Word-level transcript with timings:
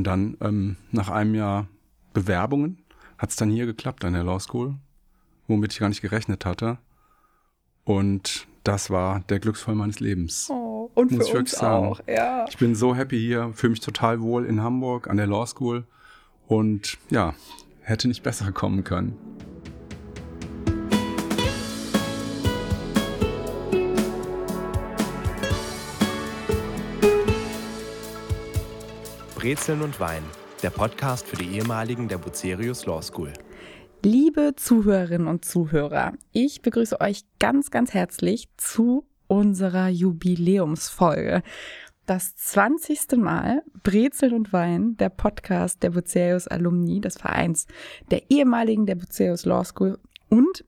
Und 0.00 0.04
dann 0.04 0.38
ähm, 0.40 0.76
nach 0.92 1.10
einem 1.10 1.34
Jahr 1.34 1.68
Bewerbungen 2.14 2.78
hat 3.18 3.28
es 3.28 3.36
dann 3.36 3.50
hier 3.50 3.66
geklappt 3.66 4.02
an 4.02 4.14
der 4.14 4.24
Law 4.24 4.40
School, 4.40 4.76
womit 5.46 5.74
ich 5.74 5.78
gar 5.78 5.90
nicht 5.90 6.00
gerechnet 6.00 6.46
hatte. 6.46 6.78
Und 7.84 8.46
das 8.64 8.88
war 8.88 9.20
der 9.28 9.40
Glücksfall 9.40 9.74
meines 9.74 10.00
Lebens. 10.00 10.48
Oh, 10.50 10.90
und 10.94 11.10
Muss 11.10 11.28
für 11.28 11.34
ich 11.34 11.38
uns 11.40 11.52
wirklich 11.52 11.52
sagen. 11.52 11.86
auch, 11.86 12.00
ja. 12.08 12.46
Ich 12.48 12.56
bin 12.56 12.74
so 12.74 12.94
happy 12.94 13.18
hier, 13.18 13.52
fühle 13.52 13.72
mich 13.72 13.80
total 13.80 14.22
wohl 14.22 14.46
in 14.46 14.62
Hamburg 14.62 15.06
an 15.10 15.18
der 15.18 15.26
Law 15.26 15.46
School 15.46 15.84
und 16.46 16.96
ja, 17.10 17.34
hätte 17.82 18.08
nicht 18.08 18.22
besser 18.22 18.52
kommen 18.52 18.84
können. 18.84 19.18
Brezeln 29.40 29.80
und 29.80 29.98
Wein, 30.00 30.22
der 30.62 30.68
Podcast 30.68 31.26
für 31.26 31.36
die 31.36 31.56
ehemaligen 31.56 32.08
der 32.08 32.18
Bucerius 32.18 32.84
Law 32.84 33.00
School. 33.00 33.32
Liebe 34.04 34.52
Zuhörerinnen 34.54 35.28
und 35.28 35.46
Zuhörer, 35.46 36.12
ich 36.30 36.60
begrüße 36.60 37.00
euch 37.00 37.22
ganz, 37.38 37.70
ganz 37.70 37.94
herzlich 37.94 38.50
zu 38.58 39.08
unserer 39.28 39.88
Jubiläumsfolge. 39.88 41.42
Das 42.04 42.36
20. 42.36 43.16
Mal 43.16 43.62
Brezeln 43.82 44.34
und 44.34 44.52
Wein, 44.52 44.98
der 44.98 45.08
Podcast 45.08 45.82
der 45.82 45.92
Bucerius 45.92 46.46
Alumni, 46.46 47.00
des 47.00 47.16
Vereins 47.16 47.66
der 48.10 48.30
ehemaligen 48.30 48.84
der 48.84 48.96
Bucerius 48.96 49.46
Law 49.46 49.64
School 49.64 49.98
und 50.28 50.66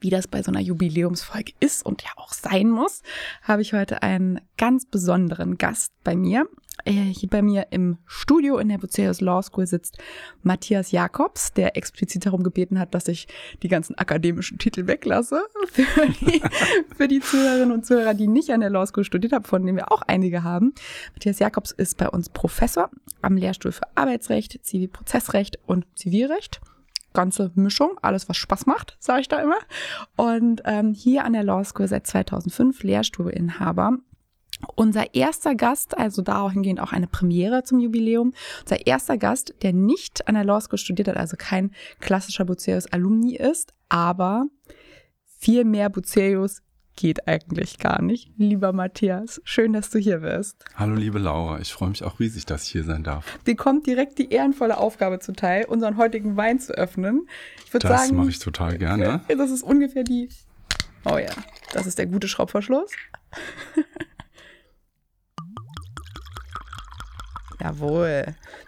wie 0.00 0.10
das 0.10 0.26
bei 0.26 0.42
so 0.42 0.50
einer 0.50 0.60
Jubiläumsfolge 0.60 1.52
ist 1.60 1.84
und 1.84 2.02
ja 2.02 2.10
auch 2.16 2.32
sein 2.32 2.70
muss, 2.70 3.02
habe 3.42 3.60
ich 3.60 3.74
heute 3.74 4.02
einen 4.02 4.40
ganz 4.56 4.86
besonderen 4.86 5.58
Gast 5.58 5.92
bei 6.04 6.16
mir. 6.16 6.46
Äh, 6.84 6.92
Hier 6.92 7.28
bei 7.28 7.42
mir 7.42 7.68
im 7.70 7.98
Studio 8.06 8.58
in 8.58 8.68
der 8.68 8.78
Bucerius 8.78 9.20
Law 9.20 9.42
School 9.42 9.66
sitzt 9.66 9.98
Matthias 10.42 10.92
Jakobs, 10.92 11.52
der 11.52 11.76
explizit 11.76 12.26
darum 12.26 12.42
gebeten 12.42 12.78
hat, 12.78 12.94
dass 12.94 13.08
ich 13.08 13.28
die 13.62 13.68
ganzen 13.68 13.96
akademischen 13.96 14.58
Titel 14.58 14.86
weglasse. 14.86 15.42
Für 15.72 16.08
die, 16.08 16.42
für 16.96 17.08
die 17.08 17.20
Zuhörerinnen 17.20 17.72
und 17.72 17.86
Zuhörer, 17.86 18.14
die 18.14 18.26
nicht 18.26 18.50
an 18.50 18.60
der 18.60 18.70
Law 18.70 18.86
School 18.86 19.04
studiert 19.04 19.32
haben, 19.32 19.44
von 19.44 19.64
denen 19.64 19.76
wir 19.76 19.92
auch 19.92 20.02
einige 20.02 20.42
haben. 20.42 20.74
Matthias 21.14 21.38
Jakobs 21.38 21.72
ist 21.72 21.96
bei 21.96 22.08
uns 22.08 22.28
Professor 22.28 22.90
am 23.22 23.36
Lehrstuhl 23.36 23.72
für 23.72 23.84
Arbeitsrecht, 23.94 24.60
Zivilprozessrecht 24.64 25.58
und 25.66 25.86
Zivilrecht 25.94 26.60
ganze 27.12 27.50
Mischung, 27.54 27.98
alles 28.02 28.28
was 28.28 28.36
Spaß 28.36 28.66
macht, 28.66 28.96
sage 29.00 29.22
ich 29.22 29.28
da 29.28 29.40
immer. 29.40 29.58
Und 30.16 30.62
ähm, 30.64 30.94
hier 30.94 31.24
an 31.24 31.32
der 31.32 31.42
Law 31.42 31.64
School 31.64 31.88
seit 31.88 32.06
2005 32.06 32.82
Lehrstuhlinhaber. 32.82 33.98
Unser 34.74 35.14
erster 35.14 35.54
Gast, 35.54 35.96
also 35.96 36.22
dahingehend 36.22 36.80
auch 36.80 36.92
eine 36.92 37.06
Premiere 37.06 37.64
zum 37.64 37.78
Jubiläum, 37.80 38.32
unser 38.62 38.86
erster 38.86 39.18
Gast, 39.18 39.54
der 39.62 39.72
nicht 39.72 40.28
an 40.28 40.34
der 40.34 40.44
Law 40.44 40.60
School 40.60 40.78
studiert 40.78 41.08
hat, 41.08 41.16
also 41.16 41.36
kein 41.38 41.72
klassischer 42.00 42.44
Bucerius 42.44 42.86
Alumni 42.86 43.36
ist, 43.36 43.72
aber 43.88 44.46
viel 45.38 45.64
mehr 45.64 45.88
Bucerius 45.88 46.62
geht 46.96 47.26
eigentlich 47.26 47.78
gar 47.78 48.02
nicht. 48.02 48.30
Lieber 48.36 48.72
Matthias, 48.72 49.40
schön, 49.44 49.72
dass 49.72 49.88
du 49.88 49.98
hier 49.98 50.18
bist. 50.18 50.64
Hallo 50.76 50.94
liebe 50.94 51.18
Laura, 51.18 51.58
ich 51.58 51.72
freue 51.72 51.88
mich 51.88 52.04
auch 52.04 52.20
riesig, 52.20 52.44
dass 52.44 52.64
ich 52.64 52.72
hier 52.72 52.84
sein 52.84 53.02
darf. 53.02 53.24
Dir 53.46 53.56
kommt 53.56 53.86
direkt 53.86 54.18
die 54.18 54.30
ehrenvolle 54.30 54.76
Aufgabe 54.76 55.18
zuteil, 55.18 55.64
unseren 55.64 55.96
heutigen 55.96 56.36
Wein 56.36 56.58
zu 56.58 56.74
öffnen. 56.74 57.26
Ich 57.64 57.72
würde 57.72 57.88
Das 57.88 58.02
sagen, 58.02 58.16
mache 58.16 58.28
ich 58.28 58.38
total 58.38 58.76
gerne. 58.76 59.22
das 59.28 59.50
ist 59.50 59.62
ungefähr 59.62 60.04
die. 60.04 60.28
Oh 61.06 61.16
ja, 61.16 61.30
das 61.72 61.86
ist 61.86 61.98
der 61.98 62.06
gute 62.06 62.28
Schraubverschluss. 62.28 62.90
Jawohl. 67.60 68.24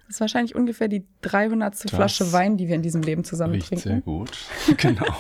Das 0.07 0.17
ist 0.17 0.21
wahrscheinlich 0.21 0.55
ungefähr 0.55 0.89
die 0.89 1.05
300. 1.23 1.77
Flasche 1.91 2.33
Wein, 2.33 2.57
die 2.57 2.69
wir 2.69 2.75
in 2.75 2.83
diesem 2.83 3.03
Leben 3.03 3.25
zusammen 3.25 3.55
Riecht 3.55 3.69
sehr 3.69 3.79
trinken. 3.79 4.03
gut. 4.03 4.37
Genau. 4.77 5.05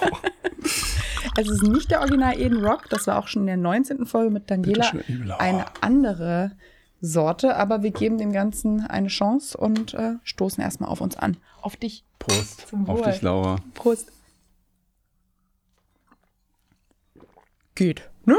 Es 1.34 1.48
ist 1.48 1.62
nicht 1.62 1.91
der 1.91 2.00
Original 2.00 2.38
Eden 2.38 2.62
Rock, 2.62 2.91
das 2.91 3.06
war 3.06 3.19
auch 3.19 3.27
schon 3.27 3.43
in 3.43 3.47
der 3.47 3.56
19. 3.56 4.05
Folge 4.05 4.31
mit 4.31 4.50
Daniela 4.50 4.93
eine 5.38 5.65
andere 5.81 6.53
Sorte, 7.00 7.56
aber 7.56 7.83
wir 7.83 7.91
geben 7.91 8.19
dem 8.19 8.33
Ganzen 8.33 8.84
eine 8.87 9.09
Chance 9.09 9.56
und 9.56 9.94
äh, 9.94 10.16
stoßen 10.25 10.62
erstmal 10.62 10.91
auf 10.91 11.00
uns 11.00 11.16
an. 11.16 11.39
Auf 11.62 11.77
dich. 11.77 12.04
Prost. 12.19 12.69
Zum 12.69 12.87
Auf 12.87 12.99
Wohl. 12.99 13.10
dich, 13.10 13.22
Laura. 13.22 13.56
Prost. 13.72 14.12
Geht, 17.75 18.10
ne? 18.27 18.37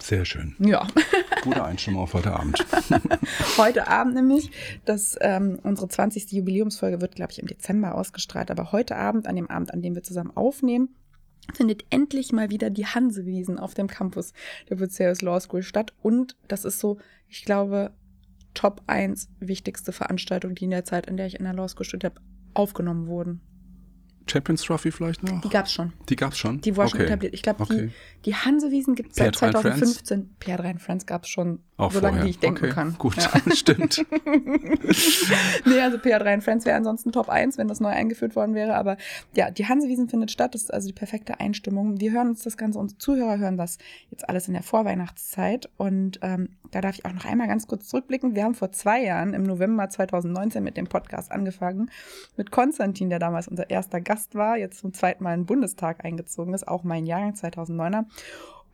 Sehr 0.00 0.24
schön. 0.24 0.56
Ja. 0.58 0.88
Guter 1.42 1.64
Einstimmung 1.64 2.02
auf 2.02 2.14
heute 2.14 2.32
Abend. 2.32 2.64
Heute 3.56 3.88
Abend 3.88 4.14
nämlich, 4.14 4.50
das, 4.84 5.16
ähm, 5.20 5.58
unsere 5.64 5.88
20. 5.88 6.30
Jubiläumsfolge 6.30 7.00
wird, 7.00 7.16
glaube 7.16 7.32
ich, 7.32 7.40
im 7.40 7.48
Dezember 7.48 7.96
ausgestrahlt, 7.96 8.50
aber 8.50 8.70
heute 8.70 8.96
Abend, 8.96 9.26
an 9.26 9.34
dem 9.34 9.50
Abend, 9.50 9.74
an 9.74 9.82
dem 9.82 9.96
wir 9.96 10.04
zusammen 10.04 10.30
aufnehmen, 10.36 10.94
findet 11.52 11.84
endlich 11.90 12.32
mal 12.32 12.50
wieder 12.50 12.70
die 12.70 12.86
Hansewiesen 12.86 13.58
auf 13.58 13.74
dem 13.74 13.88
Campus 13.88 14.32
der 14.70 14.76
Bucerius 14.76 15.20
Law 15.20 15.40
School 15.40 15.64
statt. 15.64 15.92
Und 16.00 16.36
das 16.46 16.64
ist 16.64 16.78
so, 16.78 16.98
ich 17.28 17.44
glaube, 17.44 17.92
Top 18.54 18.82
1 18.86 19.28
wichtigste 19.40 19.92
Veranstaltung, 19.92 20.54
die 20.54 20.64
in 20.64 20.70
der 20.70 20.84
Zeit, 20.84 21.06
in 21.06 21.16
der 21.16 21.26
ich 21.26 21.38
in 21.38 21.44
der 21.44 21.54
Law 21.54 21.66
School 21.68 21.84
studiert 21.84 22.14
habe, 22.14 22.24
aufgenommen 22.54 23.08
wurden. 23.08 23.40
Champions 24.26 24.62
Trophy 24.62 24.90
vielleicht 24.92 25.22
noch? 25.22 25.40
Die 25.40 25.48
gab's 25.48 25.72
schon. 25.72 25.92
Die 26.08 26.16
gab's 26.16 26.38
schon? 26.38 26.60
Die 26.60 26.76
war 26.76 26.88
schon 26.88 26.98
okay. 27.00 27.06
etabliert. 27.06 27.34
Ich 27.34 27.42
glaube, 27.42 27.62
Okay. 27.62 27.90
die, 28.24 28.30
die 28.30 28.34
Hansewiesen 28.34 28.94
gibt 28.94 29.10
es 29.10 29.16
seit 29.16 29.34
PR3 29.36 29.38
Friends? 29.38 29.62
2015. 30.04 30.36
PR3 30.40 30.78
Friends 30.78 31.06
gab 31.06 31.24
es 31.24 31.28
schon, 31.28 31.60
Auch 31.76 31.92
so 31.92 32.00
lange, 32.00 32.24
wie 32.24 32.30
ich 32.30 32.38
denken 32.38 32.64
okay. 32.64 32.74
kann. 32.74 32.96
Gut, 32.98 33.16
Ja. 33.16 33.30
stimmt. 33.54 34.04
nee, 35.66 35.80
also 35.80 35.98
PR3 35.98 36.34
und 36.34 36.44
Friends 36.44 36.64
wäre 36.64 36.76
ansonsten 36.76 37.12
Top 37.12 37.28
1, 37.28 37.58
wenn 37.58 37.68
das 37.68 37.80
neu 37.80 37.88
eingeführt 37.88 38.36
worden 38.36 38.54
wäre. 38.54 38.74
Aber 38.74 38.96
ja, 39.34 39.50
die 39.50 39.66
Hansewiesen 39.66 40.08
findet 40.08 40.30
statt. 40.30 40.54
Das 40.54 40.62
ist 40.62 40.72
also 40.72 40.86
die 40.86 40.92
perfekte 40.94 41.40
Einstimmung. 41.40 42.00
Wir 42.00 42.12
hören 42.12 42.28
uns 42.28 42.42
das 42.42 42.56
Ganze, 42.56 42.78
unsere 42.78 42.98
Zuhörer 42.98 43.38
hören 43.38 43.56
das 43.56 43.78
jetzt 44.10 44.28
alles 44.28 44.46
in 44.48 44.54
der 44.54 44.62
Vorweihnachtszeit. 44.62 45.68
Und 45.76 46.18
ähm, 46.22 46.50
da 46.70 46.80
darf 46.80 46.94
ich 46.94 47.04
auch 47.04 47.12
noch 47.12 47.24
einmal 47.24 47.48
ganz 47.48 47.66
kurz 47.66 47.88
zurückblicken. 47.88 48.34
Wir 48.34 48.44
haben 48.44 48.54
vor 48.54 48.72
zwei 48.72 49.02
Jahren, 49.02 49.34
im 49.34 49.42
November 49.42 49.88
2019, 49.88 50.62
mit 50.62 50.76
dem 50.76 50.86
Podcast 50.86 51.32
angefangen. 51.32 51.90
Mit 52.36 52.50
Konstantin, 52.50 53.10
der 53.10 53.18
damals 53.18 53.48
unser 53.48 53.68
erster 53.68 54.00
Gast 54.00 54.11
war, 54.34 54.56
jetzt 54.56 54.78
zum 54.78 54.92
zweiten 54.92 55.24
Mal 55.24 55.34
in 55.34 55.40
den 55.40 55.46
Bundestag 55.46 56.04
eingezogen 56.04 56.54
ist, 56.54 56.66
auch 56.68 56.84
mein 56.84 57.06
Jahrgang 57.06 57.34
2009er. 57.34 58.04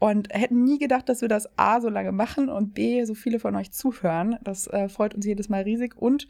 Und 0.00 0.32
hätten 0.32 0.62
nie 0.62 0.78
gedacht, 0.78 1.08
dass 1.08 1.22
wir 1.22 1.28
das 1.28 1.48
A 1.58 1.80
so 1.80 1.88
lange 1.88 2.12
machen 2.12 2.48
und 2.48 2.72
B 2.72 3.04
so 3.04 3.14
viele 3.14 3.40
von 3.40 3.56
euch 3.56 3.72
zuhören. 3.72 4.36
Das 4.42 4.68
äh, 4.68 4.88
freut 4.88 5.14
uns 5.14 5.26
jedes 5.26 5.48
Mal 5.48 5.62
riesig. 5.62 5.96
Und 5.96 6.28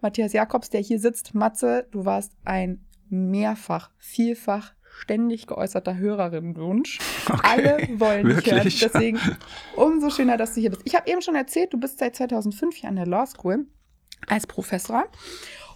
Matthias 0.00 0.32
Jakobs, 0.32 0.70
der 0.70 0.80
hier 0.80 0.98
sitzt, 0.98 1.34
Matze, 1.34 1.86
du 1.90 2.06
warst 2.06 2.32
ein 2.44 2.80
mehrfach, 3.10 3.90
vielfach, 3.98 4.72
ständig 5.00 5.46
geäußerter 5.46 5.96
Hörerinnenwunsch. 5.96 6.98
Alle 7.42 7.88
wollen 7.98 8.28
dich 8.28 8.50
hören. 8.50 8.62
Deswegen 8.64 9.20
umso 9.76 10.08
schöner, 10.10 10.38
dass 10.38 10.54
du 10.54 10.60
hier 10.60 10.70
bist. 10.70 10.82
Ich 10.84 10.94
habe 10.94 11.10
eben 11.10 11.20
schon 11.20 11.34
erzählt, 11.34 11.72
du 11.74 11.78
bist 11.78 11.98
seit 11.98 12.16
2005 12.16 12.74
hier 12.76 12.88
an 12.88 12.96
der 12.96 13.06
Law 13.06 13.26
School 13.26 13.66
als 14.28 14.46
Professor. 14.46 15.04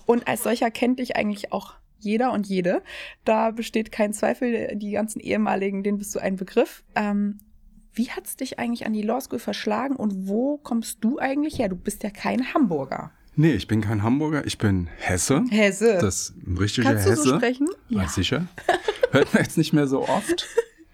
Und 0.07 0.29
als 0.29 0.43
solcher 0.43 0.71
kennt 0.71 0.99
dich 0.99 1.17
eigentlich 1.17 1.53
auch 1.53 1.75
jeder 2.05 2.33
und 2.33 2.47
jede. 2.47 2.83
Da 3.25 3.51
besteht 3.51 3.91
kein 3.93 4.13
Zweifel, 4.13 4.77
die 4.77 4.93
ganzen 4.93 5.21
ehemaligen, 5.21 5.83
denen 5.83 5.99
bist 5.99 6.15
du 6.15 6.19
ein 6.21 6.37
Begriff. 6.37 6.85
Ähm, 6.95 7.39
wie 7.93 8.11
hat's 8.11 8.37
dich 8.37 8.59
eigentlich 8.59 8.87
an 8.87 8.93
die 8.93 9.03
Law 9.03 9.21
School 9.21 9.39
verschlagen 9.39 9.97
und 9.97 10.29
wo 10.29 10.59
kommst 10.59 10.99
du 11.03 11.19
eigentlich 11.19 11.59
her? 11.59 11.69
Du 11.69 11.77
bist 11.77 12.03
ja 12.03 12.11
kein 12.11 12.53
Hamburger. 12.55 13.13
Nee, 13.37 13.53
ich 13.53 13.67
bin 13.67 13.81
kein 13.81 14.03
Hamburger, 14.03 14.47
ich 14.47 14.59
bin 14.59 14.89
Hesse. 14.99 15.45
Hesse. 15.51 15.99
Das 16.01 16.31
ist 16.31 16.47
ein 16.47 16.57
richtiger 16.57 16.89
Kannst 16.91 17.07
du 17.07 17.11
Hesse. 17.11 17.23
so 17.23 17.37
sprechen? 17.37 17.69
Ja. 17.89 18.07
sicher. 18.09 18.47
Hört 19.11 19.33
man 19.35 19.43
jetzt 19.43 19.59
nicht 19.59 19.73
mehr 19.73 19.87
so 19.87 20.09
oft. 20.09 20.47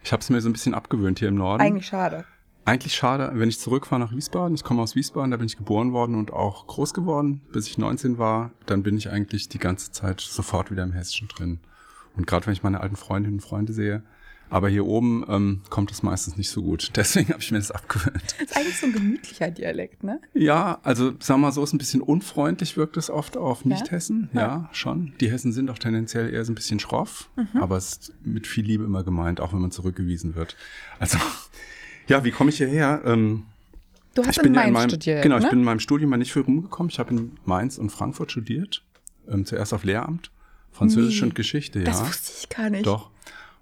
Ich 0.03 0.13
habe 0.13 0.21
es 0.23 0.31
mir 0.31 0.41
so 0.41 0.49
ein 0.49 0.53
bisschen 0.53 0.73
abgewöhnt 0.75 1.19
hier 1.19 1.29
im 1.29 1.35
Norden. 1.35 1.63
Eigentlich 1.63 1.87
schade. 1.87 2.25
Eigentlich 2.71 2.95
schade, 2.95 3.33
wenn 3.35 3.49
ich 3.49 3.59
zurückfahre 3.59 3.99
nach 3.99 4.15
Wiesbaden. 4.15 4.55
Ich 4.55 4.63
komme 4.63 4.81
aus 4.81 4.95
Wiesbaden, 4.95 5.33
da 5.33 5.37
bin 5.37 5.47
ich 5.47 5.57
geboren 5.57 5.93
worden 5.93 6.15
und 6.15 6.33
auch 6.33 6.69
groß 6.69 6.95
geworden, 6.95 7.41
bis 7.51 7.67
ich 7.67 7.79
19 7.79 8.17
war. 8.17 8.53
Dann 8.67 8.85
bin 8.85 8.97
ich 8.97 9.11
eigentlich 9.11 9.49
die 9.49 9.59
ganze 9.59 9.91
Zeit 9.91 10.21
sofort 10.21 10.71
wieder 10.71 10.85
im 10.85 10.93
Hessischen 10.93 11.27
drin. 11.27 11.59
Und 12.15 12.29
gerade 12.29 12.47
wenn 12.47 12.53
ich 12.53 12.63
meine 12.63 12.81
alten 12.81 12.95
Freundinnen 12.95 13.39
und 13.39 13.41
Freunde 13.41 13.73
sehe. 13.73 14.05
Aber 14.51 14.69
hier 14.69 14.87
oben 14.87 15.25
ähm, 15.29 15.63
kommt 15.69 15.91
es 15.91 16.05
meistens 16.05 16.37
nicht 16.37 16.49
so 16.49 16.63
gut. 16.63 16.93
Deswegen 16.97 17.31
habe 17.31 17.43
ich 17.43 17.51
mir 17.51 17.59
das 17.59 17.73
abgewöhnt. 17.73 18.37
Das 18.39 18.51
ist 18.51 18.57
eigentlich 18.57 18.79
so 18.79 18.87
ein 18.87 18.93
gemütlicher 18.93 19.51
Dialekt, 19.51 20.05
ne? 20.05 20.21
Ja, 20.33 20.79
also 20.85 21.15
sag 21.19 21.39
mal 21.39 21.51
so, 21.51 21.65
ist 21.65 21.73
ein 21.73 21.79
bisschen 21.79 22.03
unfreundlich 22.03 22.77
wirkt 22.77 22.97
es 22.97 23.11
oft 23.11 23.37
auf 23.37 23.65
Nicht-Hessen. 23.65 24.31
Ja? 24.33 24.41
Ja. 24.41 24.71
schon. 24.71 25.13
Die 25.19 25.29
Hessen 25.29 25.53
sind 25.53 25.71
auch 25.71 25.79
tendenziell 25.79 26.33
eher 26.33 26.45
so 26.45 26.53
ein 26.53 26.55
bisschen 26.55 26.79
schroff, 26.79 27.31
aber 27.55 27.77
es 27.77 27.95
ist 27.95 28.13
mit 28.25 28.47
viel 28.47 28.65
Liebe 28.65 28.85
immer 28.85 29.03
gemeint, 29.03 29.41
auch 29.41 29.53
wenn 29.53 29.61
man 29.61 29.73
zurückgewiesen 29.73 30.37
wird. 30.37 30.57
Also, 31.01 31.19
ja, 32.11 32.25
wie 32.25 32.31
komme 32.31 32.51
ich 32.51 32.57
hierher? 32.59 33.03
Ähm, 33.05 33.45
Du 34.15 34.25
hast 34.27 34.37
ich 34.37 34.43
bin 34.43 34.53
in 34.53 34.55
ja 34.55 34.61
Mainz 34.63 34.69
in 34.69 34.73
meinem, 34.75 34.89
studiert, 34.91 35.23
Genau, 35.23 35.39
ne? 35.39 35.45
ich 35.45 35.51
bin 35.51 35.59
in 35.61 35.65
meinem 35.65 35.81
Studium 35.81 36.11
mal 36.11 36.17
nicht 36.17 36.33
viel 36.33 36.43
rumgekommen. 36.43 36.91
Ich 36.91 36.99
habe 36.99 37.15
in 37.15 37.33
Mainz 37.45 37.79
und 37.79 37.91
Frankfurt 37.91 38.33
studiert. 38.33 38.83
Ähm, 39.29 39.47
zuerst 39.47 39.73
auf 39.73 39.85
Lehramt, 39.85 40.31
Französisch 40.73 41.21
Nee, 41.21 41.29
und 41.29 41.35
Geschichte, 41.37 41.79
ja. 41.79 41.85
Das 41.85 42.05
wusste 42.05 42.33
ich 42.41 42.49
gar 42.49 42.71
nicht. 42.71 42.87
Doch. 42.87 43.11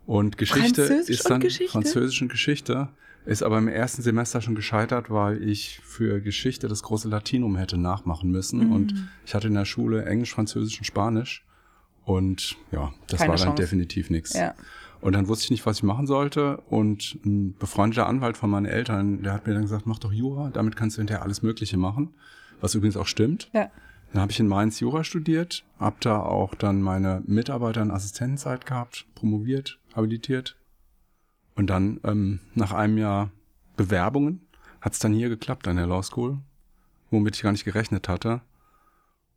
Und 0.06 0.38
Geschichte 0.38 0.86
Französisch 0.86 1.16
ist 1.16 1.26
und 1.26 1.30
dann 1.30 1.40
Geschichte? 1.40 1.72
Französisch 1.72 2.22
und 2.22 2.28
Geschichte. 2.30 2.88
Ist 3.26 3.42
aber 3.42 3.58
im 3.58 3.68
ersten 3.68 4.00
Semester 4.00 4.40
schon 4.40 4.54
gescheitert, 4.54 5.10
weil 5.10 5.42
ich 5.46 5.80
für 5.84 6.22
Geschichte 6.22 6.66
das 6.66 6.82
große 6.82 7.10
Latinum 7.10 7.56
hätte 7.56 7.76
nachmachen 7.76 8.30
müssen. 8.30 8.68
Mhm. 8.68 8.72
Und 8.72 8.94
ich 9.26 9.34
hatte 9.34 9.48
in 9.48 9.54
der 9.54 9.66
Schule 9.66 10.06
Englisch, 10.06 10.32
Französisch 10.32 10.78
und 10.78 10.86
Spanisch. 10.86 11.44
Und 12.06 12.56
ja, 12.72 12.94
das 13.08 13.18
Keine 13.18 13.32
war 13.32 13.36
dann 13.36 13.48
Chance. 13.48 13.62
definitiv 13.62 14.08
nichts. 14.08 14.32
Ja. 14.32 14.54
Und 15.00 15.12
dann 15.12 15.28
wusste 15.28 15.44
ich 15.44 15.50
nicht, 15.50 15.66
was 15.66 15.78
ich 15.78 15.82
machen 15.82 16.06
sollte. 16.06 16.58
Und 16.68 17.18
ein 17.24 17.56
befreundeter 17.56 18.06
Anwalt 18.06 18.36
von 18.36 18.50
meinen 18.50 18.66
Eltern, 18.66 19.22
der 19.22 19.32
hat 19.32 19.46
mir 19.46 19.54
dann 19.54 19.62
gesagt, 19.62 19.86
mach 19.86 19.98
doch 19.98 20.12
Jura, 20.12 20.50
damit 20.50 20.76
kannst 20.76 20.96
du 20.96 21.00
hinterher 21.00 21.22
alles 21.22 21.42
Mögliche 21.42 21.76
machen. 21.76 22.14
Was 22.60 22.74
übrigens 22.74 22.96
auch 22.96 23.06
stimmt. 23.06 23.48
Ja. 23.52 23.70
Dann 24.12 24.22
habe 24.22 24.32
ich 24.32 24.40
in 24.40 24.48
Mainz 24.48 24.80
Jura 24.80 25.04
studiert, 25.04 25.64
habe 25.78 25.96
da 26.00 26.18
auch 26.20 26.54
dann 26.54 26.80
meine 26.80 27.22
Mitarbeiter- 27.26 27.82
und 27.82 27.90
Assistentenzeit 27.90 28.64
gehabt, 28.64 29.06
promoviert, 29.14 29.78
habilitiert. 29.94 30.56
Und 31.54 31.68
dann 31.68 32.00
ähm, 32.04 32.40
nach 32.54 32.72
einem 32.72 32.98
Jahr 32.98 33.30
Bewerbungen 33.76 34.46
hat 34.80 34.94
es 34.94 34.98
dann 34.98 35.12
hier 35.12 35.28
geklappt 35.28 35.68
an 35.68 35.76
der 35.76 35.86
Law 35.86 36.02
School, 36.02 36.38
womit 37.10 37.36
ich 37.36 37.42
gar 37.42 37.52
nicht 37.52 37.64
gerechnet 37.64 38.08
hatte. 38.08 38.40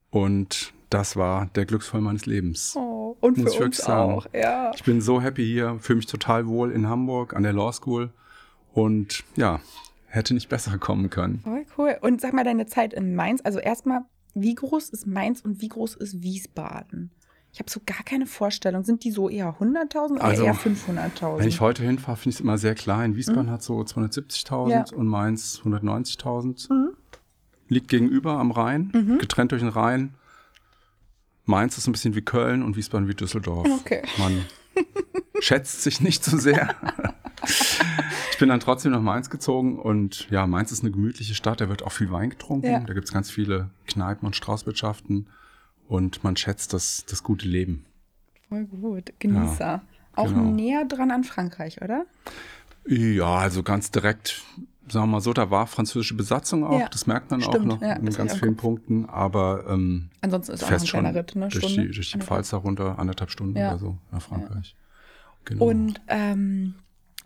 Und 0.09 0.73
das 0.89 1.15
war 1.15 1.47
der 1.47 1.65
Glücksfall 1.65 2.01
meines 2.01 2.25
Lebens. 2.25 2.75
Oh, 2.77 3.00
und 3.19 3.37
Muss 3.37 3.51
ich 3.53 3.57
für 3.57 3.65
uns 3.65 3.77
wirklich 3.77 3.85
sagen. 3.85 4.11
auch, 4.13 4.25
ja. 4.33 4.71
Ich 4.75 4.83
bin 4.83 5.01
so 5.01 5.21
happy 5.21 5.45
hier, 5.45 5.77
fühle 5.79 5.97
mich 5.97 6.05
total 6.07 6.47
wohl 6.47 6.71
in 6.71 6.87
Hamburg 6.87 7.33
an 7.35 7.43
der 7.43 7.53
Law 7.53 7.71
School 7.73 8.11
und 8.73 9.23
ja, 9.35 9.59
hätte 10.07 10.33
nicht 10.33 10.49
besser 10.49 10.77
kommen 10.77 11.09
können. 11.09 11.39
Voll 11.43 11.65
cool. 11.77 11.97
Und 12.01 12.21
sag 12.21 12.33
mal, 12.33 12.43
deine 12.43 12.65
Zeit 12.65 12.93
in 12.93 13.15
Mainz, 13.15 13.41
also 13.43 13.59
erstmal, 13.59 14.01
wie 14.33 14.55
groß 14.55 14.89
ist 14.89 15.07
Mainz 15.07 15.41
und 15.41 15.61
wie 15.61 15.67
groß 15.67 15.95
ist 15.95 16.21
Wiesbaden? 16.21 17.11
Ich 17.53 17.59
habe 17.59 17.69
so 17.69 17.81
gar 17.85 18.01
keine 18.05 18.27
Vorstellung. 18.27 18.85
Sind 18.85 19.03
die 19.03 19.11
so 19.11 19.27
eher 19.27 19.57
100.000 19.59 20.11
oder 20.13 20.23
Also, 20.23 20.43
eher 20.45 20.55
500.000? 20.55 21.37
Wenn 21.39 21.49
ich 21.49 21.59
heute 21.59 21.83
hinfahre, 21.83 22.15
finde 22.15 22.29
ich 22.29 22.35
es 22.37 22.41
immer 22.41 22.57
sehr 22.57 22.75
klein. 22.75 23.17
Wiesbaden 23.17 23.49
hat 23.51 23.61
so 23.61 23.77
270.000 23.81 24.69
Ja. 24.69 24.85
und 24.95 25.07
Mainz 25.07 25.59
190.000. 25.65 26.71
Mhm. 26.71 26.91
Liegt 27.67 27.89
gegenüber 27.89 28.33
am 28.39 28.51
Rhein, 28.51 29.17
getrennt 29.19 29.51
durch 29.51 29.61
den 29.61 29.69
Rhein. 29.69 30.13
Mainz 31.51 31.77
ist 31.77 31.85
ein 31.87 31.91
bisschen 31.91 32.15
wie 32.15 32.21
Köln 32.21 32.63
und 32.63 32.77
Wiesbaden 32.77 33.07
wie 33.07 33.13
Düsseldorf. 33.13 33.67
Okay. 33.81 34.01
Man 34.17 34.45
schätzt 35.39 35.83
sich 35.83 35.99
nicht 35.99 36.23
so 36.23 36.37
sehr. 36.37 36.73
ich 38.31 38.37
bin 38.39 38.49
dann 38.49 38.61
trotzdem 38.61 38.93
nach 38.93 39.01
Mainz 39.01 39.29
gezogen 39.29 39.77
und 39.77 40.29
ja, 40.31 40.47
Mainz 40.47 40.71
ist 40.71 40.81
eine 40.81 40.91
gemütliche 40.91 41.35
Stadt, 41.35 41.59
da 41.59 41.67
wird 41.67 41.83
auch 41.83 41.91
viel 41.91 42.09
Wein 42.09 42.29
getrunken. 42.29 42.67
Ja. 42.67 42.79
Da 42.79 42.93
gibt 42.93 43.05
es 43.05 43.13
ganz 43.13 43.29
viele 43.29 43.69
Kneipen 43.85 44.25
und 44.25 44.35
Straußwirtschaften 44.35 45.27
und 45.87 46.23
man 46.23 46.37
schätzt 46.37 46.73
das, 46.73 47.05
das 47.07 47.21
gute 47.21 47.47
Leben. 47.47 47.85
Voll 48.47 48.65
gut. 48.65 49.11
Genießer. 49.19 49.81
auch 50.15 50.27
genau. 50.27 50.51
näher 50.51 50.85
dran 50.85 51.11
an 51.11 51.25
Frankreich, 51.25 51.81
oder? 51.81 52.05
Ja, 52.87 53.35
also 53.35 53.61
ganz 53.61 53.91
direkt, 53.91 54.41
sagen 54.91 55.05
wir 55.07 55.11
mal 55.13 55.21
so, 55.21 55.33
da 55.33 55.49
war 55.49 55.67
französische 55.67 56.15
Besatzung 56.15 56.63
auch, 56.65 56.79
Ja. 56.79 56.89
das 56.89 57.07
merkt 57.07 57.31
man 57.31 57.41
Stimmt, 57.41 57.55
auch 57.57 57.65
noch 57.65 57.81
ja, 57.81 57.93
in 57.93 58.09
ganz 58.09 58.33
auch 58.33 58.37
vielen. 58.37 58.55
Punkten, 58.57 59.05
aber 59.05 59.65
ähm, 59.69 60.09
Ansonsten 60.21 60.53
ist 60.53 60.63
auch 60.63 60.67
noch 60.67 60.73
ein 60.73 60.79
fest 60.79 60.87
schon 60.89 61.05
Ritt, 61.05 61.35
ne? 61.35 61.47
durch, 61.47 61.65
die, 61.75 61.91
durch 61.91 62.11
die. 62.11 62.19
Pfalz 62.19 62.51
herunter, 62.51 62.99
anderthalb 62.99 63.31
Stunden 63.31 63.57
Ja. 63.57 63.69
oder 63.71 63.79
so 63.79 63.97
nach 64.11 64.21
Frankreich. 64.21 64.75
Genau. 65.45 65.65
Und 65.65 66.01
ähm, 66.07 66.75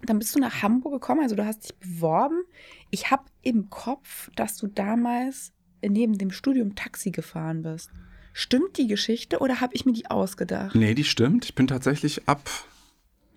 dann 0.05 0.19
bist 0.19 0.35
du 0.35 0.39
nach 0.39 0.61
Hamburg 0.61 0.93
gekommen, 0.93 1.21
also 1.21 1.35
du 1.35 1.45
hast 1.45 1.63
dich 1.63 1.75
beworben. 1.79 2.43
Ich 2.91 3.11
habe 3.11 3.23
im 3.41 3.69
Kopf, 3.69 4.29
dass 4.35 4.57
du 4.57 4.67
damals 4.67 5.51
neben 5.85 6.17
dem 6.17 6.31
Studium 6.31 6.75
Taxi 6.75 7.11
gefahren 7.11 7.63
bist. 7.63 7.89
Stimmt 8.33 8.77
die 8.77 8.87
Geschichte 8.87 9.39
oder 9.39 9.61
habe 9.61 9.73
ich 9.73 9.85
mir 9.85 9.93
die 9.93 10.09
ausgedacht? 10.09 10.75
Nee, 10.75 10.93
die 10.93 11.03
stimmt. 11.05 11.45
Ich 11.45 11.55
bin 11.55 11.67
tatsächlich 11.67 12.27
ab, 12.27 12.49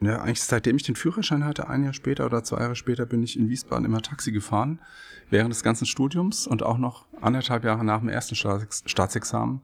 ja, 0.00 0.20
eigentlich 0.20 0.42
seitdem 0.42 0.76
ich 0.76 0.82
den 0.84 0.94
Führerschein 0.96 1.44
hatte, 1.44 1.68
ein 1.68 1.84
Jahr 1.84 1.92
später 1.92 2.26
oder 2.26 2.44
zwei 2.44 2.60
Jahre 2.60 2.76
später, 2.76 3.04
bin 3.06 3.22
ich 3.22 3.38
in 3.38 3.48
Wiesbaden 3.48 3.84
immer 3.84 4.00
Taxi 4.02 4.30
gefahren, 4.32 4.80
während 5.30 5.52
des 5.52 5.62
ganzen 5.62 5.86
Studiums 5.86 6.46
und 6.46 6.62
auch 6.62 6.78
noch 6.78 7.06
anderthalb 7.20 7.64
Jahre 7.64 7.84
nach 7.84 8.00
dem 8.00 8.08
ersten 8.08 8.34
Staats 8.34 8.82
Staatsexamen. 8.86 9.60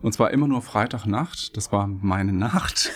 Und 0.00 0.12
zwar 0.12 0.30
immer 0.30 0.48
nur 0.48 0.62
Freitagnacht, 0.62 1.56
das 1.56 1.70
war 1.72 1.86
meine 1.86 2.32
Nacht. 2.32 2.90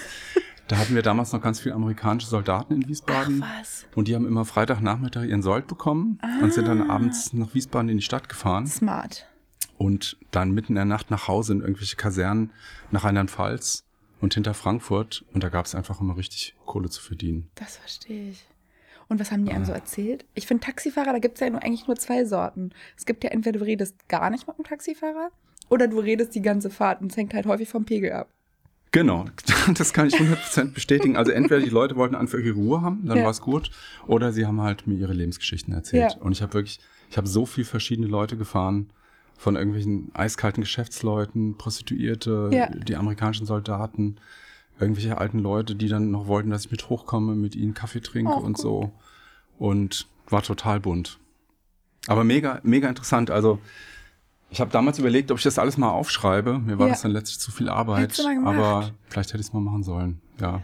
Da 0.69 0.79
hatten 0.79 0.97
wir 0.97 1.03
damals 1.03 1.33
noch 1.33 1.41
ganz 1.41 1.61
viele 1.61 1.77
amerikanische 1.77 2.27
Soldaten 2.29 2.75
in 2.75 2.89
Wiesbaden. 2.89 3.45
Ach, 3.47 3.61
was? 3.61 3.87
Und 3.95 4.09
die 4.09 4.17
haben 4.17 4.27
immer 4.27 4.45
Freitagnachmittag 4.45 5.25
ihren 5.25 5.43
Sold 5.43 5.69
bekommen 5.69 6.19
und 6.43 6.53
sind 6.53 6.67
dann 6.67 6.91
Ah. 6.91 6.95
abends 6.97 7.33
nach 7.33 7.55
Wiesbaden 7.55 7.89
in 7.89 7.99
die 7.99 8.03
Stadt 8.03 8.29
gefahren 8.29 8.67
Smart. 8.67 9.29
und 9.79 10.17
dann 10.33 10.51
mitten 10.51 10.73
in 10.73 10.75
der 10.77 10.85
Nacht 10.85 11.13
nach 11.13 11.29
Hause 11.29 11.53
in 11.53 11.61
irgendwelche 11.61 11.95
Kasernen 11.95 12.51
nach 12.91 13.05
Rheinland-Pfalz 13.05 13.85
und 14.21 14.35
hinter 14.35 14.55
Frankfurt. 14.55 15.25
Und 15.33 15.43
da 15.45 15.49
gab 15.49 15.67
es 15.67 15.75
einfach 15.75 16.01
immer 16.01 16.17
richtig 16.17 16.55
Kohle 16.65 16.89
zu 16.91 17.03
verdienen. 17.03 17.49
Das 17.55 17.77
verstehe 17.77 18.31
ich. 18.31 18.47
Und 19.09 19.21
was 19.21 19.31
haben 19.31 19.45
die 19.45 19.53
einem 19.53 19.65
so 19.65 19.73
erzählt? 19.73 20.25
Ich 20.35 20.47
finde 20.47 20.65
Taxifahrer, 20.65 21.13
da 21.13 21.19
gibt 21.21 21.35
es 21.37 21.41
ja 21.41 21.49
nur, 21.51 21.63
eigentlich 21.63 21.87
nur 21.87 21.97
zwei 21.97 22.25
Sorten. 22.25 22.71
Es 22.97 23.07
gibt 23.07 23.23
ja 23.23 23.31
entweder 23.31 23.61
du 23.61 23.65
redest 23.65 24.09
gar 24.09 24.31
nicht 24.31 24.49
mit 24.49 24.59
dem 24.59 24.65
Taxifahrer 24.65 25.31
oder 25.69 25.87
du 25.87 26.01
redest 26.01 26.35
die 26.35 26.43
ganze 26.43 26.71
Fahrt 26.71 27.01
und 27.01 27.13
es 27.13 27.17
hängt 27.17 27.33
halt 27.33 27.47
häufig 27.47 27.69
vom 27.69 27.85
Pegel 27.85 28.13
ab. 28.13 28.29
Genau, 28.91 29.27
das 29.75 29.93
kann 29.93 30.09
ich 30.09 30.15
100% 30.15 30.73
bestätigen. 30.73 31.17
Also 31.17 31.31
entweder 31.31 31.61
die 31.61 31.69
Leute 31.71 31.97
wollten 31.97 32.15
einfach 32.15 32.39
ihre 32.39 32.55
Ruhe 32.57 32.81
haben, 32.83 33.07
dann 33.07 33.19
Ja. 33.19 33.25
war 33.25 33.31
es 33.31 33.41
gut, 33.43 33.71
oder 34.07 34.33
sie 34.33 34.47
haben 34.47 34.61
halt 34.61 34.87
mir 34.87 34.95
ihre 34.97 35.13
Lebensgeschichten 35.13 35.73
erzählt. 35.73 36.13
Ja. 36.15 36.21
Und 36.23 36.33
ich 36.33 36.43
habe 36.43 36.55
wirklich, 36.55 36.81
ich 37.11 37.17
habe 37.17 37.29
so 37.29 37.47
viel 37.47 37.65
verschiedene 37.65 38.09
Leute 38.09 38.37
gefahren, 38.37 38.91
von 39.39 39.57
irgendwelchen 39.57 40.11
eiskalten 40.15 40.63
Geschäftsleuten, 40.63 41.57
Prostituierte, 41.59 42.51
Ja. 42.53 42.69
die 42.69 42.97
amerikanischen 42.97 43.47
Soldaten, 43.47 44.17
irgendwelche 44.81 45.19
alten 45.19 45.39
Leute, 45.39 45.75
die 45.77 45.89
dann 45.89 46.11
noch 46.11 46.27
wollten, 46.27 46.51
dass 46.51 46.65
ich 46.67 46.71
mit 46.71 46.89
hochkomme, 46.89 47.35
mit 47.35 47.55
ihnen 47.55 47.75
Kaffee 47.75 48.01
trinke 48.01 48.33
Oh, 48.33 48.39
und 48.39 48.55
gut. 48.55 48.59
so. 48.59 48.93
Und 49.59 50.07
war 50.29 50.43
total 50.43 50.81
bunt. 50.81 51.19
Aber 52.09 52.25
mega, 52.25 52.61
mega 52.63 52.89
interessant. 52.89 53.31
Also 53.31 53.59
ich 54.51 54.61
habe 54.61 54.71
damals 54.71 54.99
überlegt, 54.99 55.31
ob 55.31 55.39
ich 55.39 55.45
das 55.45 55.59
alles 55.59 55.77
mal 55.77 55.91
aufschreibe. 55.91 56.59
Mir 56.59 56.79
war 56.79 56.87
Ja. 56.87 56.93
das 56.93 57.03
dann 57.03 57.11
letztlich 57.11 57.39
zu 57.41 57.51
viel 57.53 57.69
Arbeit. 57.69 58.19
Aber 58.45 58.91
vielleicht 59.09 59.31
hätte 59.31 59.41
ich 59.41 59.47
es 59.49 59.53
mal 59.53 59.61
machen 59.61 59.83
sollen. 59.83 60.21
Ja. 60.41 60.63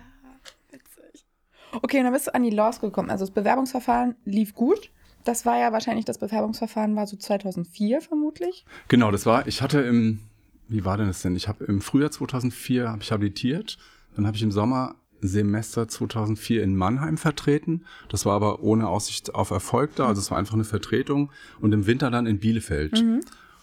Witzig. 0.70 1.24
Okay, 1.72 1.98
und 1.98 2.04
dann 2.04 2.12
bist 2.12 2.26
du 2.28 2.34
an 2.34 2.42
die 2.42 2.50
Law 2.50 2.72
School 2.72 2.90
gekommen. 2.90 3.10
Also 3.10 3.24
das 3.24 3.32
Bewerbungsverfahren 3.34 4.14
lief 4.24 4.54
gut. 4.54 4.90
Das 5.24 5.46
war 5.46 5.58
ja 5.58 5.72
wahrscheinlich, 5.72 6.04
das 6.04 6.18
Bewerbungsverfahren 6.18 6.96
war 6.96 7.06
so 7.06 7.16
2004 7.16 8.00
vermutlich. 8.00 8.64
Genau, 8.88 9.10
das 9.10 9.24
war, 9.26 9.46
ich 9.46 9.62
hatte 9.62 9.80
im, 9.80 10.20
wie 10.68 10.84
war 10.84 10.96
denn 10.96 11.06
das 11.06 11.22
denn? 11.22 11.36
Ich 11.36 11.48
habe 11.48 11.64
im 11.64 11.80
Frühjahr 11.80 12.10
2004 12.10 12.88
habe 12.88 13.02
ich 13.02 13.12
habilitiert. 13.12 13.78
Dann 14.16 14.26
habe 14.26 14.36
ich 14.36 14.42
im 14.42 14.50
Sommersemester 14.52 15.88
2004 15.88 16.62
in 16.62 16.76
Mannheim 16.76 17.16
vertreten. 17.16 17.84
Das 18.08 18.26
war 18.26 18.34
aber 18.34 18.62
ohne 18.62 18.88
Aussicht 18.88 19.34
auf 19.34 19.50
Erfolg 19.50 19.94
da. 19.96 20.06
Also 20.06 20.20
es 20.20 20.30
war 20.30 20.38
einfach 20.38 20.54
eine 20.54 20.64
Vertretung. 20.64 21.30
Und 21.60 21.72
im 21.72 21.86
Winter 21.86 22.10
dann 22.10 22.26
in 22.26 22.38
Bielefeld. 22.38 23.02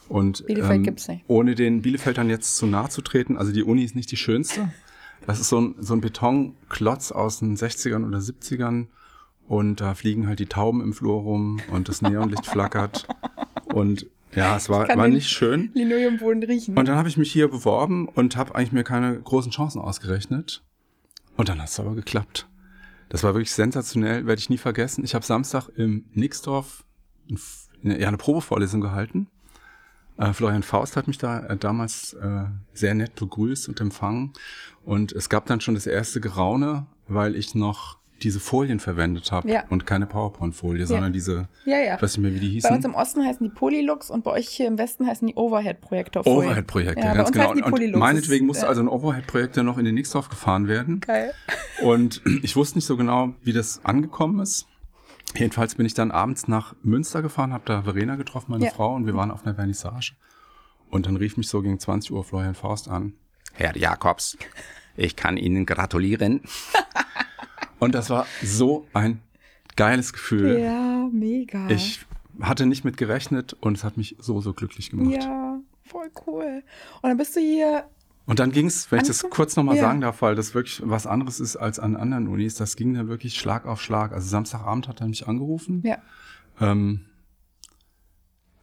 Und 0.08 0.42
Mhm. 0.42 0.46
Bielefeld 0.48 0.76
ähm, 0.78 0.84
gibt's 0.84 1.08
nicht. 1.08 1.24
ohne 1.28 1.56
den 1.56 1.82
Bielefeldern 1.82 2.30
jetzt 2.30 2.58
zu 2.58 2.66
nahe 2.66 2.90
zu 2.90 3.02
treten, 3.02 3.38
also 3.38 3.52
die 3.52 3.64
Uni 3.64 3.84
ist 3.84 3.96
nicht 3.96 4.12
die 4.12 4.18
schönste. 4.18 4.70
Das 5.28 5.40
ist 5.40 5.50
so 5.50 5.60
ein, 5.62 5.76
so 5.80 5.94
ein 5.94 6.02
Betonklotz 6.02 7.12
aus 7.12 7.40
den 7.40 7.56
60ern 7.58 8.08
oder 8.08 8.18
70ern 8.20 8.88
und 9.50 9.82
da 9.82 9.96
fliegen 9.96 10.28
halt 10.28 10.40
die 10.40 10.46
Tauben 10.46 10.80
im 10.80 10.94
Flur 10.94 11.22
rum 11.22 11.60
und 11.72 11.90
das 11.90 12.02
Neonlicht 12.02 12.46
flackert 12.46 13.08
und 13.66 14.06
ja, 14.36 14.56
es 14.56 14.70
war, 14.70 14.88
war 14.88 15.08
nicht 15.08 15.28
schön. 15.28 15.72
Linoleumboden 15.74 16.44
riechen. 16.44 16.78
Und 16.78 16.88
dann 16.88 16.96
habe 16.96 17.10
ich 17.10 17.18
mich 17.18 17.32
hier 17.32 17.48
beworben 17.48 18.08
und 18.08 18.38
habe 18.38 18.54
eigentlich 18.54 18.72
mir 18.72 18.84
keine 18.84 19.20
großen 19.20 19.52
Chancen 19.52 19.82
ausgerechnet. 19.82 20.64
Und 21.36 21.50
dann 21.50 21.60
hat 21.60 21.70
es 21.70 21.80
aber 21.80 21.96
geklappt. 21.96 22.48
Das 23.10 23.24
war 23.24 23.34
wirklich 23.34 23.52
sensationell, 23.52 24.28
werde 24.28 24.40
ich 24.40 24.52
nie 24.52 24.60
vergessen. 24.60 25.04
Ich 25.04 25.16
habe 25.16 25.26
Samstag 25.26 25.68
im 25.76 26.06
Nixdorf 26.14 26.84
eine, 27.84 28.00
ja, 28.00 28.08
eine 28.08 28.18
Probevorlesung 28.18 28.82
gehalten. 28.82 29.28
Äh, 30.18 30.32
Florian 30.34 30.62
Faust 30.62 30.96
hat 30.96 31.08
mich 31.08 31.18
da 31.18 31.40
äh, 31.48 31.58
damals 31.58 32.14
äh, 32.14 32.46
sehr 32.74 32.94
nett 32.94 33.16
begrüßt 33.16 33.68
und 33.68 33.82
empfangen. 33.82 34.34
Und 34.86 35.12
es 35.12 35.28
gab 35.28 35.48
dann 35.48 35.60
schon 35.60 35.74
das 35.74 35.88
erste 35.88 36.22
Geraune, 36.22 36.86
weil 37.08 37.36
ich 37.36 37.56
noch 37.56 37.99
diese 38.24 38.40
Folien 38.40 38.80
verwendet 38.80 39.32
habe 39.32 39.50
Ja. 39.50 39.64
und 39.70 39.86
keine 39.86 40.06
PowerPoint-Folie, 40.06 40.86
sondern 40.86 41.14
diese, 41.14 41.48
ja, 41.66 41.80
ja. 41.80 41.96
ich 41.96 42.02
weiß 42.02 42.18
nicht 42.18 42.24
mehr, 42.24 42.34
wie 42.34 42.40
die 42.40 42.48
Bei 42.48 42.54
hießen. 42.54 42.76
uns 42.76 42.86
im 42.86 42.96
Osten 42.96 43.26
heißen 43.26 43.48
die 43.48 43.54
Polylux 43.54 44.10
und 44.10 44.24
bei 44.24 44.32
euch 44.32 44.48
hier 44.50 44.68
im 44.68 44.78
Westen 44.78 45.08
heißen 45.08 45.28
die 45.28 45.36
Overhead-Projektorfolien. 45.36 46.50
Overhead-Projekte, 46.52 47.02
Ja, 47.02 47.12
bei 47.12 47.18
ganz 47.18 47.32
genau. 47.32 47.52
Und 47.52 47.96
meinetwegen 47.96 48.46
musste 48.46 48.68
also 48.68 48.82
ein 48.82 48.88
Overhead-Projektor 48.88 49.64
noch 49.64 49.78
in 49.78 49.86
den 49.86 49.96
Nixdorf 49.96 50.30
gefahren 50.30 50.68
werden. 50.68 51.00
Geil. 51.02 51.34
Und 51.82 52.22
ich 52.44 52.56
wusste 52.56 52.78
nicht 52.78 52.86
so 52.86 52.98
genau, 52.98 53.34
wie 53.44 53.54
das 53.54 53.84
angekommen 53.86 54.40
ist. 54.40 54.68
Jedenfalls 55.36 55.76
bin 55.76 55.86
ich 55.86 55.94
dann 55.94 56.12
abends 56.12 56.48
nach 56.48 56.76
Münster 56.82 57.22
gefahren, 57.22 57.54
habe 57.54 57.64
da 57.66 57.84
Verena 57.84 58.16
getroffen, 58.16 58.52
meine. 58.52 58.72
Frau, 58.72 58.96
und 58.96 59.06
wir 59.06 59.14
waren 59.16 59.30
auf 59.32 59.46
einer 59.46 59.54
Vernissage. 59.56 60.14
Und 60.90 61.06
dann 61.06 61.18
rief 61.18 61.38
mich 61.38 61.48
so 61.48 61.62
gegen 61.62 61.80
20 61.80 62.12
Uhr 62.12 62.24
Florian 62.24 62.56
Faust 62.56 62.88
an. 62.88 63.14
Herr 63.54 63.78
Jakobs, 63.78 64.38
ich 64.98 65.16
kann 65.16 65.38
Ihnen 65.38 65.66
gratulieren. 65.68 66.42
und 67.80 67.96
das 67.96 68.10
war 68.10 68.26
so 68.44 68.88
ein 68.94 69.20
geiles 69.76 70.14
Gefühl. 70.14 70.60
Ja, 70.60 71.08
mega. 71.12 71.70
Ich 71.70 72.06
hatte 72.42 72.66
nicht 72.66 72.86
mit 72.86 72.98
gerechnet 72.98 73.54
und 73.60 73.78
es 73.78 73.84
hat 73.84 73.98
mich 73.98 74.16
so, 74.20 74.42
so 74.42 74.54
glücklich 74.54 74.90
gemacht. 74.90 75.24
Ja, 75.24 75.60
voll 75.84 76.10
cool. 76.28 76.64
Und 77.02 77.10
dann 77.10 77.18
bist 77.18 77.36
du 77.36 77.40
hier 77.40 77.86
Und 78.26 78.40
dann 78.40 78.52
ging 78.52 78.68
es, 78.68 78.92
wenn 78.92 79.02
ich 79.02 79.08
das 79.08 79.24
kurz 79.30 79.56
nochmal 79.56 79.76
Ja. 79.76 79.82
sagen 79.82 80.02
darf, 80.02 80.22
weil 80.22 80.36
das 80.36 80.54
wirklich 80.54 80.82
was 80.86 81.08
anderes 81.08 81.40
ist 81.40 81.56
als 81.58 81.80
an 81.80 81.96
anderen 81.96 82.28
Unis, 82.28 82.56
das 82.56 82.76
ging 82.76 82.94
dann 82.94 83.08
wirklich 83.08 83.36
Schlag 83.36 83.66
auf 83.66 83.82
Schlag. 83.82 84.12
Also 84.14 84.28
Samstagabend 84.30 84.88
hat 84.88 85.02
er 85.02 85.08
mich 85.08 85.28
angerufen. 85.28 85.82
Ja. 85.84 85.98
Ähm, 86.62 87.06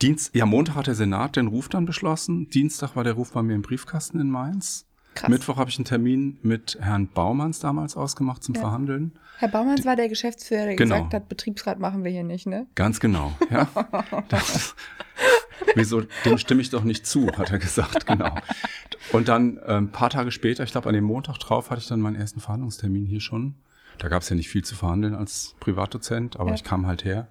Dienst, 0.03 0.35
ja, 0.35 0.45
Montag 0.47 0.77
hat 0.77 0.87
der 0.89 0.95
Senat 0.95 1.37
den 1.37 1.47
Ruf 1.47 1.69
dann 1.69 1.87
beschlossen. 1.87 2.49
Dienstag 2.51 2.97
war 2.97 3.05
der 3.05 3.15
Ruf 3.15 3.33
bei 3.33 3.43
mir 3.43 3.55
im 3.55 3.63
Briefkasten 3.63 4.21
in 4.21 4.31
Mainz. 4.31 4.87
Krass. 5.17 5.29
Mittwoch 5.31 5.57
habe 5.57 5.69
ich 5.71 5.79
einen 5.79 5.85
Termin 5.87 6.39
mit 6.43 6.79
Herrn 6.81 7.09
Baumanns 7.09 7.59
damals 7.59 7.97
ausgemacht 7.97 8.45
zum 8.45 8.55
Ja. 8.55 8.61
Verhandeln. 8.61 9.13
Herr 9.39 9.49
Baumanns 9.49 9.85
war 9.85 9.97
der 9.97 10.09
Geschäftsführer, 10.09 10.65
der 10.67 10.77
Genau. 10.77 10.95
gesagt 10.97 11.15
hat, 11.15 11.29
Betriebsrat 11.29 11.79
machen 11.81 12.05
wir 12.05 12.11
hier 12.11 12.23
nicht, 12.25 12.47
ne? 12.47 12.67
Ganz 12.75 13.01
genau, 13.01 13.33
ja. 13.51 13.69
Das, 14.29 14.75
wieso, 15.75 16.03
dem 16.25 16.39
stimme 16.39 16.61
ich 16.63 16.71
doch 16.71 16.85
nicht 16.85 17.07
zu, 17.07 17.27
hat 17.37 17.51
er 17.51 17.59
gesagt, 17.59 18.07
genau. 18.07 18.35
Und 19.13 19.29
dann 19.29 19.59
äh, 19.59 19.75
ein 19.77 19.91
paar 19.91 20.11
Tage 20.11 20.31
später, 20.31 20.63
ich 20.65 20.71
glaube 20.73 20.89
an 20.89 20.95
dem 20.95 21.05
Montag 21.05 21.39
drauf, 21.39 21.71
hatte 21.71 21.81
ich 21.81 21.89
dann 21.89 22.01
meinen 22.01 22.17
ersten 22.17 22.41
Verhandlungstermin 22.41 23.05
hier 23.07 23.21
schon. 23.21 23.55
Da 23.99 24.09
gab 24.09 24.23
es 24.23 24.29
ja 24.29 24.37
nicht 24.37 24.49
viel 24.49 24.65
zu 24.65 24.75
verhandeln 24.75 25.15
als 25.15 25.55
Privatdozent, 25.61 26.39
aber 26.39 26.51
Ja. 26.51 26.55
ich 26.55 26.65
kam 26.65 26.87
halt 26.87 27.05
her. 27.05 27.29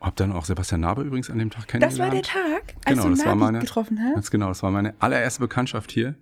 Hab 0.00 0.16
dann 0.16 0.32
auch 0.32 0.44
Sebastian 0.46 0.80
Nabe 0.80 1.02
übrigens 1.02 1.28
an 1.30 1.38
dem 1.38 1.50
Tag 1.50 1.66
Das 1.68 1.98
war 1.98 2.08
kennengelernt. 2.08 2.14
der 2.14 2.22
Tag, 2.22 2.74
als 2.84 2.94
Genau, 2.94 3.02
du 3.04 3.10
das 3.10 3.18
war 3.20 3.26
Nabi 3.26 3.40
meine- 3.40 3.58
getroffen 3.58 4.00
hast? 4.02 4.14
Ganz 4.14 4.30
genau, 4.30 4.48
das 4.48 4.62
war 4.62 4.70
meine 4.70 4.94
allererste 4.98 5.40
Bekanntschaft 5.40 5.90
hier. 5.92 6.14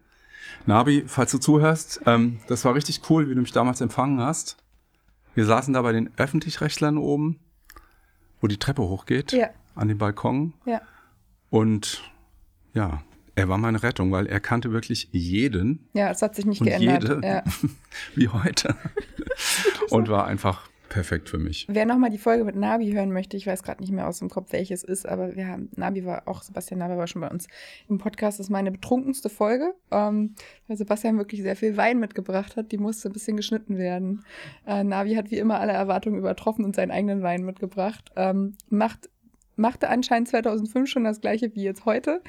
Nabi, 0.67 1.05
falls 1.07 1.31
du 1.33 1.39
zuhörst, 1.39 2.01
ähm, 2.07 2.41
das 2.49 2.65
war 2.65 2.75
richtig 2.75 3.01
cool, 3.11 3.29
wie 3.29 3.35
du 3.35 3.41
mich 3.41 3.53
damals 3.53 3.81
empfangen 3.81 4.21
hast. 4.21 4.57
Wir 5.35 5.45
saßen 5.47 5.73
da 5.75 5.83
bei 5.83 5.93
den 5.93 6.11
Öffentlich-Rechtlern 6.17 6.99
oben, 6.99 7.39
wo 8.41 8.47
die 8.47 8.57
Treppe 8.59 8.83
hochgeht, 8.83 9.33
Ja. 9.33 9.49
an 9.75 9.89
dem 9.89 9.99
Balkon. 9.99 10.55
Ja. 10.67 10.81
Und 11.51 12.03
ja, 12.75 13.03
er 13.35 13.49
war 13.49 13.57
meine 13.59 13.83
Rettung, 13.83 14.11
weil 14.13 14.27
er 14.27 14.41
kannte 14.41 14.73
wirklich 14.73 15.09
jeden 15.13 15.89
Ja, 15.93 16.11
es 16.11 16.23
hat 16.23 16.35
sich 16.35 16.45
nicht 16.45 16.61
und 16.61 16.67
geändert. 16.67 17.03
jede, 17.03 17.21
Ja. 17.27 17.45
wie 18.15 18.29
heute. 18.29 18.75
und 19.91 20.09
war 20.09 20.27
einfach 20.27 20.69
perfekt 20.89 21.29
für 21.29 21.39
mich. 21.39 21.67
Wer 21.69 21.87
nochmal 21.87 22.11
die 22.11 22.19
Folge 22.19 22.45
mit 22.45 22.57
Nabi 22.57 22.93
hören 22.93 23.13
möchte, 23.13 23.37
ich 23.37 23.47
weiß 23.47 23.63
gerade 23.63 23.81
nicht 23.81 23.93
mehr 23.93 24.09
aus 24.09 24.19
dem 24.19 24.29
Kopf, 24.29 24.53
welches 24.53 24.83
ist, 24.83 25.07
aber 25.07 25.37
wir 25.37 25.47
haben, 25.47 25.69
Nabi 25.77 26.05
war 26.05 26.27
auch, 26.27 26.43
Sebastian 26.43 26.79
Nabi 26.79 26.97
war 26.97 27.07
schon 27.07 27.21
bei 27.21 27.29
uns 27.29 27.49
im 27.89 27.99
Podcast, 27.99 28.39
das 28.39 28.47
ist 28.47 28.51
meine 28.51 28.71
betrunkenste 28.71 29.29
Folge, 29.29 29.75
ähm, 29.91 30.35
weil 30.67 30.77
Sebastian 30.77 31.19
wirklich 31.19 31.43
sehr 31.43 31.57
viel 31.57 31.77
Wein 31.77 31.99
mitgebracht 31.99 32.57
hat, 32.57 32.73
die 32.73 32.79
musste 32.79 33.09
ein 33.09 33.13
bisschen 33.13 33.37
geschnitten 33.37 33.79
werden. 33.79 34.25
Äh, 34.67 34.85
Nabi 34.85 35.15
hat 35.15 35.31
wie 35.31 35.39
immer 35.39 35.61
alle 35.61 35.73
Erwartungen 35.73 36.19
übertroffen 36.19 36.65
und 36.65 36.75
seinen 36.75 36.91
eigenen 36.91 37.23
Wein 37.23 37.45
mitgebracht. 37.45 38.11
Ähm, 38.17 38.55
macht 38.69 39.09
machte 39.59 39.89
anscheinend 39.89 40.29
2005 40.29 40.89
schon 40.89 41.05
das 41.05 41.21
gleiche 41.21 41.55
wie 41.55 41.65
jetzt 41.65 41.85
heute. 41.85 42.23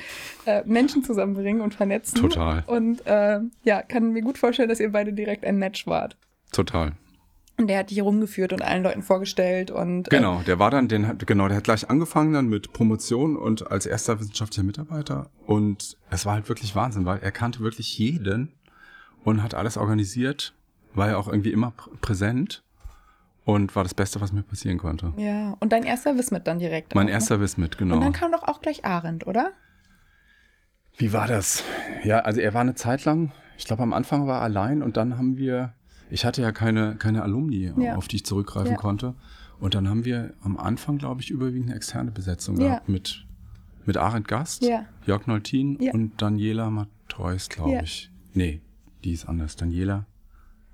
Äh, 0.45 0.63
Menschen 0.65 1.03
zusammenbringen 1.03 1.61
und 1.61 1.75
vernetzen. 1.75 2.19
Total. 2.19 2.63
Und 2.65 3.05
äh, 3.05 3.39
ja, 3.63 3.81
kann 3.83 4.11
mir 4.13 4.21
gut 4.21 4.37
vorstellen, 4.37 4.67
dass 4.67 4.79
ihr 4.79 4.91
beide 4.91 5.13
direkt 5.13 5.45
ein 5.45 5.57
Match 5.57 5.85
wart. 5.85 6.17
Total. 6.51 6.93
Und 7.59 7.67
der 7.67 7.79
hat 7.79 7.89
dich 7.89 8.01
rumgeführt 8.01 8.53
und 8.53 8.61
allen 8.61 8.83
Leuten 8.83 9.03
vorgestellt 9.03 9.69
und 9.69 10.07
äh, 10.07 10.15
Genau, 10.15 10.41
der 10.47 10.59
war 10.59 10.71
dann, 10.71 10.87
den 10.87 11.05
hat, 11.05 11.27
genau, 11.27 11.49
der 11.49 11.57
hat 11.57 11.65
gleich 11.65 11.89
angefangen 11.89 12.31
dann 12.31 12.47
mit 12.47 12.71
Promotion 12.71 13.35
und 13.35 13.69
als 13.69 13.85
erster 13.85 14.17
wissenschaftlicher 14.17 14.63
Mitarbeiter. 14.63 15.29
Und 15.45 15.97
es 16.09 16.25
war 16.25 16.35
halt 16.35 16.47
wirklich 16.47 16.73
Wahnsinn, 16.73 17.05
weil 17.05 17.19
er 17.19 17.31
kannte 17.33 17.59
wirklich 17.59 17.97
jeden 17.97 18.53
und 19.25 19.43
hat 19.43 19.55
alles 19.55 19.75
organisiert, 19.75 20.53
war 20.93 21.09
ja 21.09 21.17
auch 21.17 21.27
irgendwie 21.27 21.51
immer 21.51 21.71
pr 21.71 21.89
präsent 21.99 22.63
und 23.43 23.75
war 23.75 23.83
das 23.83 23.93
Beste, 23.93 24.21
was 24.21 24.31
mir 24.31 24.43
passieren 24.43 24.77
konnte. 24.77 25.11
Ja, 25.17 25.57
und 25.59 25.73
dein 25.73 25.83
erster 25.83 26.17
Wismit 26.17 26.47
dann 26.47 26.59
direkt. 26.59 26.95
Mein 26.95 27.07
auch, 27.07 27.11
erster 27.11 27.41
Wismit, 27.41 27.71
Ne? 27.71 27.77
genau. 27.79 27.95
Und 27.95 28.01
dann 28.01 28.13
kam 28.13 28.31
doch 28.31 28.43
auch 28.43 28.61
gleich 28.61 28.85
Arendt, 28.85 29.27
oder? 29.27 29.51
Wie 30.97 31.11
war 31.11 31.27
das? 31.27 31.65
Ja, 32.05 32.19
also 32.19 32.39
er 32.39 32.53
war 32.53 32.61
eine 32.61 32.75
Zeit 32.75 33.03
lang, 33.03 33.33
ich 33.57 33.65
glaube 33.65 33.83
am 33.83 33.91
Anfang 33.91 34.27
war 34.27 34.37
er 34.37 34.43
allein 34.43 34.81
und 34.81 34.95
dann 34.95 35.17
haben 35.17 35.35
wir, 35.35 35.73
ich 36.09 36.25
hatte 36.25 36.41
ja 36.41 36.51
keine, 36.51 36.95
keine 36.95 37.23
Alumni, 37.23 37.71
Ja. 37.77 37.95
auf 37.95 38.07
die 38.07 38.17
ich 38.17 38.25
zurückgreifen 38.25 38.71
Ja. 38.71 38.77
konnte. 38.77 39.15
Und 39.59 39.75
dann 39.75 39.89
haben 39.89 40.05
wir 40.05 40.33
am 40.41 40.57
Anfang, 40.57 40.97
glaube 40.97 41.21
ich, 41.21 41.29
überwiegend 41.31 41.67
eine 41.69 41.75
externe 41.75 42.11
Besetzung 42.11 42.55
gehabt 42.55 42.87
mit, 42.87 43.25
mit 43.85 43.97
Arendt 43.97 44.27
Gast. 44.27 44.65
Jörg 45.05 45.27
Noltin 45.27 45.75
und 45.91 46.21
Daniela 46.21 46.69
Mattheus, 46.69 47.49
glaube 47.49 47.81
ich. 47.83 48.09
Nee, 48.33 48.61
die 49.03 49.11
ist 49.11 49.27
anders. 49.27 49.55
Daniela. 49.57 50.05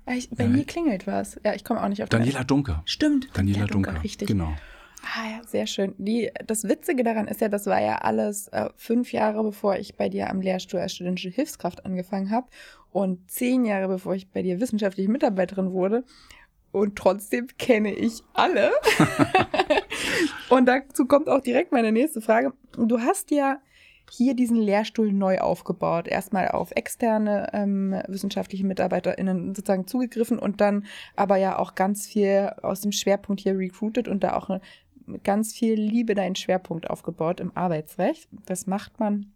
Ich, 0.08 0.30
bei 0.30 0.44
Ja. 0.44 0.50
mir 0.50 0.64
klingelt 0.64 1.08
was. 1.08 1.40
Ja, 1.44 1.54
ich 1.54 1.64
komme 1.64 1.82
auch 1.82 1.88
nicht 1.88 2.00
auf 2.02 2.08
Daniela 2.08 2.44
Dunker. 2.44 2.82
Stimmt. 2.84 3.28
Daniela 3.34 3.66
Dunker. 3.66 4.04
Richtig. 4.04 4.28
Genau. 4.28 4.54
Ah 5.14 5.30
ja, 5.30 5.40
sehr 5.46 5.66
schön. 5.68 5.94
Die, 5.98 6.32
das 6.46 6.64
Witzige 6.64 7.04
daran 7.04 7.28
ist 7.28 7.40
ja, 7.40 7.48
das 7.48 7.66
war 7.66 7.80
ja 7.80 7.98
alles 7.98 8.48
äh, 8.48 8.70
fünf 8.76 9.12
Jahre, 9.12 9.42
bevor 9.44 9.76
ich 9.76 9.96
bei 9.96 10.08
dir 10.08 10.30
am 10.30 10.40
Lehrstuhl 10.40 10.80
als 10.80 10.94
studentische 10.94 11.30
Hilfskraft 11.30 11.84
angefangen 11.86 12.30
habe 12.30 12.48
und 12.90 13.30
zehn 13.30 13.64
Jahre, 13.64 13.86
bevor 13.86 14.14
ich 14.14 14.30
bei 14.30 14.42
dir 14.42 14.60
wissenschaftliche 14.60 15.10
Mitarbeiterin 15.10 15.72
wurde. 15.72 16.04
Und 16.72 16.96
trotzdem 16.96 17.46
kenne 17.56 17.94
ich 17.94 18.22
alle. 18.34 18.72
und 20.50 20.66
dazu 20.66 21.06
kommt 21.06 21.28
auch 21.28 21.40
direkt 21.40 21.72
meine 21.72 21.92
nächste 21.92 22.20
Frage. 22.20 22.52
Du 22.76 23.00
hast 23.00 23.30
ja 23.30 23.58
hier 24.10 24.34
diesen 24.34 24.56
Lehrstuhl 24.56 25.12
neu 25.12 25.38
aufgebaut. 25.38 26.08
Erstmal 26.08 26.48
auf 26.48 26.70
externe 26.72 27.50
ähm, 27.52 28.00
wissenschaftliche 28.08 28.64
MitarbeiterInnen 28.64 29.54
sozusagen 29.54 29.86
zugegriffen 29.86 30.38
und 30.38 30.60
dann 30.60 30.86
aber 31.16 31.36
ja 31.36 31.58
auch 31.58 31.74
ganz 31.74 32.06
viel 32.06 32.50
aus 32.62 32.80
dem 32.80 32.92
Schwerpunkt 32.92 33.40
hier 33.40 33.58
recruited 33.58 34.08
und 34.08 34.22
da 34.22 34.36
auch 34.36 34.48
eine, 34.48 34.60
mit 35.06 35.24
ganz 35.24 35.52
viel 35.54 35.74
Liebe 35.74 36.14
deinen 36.14 36.36
Schwerpunkt 36.36 36.90
aufgebaut 36.90 37.40
im 37.40 37.56
Arbeitsrecht. 37.56 38.28
Das 38.46 38.66
macht 38.66 38.98
man 39.00 39.32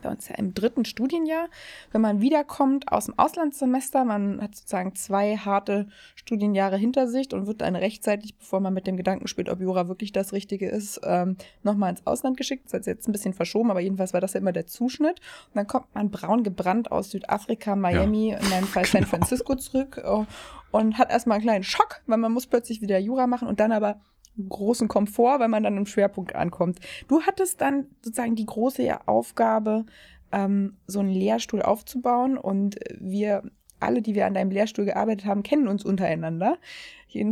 bei 0.00 0.10
uns 0.10 0.28
ja 0.28 0.36
im 0.36 0.54
dritten 0.54 0.84
Studienjahr, 0.84 1.48
wenn 1.92 2.00
man 2.00 2.20
wiederkommt 2.20 2.90
aus 2.92 3.06
dem 3.06 3.18
Auslandssemester. 3.18 4.04
Man 4.04 4.40
hat 4.40 4.54
sozusagen 4.54 4.94
zwei 4.94 5.36
harte 5.36 5.88
Studienjahre 6.14 6.76
hinter 6.76 7.08
sich 7.08 7.32
und 7.32 7.46
wird 7.46 7.60
dann 7.60 7.76
rechtzeitig, 7.76 8.36
bevor 8.36 8.60
man 8.60 8.74
mit 8.74 8.86
dem 8.86 8.96
Gedanken 8.96 9.26
spielt, 9.28 9.48
ob 9.48 9.60
Jura 9.60 9.88
wirklich 9.88 10.12
das 10.12 10.32
Richtige 10.32 10.68
ist, 10.68 11.00
ähm, 11.04 11.36
nochmal 11.62 11.90
ins 11.90 12.06
Ausland 12.06 12.36
geschickt. 12.36 12.66
Das 12.66 12.80
ist 12.80 12.86
jetzt 12.86 13.08
ein 13.08 13.12
bisschen 13.12 13.34
verschoben, 13.34 13.70
aber 13.70 13.80
jedenfalls 13.80 14.12
war 14.12 14.20
das 14.20 14.34
ja 14.34 14.40
immer 14.40 14.52
der 14.52 14.66
Zuschnitt. 14.66 15.20
Und 15.48 15.56
dann 15.56 15.66
kommt 15.66 15.94
man 15.94 16.10
braun 16.10 16.42
gebrannt 16.42 16.92
aus 16.92 17.10
Südafrika, 17.10 17.76
Miami, 17.76 18.36
in 18.40 18.48
meinem 18.48 18.66
Fall 18.66 18.84
San 18.84 18.98
Genau. 19.02 19.10
Francisco 19.10 19.54
zurück 19.54 20.00
äh, 20.04 20.24
und 20.70 20.98
hat 20.98 21.10
erstmal 21.10 21.36
einen 21.36 21.44
kleinen 21.44 21.64
Schock, 21.64 22.02
weil 22.06 22.18
man 22.18 22.32
muss 22.32 22.46
plötzlich 22.46 22.80
wieder 22.80 22.98
Jura 22.98 23.26
machen 23.26 23.48
und 23.48 23.60
dann 23.60 23.72
aber 23.72 24.00
großen 24.48 24.88
Komfort, 24.88 25.40
wenn 25.40 25.50
man 25.50 25.62
dann 25.62 25.76
im 25.76 25.86
Schwerpunkt 25.86 26.34
ankommt. 26.34 26.78
Du 27.08 27.22
hattest 27.22 27.60
dann 27.60 27.86
sozusagen 28.02 28.34
die 28.34 28.46
große 28.46 29.06
Aufgabe, 29.06 29.86
ähm, 30.32 30.76
so 30.86 31.00
einen 31.00 31.10
Lehrstuhl 31.10 31.62
aufzubauen 31.62 32.36
und 32.36 32.76
wir 32.98 33.42
alle, 33.80 34.02
die 34.02 34.14
wir 34.14 34.26
an 34.26 34.34
deinem 34.34 34.50
Lehrstuhl 34.50 34.84
gearbeitet 34.84 35.26
haben, 35.26 35.42
kennen 35.42 35.68
uns 35.68 35.84
untereinander. 35.84 36.58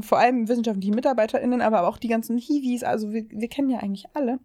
Vor 0.02 0.18
allem 0.18 0.48
wissenschaftliche 0.48 0.94
MitarbeiterInnen, 0.94 1.60
aber 1.60 1.86
auch 1.86 1.98
die 1.98 2.08
ganzen 2.08 2.38
Hiwis, 2.38 2.82
also 2.82 3.12
wir, 3.12 3.26
wir 3.28 3.48
kennen 3.48 3.68
ja 3.68 3.80
eigentlich 3.80 4.06
alle. 4.14 4.38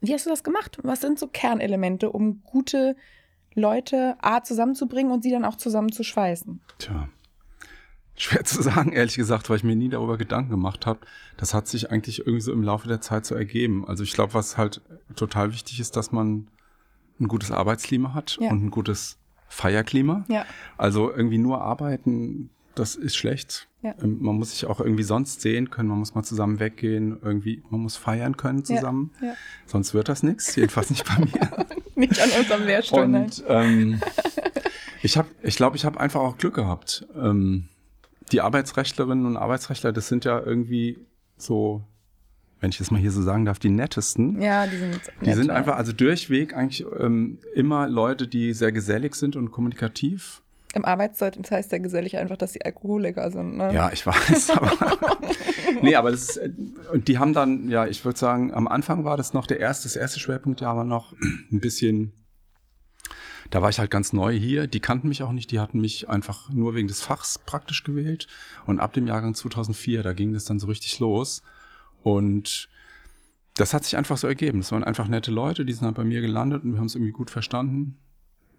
Wie 0.00 0.14
hast 0.14 0.26
du 0.26 0.30
das 0.30 0.44
gemacht? 0.44 0.78
Was 0.82 1.00
sind 1.00 1.18
so 1.18 1.26
Kernelemente, 1.26 2.10
um 2.10 2.42
gute 2.44 2.96
Leute 3.54 4.16
A 4.20 4.42
zusammenzubringen 4.42 5.12
und 5.12 5.22
sie 5.22 5.30
dann 5.30 5.44
auch 5.44 5.56
zusammenzuschweißen? 5.56 6.60
Tja. 6.78 7.08
Schwer 8.18 8.44
zu 8.44 8.62
sagen, 8.62 8.92
ehrlich 8.92 9.14
gesagt, 9.16 9.48
weil 9.48 9.56
ich 9.58 9.64
mir 9.64 9.76
nie 9.76 9.88
darüber 9.88 10.18
Gedanken 10.18 10.50
gemacht 10.50 10.86
habe. 10.86 11.00
Das 11.36 11.54
hat 11.54 11.68
sich 11.68 11.90
eigentlich 11.90 12.18
irgendwie 12.20 12.40
so 12.40 12.52
im 12.52 12.62
Laufe 12.62 12.88
der 12.88 13.00
Zeit 13.00 13.24
so 13.26 13.34
ergeben. 13.34 13.86
Also 13.86 14.02
ich 14.02 14.12
glaube, 14.12 14.34
was 14.34 14.56
halt 14.56 14.80
total 15.16 15.52
wichtig 15.52 15.78
ist, 15.80 15.96
dass 15.96 16.10
man 16.12 16.48
ein 17.20 17.28
gutes 17.28 17.50
Arbeitsklima 17.50 18.14
hat 18.14 18.36
Ja. 18.40 18.50
und 18.50 18.64
ein 18.64 18.70
gutes 18.70 19.18
Feierklima. 19.48 20.24
Ja. 20.28 20.44
Also 20.76 21.10
irgendwie 21.10 21.38
nur 21.38 21.60
arbeiten, 21.62 22.50
das 22.74 22.96
ist 22.96 23.16
schlecht. 23.16 23.68
Ja. 23.82 23.94
Ähm, 24.02 24.18
Man 24.20 24.36
muss 24.36 24.50
sich 24.50 24.66
auch 24.66 24.80
irgendwie 24.80 25.02
sonst 25.04 25.40
sehen 25.40 25.70
können, 25.70 25.88
man 25.88 25.98
muss 25.98 26.14
mal 26.14 26.22
zusammen 26.24 26.58
weggehen, 26.60 27.18
irgendwie, 27.22 27.62
man 27.70 27.80
muss 27.80 27.96
feiern 27.96 28.36
können 28.36 28.64
zusammen. 28.64 29.12
Ja. 29.22 29.34
Sonst 29.66 29.94
wird 29.94 30.08
das 30.08 30.22
nichts, 30.22 30.54
jedenfalls 30.56 30.90
nicht 30.90 31.04
bei 31.06 31.18
mir. 31.24 31.66
Nicht 31.94 32.20
an 32.20 32.30
unserem 32.38 32.64
Lehrstuhl. 32.64 33.02
Und 33.02 33.42
ähm, 33.48 34.00
ich 35.02 35.16
habe, 35.16 35.28
ich 35.42 35.56
glaube, 35.56 35.76
ich 35.76 35.84
habe 35.84 35.98
einfach 36.00 36.20
auch 36.20 36.36
Glück 36.38 36.54
gehabt. 36.54 37.06
Ähm, 37.16 37.68
die 38.28 38.40
Arbeitsrechtlerinnen 38.40 39.26
und 39.26 39.36
Arbeitsrechtler, 39.36 39.92
das 39.92 40.08
sind 40.08 40.24
ja 40.24 40.40
irgendwie 40.40 40.98
so, 41.36 41.82
wenn 42.60 42.70
ich 42.70 42.78
das 42.78 42.90
mal 42.90 43.00
hier 43.00 43.12
so 43.12 43.22
sagen 43.22 43.44
darf, 43.44 43.58
die 43.58 43.70
nettesten. 43.70 44.40
Ja, 44.40 44.66
die 44.66 44.76
sind 44.76 45.00
Die 45.20 45.26
nett, 45.26 45.36
sind 45.36 45.48
ja. 45.48 45.54
einfach, 45.54 45.76
also 45.76 45.92
durchweg 45.92 46.54
eigentlich 46.54 46.84
ähm, 46.98 47.38
immer 47.54 47.88
Leute, 47.88 48.26
die 48.26 48.52
sehr 48.52 48.72
gesellig 48.72 49.14
sind 49.14 49.36
und 49.36 49.50
kommunikativ. 49.50 50.42
Im 50.74 50.84
Arbeitszeugnis 50.84 51.50
heißt 51.50 51.72
ja 51.72 51.78
gesellig 51.78 52.18
einfach, 52.18 52.36
dass 52.36 52.52
sie 52.52 52.62
Alkoholiker 52.62 53.30
sind. 53.30 53.56
Ne? 53.56 53.72
Ja, 53.72 53.90
ich 53.90 54.06
weiß, 54.06 54.50
aber. 54.56 54.72
nee, 55.82 55.94
aber 55.94 56.10
das 56.10 56.30
ist, 56.30 56.36
äh, 56.36 56.50
und 56.92 57.08
die 57.08 57.18
haben 57.18 57.32
dann, 57.32 57.68
ja, 57.68 57.86
ich 57.86 58.04
würde 58.04 58.18
sagen, 58.18 58.52
am 58.52 58.68
Anfang 58.68 59.04
war 59.04 59.16
das 59.16 59.32
noch 59.32 59.46
der 59.46 59.60
erste, 59.60 59.84
das 59.84 59.96
erste 59.96 60.20
Schwerpunktjahr 60.20 60.76
war 60.76 60.84
noch 60.84 61.14
ein 61.50 61.60
bisschen, 61.60 62.12
da 63.50 63.62
war 63.62 63.70
ich 63.70 63.78
halt 63.78 63.90
ganz 63.90 64.12
neu 64.12 64.38
hier. 64.38 64.66
Die 64.66 64.80
kannten 64.80 65.08
mich 65.08 65.22
auch 65.22 65.32
nicht, 65.32 65.50
die 65.50 65.60
hatten 65.60 65.80
mich 65.80 66.08
einfach 66.08 66.50
nur 66.50 66.74
wegen 66.74 66.88
des 66.88 67.00
Fachs 67.00 67.38
praktisch 67.38 67.82
gewählt. 67.84 68.26
Und 68.66 68.80
ab 68.80 68.92
dem 68.92 69.06
Jahrgang 69.06 69.34
2004, 69.34 70.02
da 70.02 70.12
ging 70.12 70.32
das 70.32 70.44
dann 70.44 70.58
so 70.58 70.66
richtig 70.66 70.98
los. 70.98 71.42
Und 72.02 72.68
das 73.54 73.74
hat 73.74 73.84
sich 73.84 73.96
einfach 73.96 74.18
so 74.18 74.26
ergeben. 74.26 74.60
Das 74.60 74.72
waren 74.72 74.84
einfach 74.84 75.08
nette 75.08 75.30
Leute, 75.30 75.64
die 75.64 75.72
sind 75.72 75.84
dann 75.84 75.94
bei 75.94 76.04
mir 76.04 76.20
gelandet 76.20 76.62
und 76.64 76.72
wir 76.72 76.78
haben 76.78 76.86
es 76.86 76.94
irgendwie 76.94 77.12
gut 77.12 77.30
verstanden. 77.30 77.96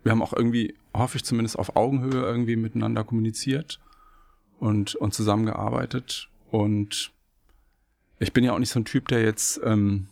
wir 0.03 0.11
haben 0.11 0.21
auch 0.21 0.33
irgendwie, 0.33 0.75
hoffe 0.93 1.17
ich 1.17 1.25
zumindest 1.25 1.59
auf 1.59 1.75
Augenhöhe 1.75 2.21
irgendwie 2.21 2.55
miteinander 2.55 3.03
kommuniziert 3.03 3.79
und, 4.59 4.95
und 4.95 5.13
zusammengearbeitet. 5.13 6.29
Und 6.51 7.11
ich 8.19 8.33
bin 8.33 8.43
ja 8.43 8.53
auch 8.53 8.59
nicht 8.59 8.71
so 8.71 8.79
ein 8.79 8.85
Typ, 8.85 9.07
der 9.07 9.21
jetzt 9.21 9.61
ähm, 9.63 10.07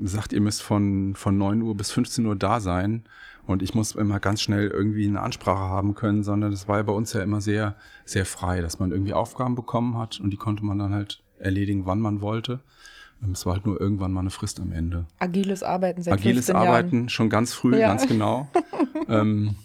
sagt, 0.00 0.32
ihr 0.32 0.40
müsst 0.40 0.62
von, 0.62 1.14
von 1.14 1.36
9 1.36 1.62
Uhr 1.62 1.76
bis 1.76 1.90
15 1.90 2.24
Uhr 2.26 2.36
da 2.36 2.60
sein 2.60 3.04
und 3.48 3.62
ich 3.62 3.74
muss 3.74 3.94
immer 3.94 4.20
ganz 4.20 4.42
schnell 4.42 4.68
irgendwie 4.68 5.06
eine 5.06 5.22
Ansprache 5.22 5.58
haben 5.70 5.94
können, 5.94 6.22
sondern 6.22 6.50
das 6.50 6.68
war 6.68 6.76
ja 6.76 6.82
bei 6.82 6.92
uns 6.92 7.14
ja 7.14 7.22
immer 7.22 7.40
sehr, 7.40 7.76
sehr 8.04 8.26
frei, 8.26 8.60
dass 8.60 8.78
man 8.78 8.92
irgendwie 8.92 9.14
Aufgaben 9.14 9.54
bekommen 9.54 9.96
hat 9.96 10.20
und 10.20 10.30
die 10.30 10.36
konnte 10.36 10.64
man 10.64 10.78
dann 10.78 10.92
halt 10.92 11.22
erledigen, 11.38 11.86
wann 11.86 11.98
man 12.00 12.20
wollte. 12.20 12.60
Es 13.32 13.46
war 13.46 13.54
halt 13.54 13.66
nur 13.66 13.80
irgendwann 13.80 14.12
mal 14.12 14.20
eine 14.20 14.30
Frist 14.30 14.60
am 14.60 14.70
Ende. 14.70 15.06
Agiles 15.18 15.62
Arbeiten 15.62 16.02
seit 16.02 16.12
Agiles 16.14 16.46
15 16.46 16.56
Arbeiten 16.56 16.96
Jahren. 16.96 17.08
schon 17.08 17.30
ganz 17.30 17.54
früh, 17.54 17.76
Ja. 17.76 17.88
ganz 17.88 18.06
genau. 18.06 18.48
ähm, 19.08 19.56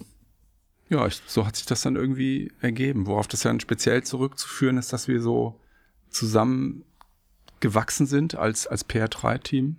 ja, 0.89 1.05
ich, 1.05 1.21
so 1.27 1.45
hat 1.45 1.57
sich 1.57 1.65
das 1.65 1.81
dann 1.81 1.95
irgendwie 1.95 2.51
ergeben. 2.61 3.05
Worauf 3.05 3.27
das 3.27 3.41
dann 3.41 3.59
speziell 3.59 4.01
zurückzuführen 4.03 4.77
ist, 4.77 4.93
dass 4.93 5.07
wir 5.07 5.21
so 5.21 5.59
zusammen 6.09 6.83
gewachsen 7.59 8.05
sind 8.05 8.35
als, 8.35 8.65
als 8.65 8.89
PR3-Team. 8.89 9.75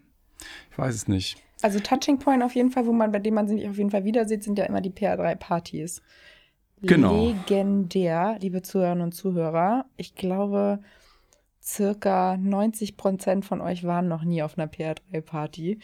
Ich 0.70 0.78
weiß 0.78 0.94
es 0.94 1.08
nicht. 1.08 1.42
Also 1.64 1.80
Touching 1.80 2.18
Point 2.18 2.42
auf 2.42 2.54
jeden 2.54 2.70
Fall, 2.70 2.84
wo 2.84 2.92
man, 2.92 3.10
bei 3.10 3.20
dem 3.20 3.32
man 3.32 3.48
sich 3.48 3.66
auf 3.66 3.78
jeden 3.78 3.90
Fall 3.90 4.04
wieder 4.04 4.28
sieht, 4.28 4.44
sind 4.44 4.58
ja 4.58 4.66
immer 4.66 4.82
die 4.82 4.90
PR3-Partys. 4.90 6.02
Genau. 6.82 7.28
Legendär, 7.28 8.36
liebe 8.38 8.60
Zuhörerinnen 8.60 9.04
und 9.04 9.12
Zuhörer. 9.12 9.86
Ich 9.96 10.14
glaube, 10.14 10.80
circa 11.62 12.36
90 12.36 12.98
Prozent 12.98 13.46
von 13.46 13.62
euch 13.62 13.82
waren 13.82 14.08
noch 14.08 14.24
nie 14.24 14.42
auf 14.42 14.58
einer 14.58 14.70
PR3-Party. 14.70 15.78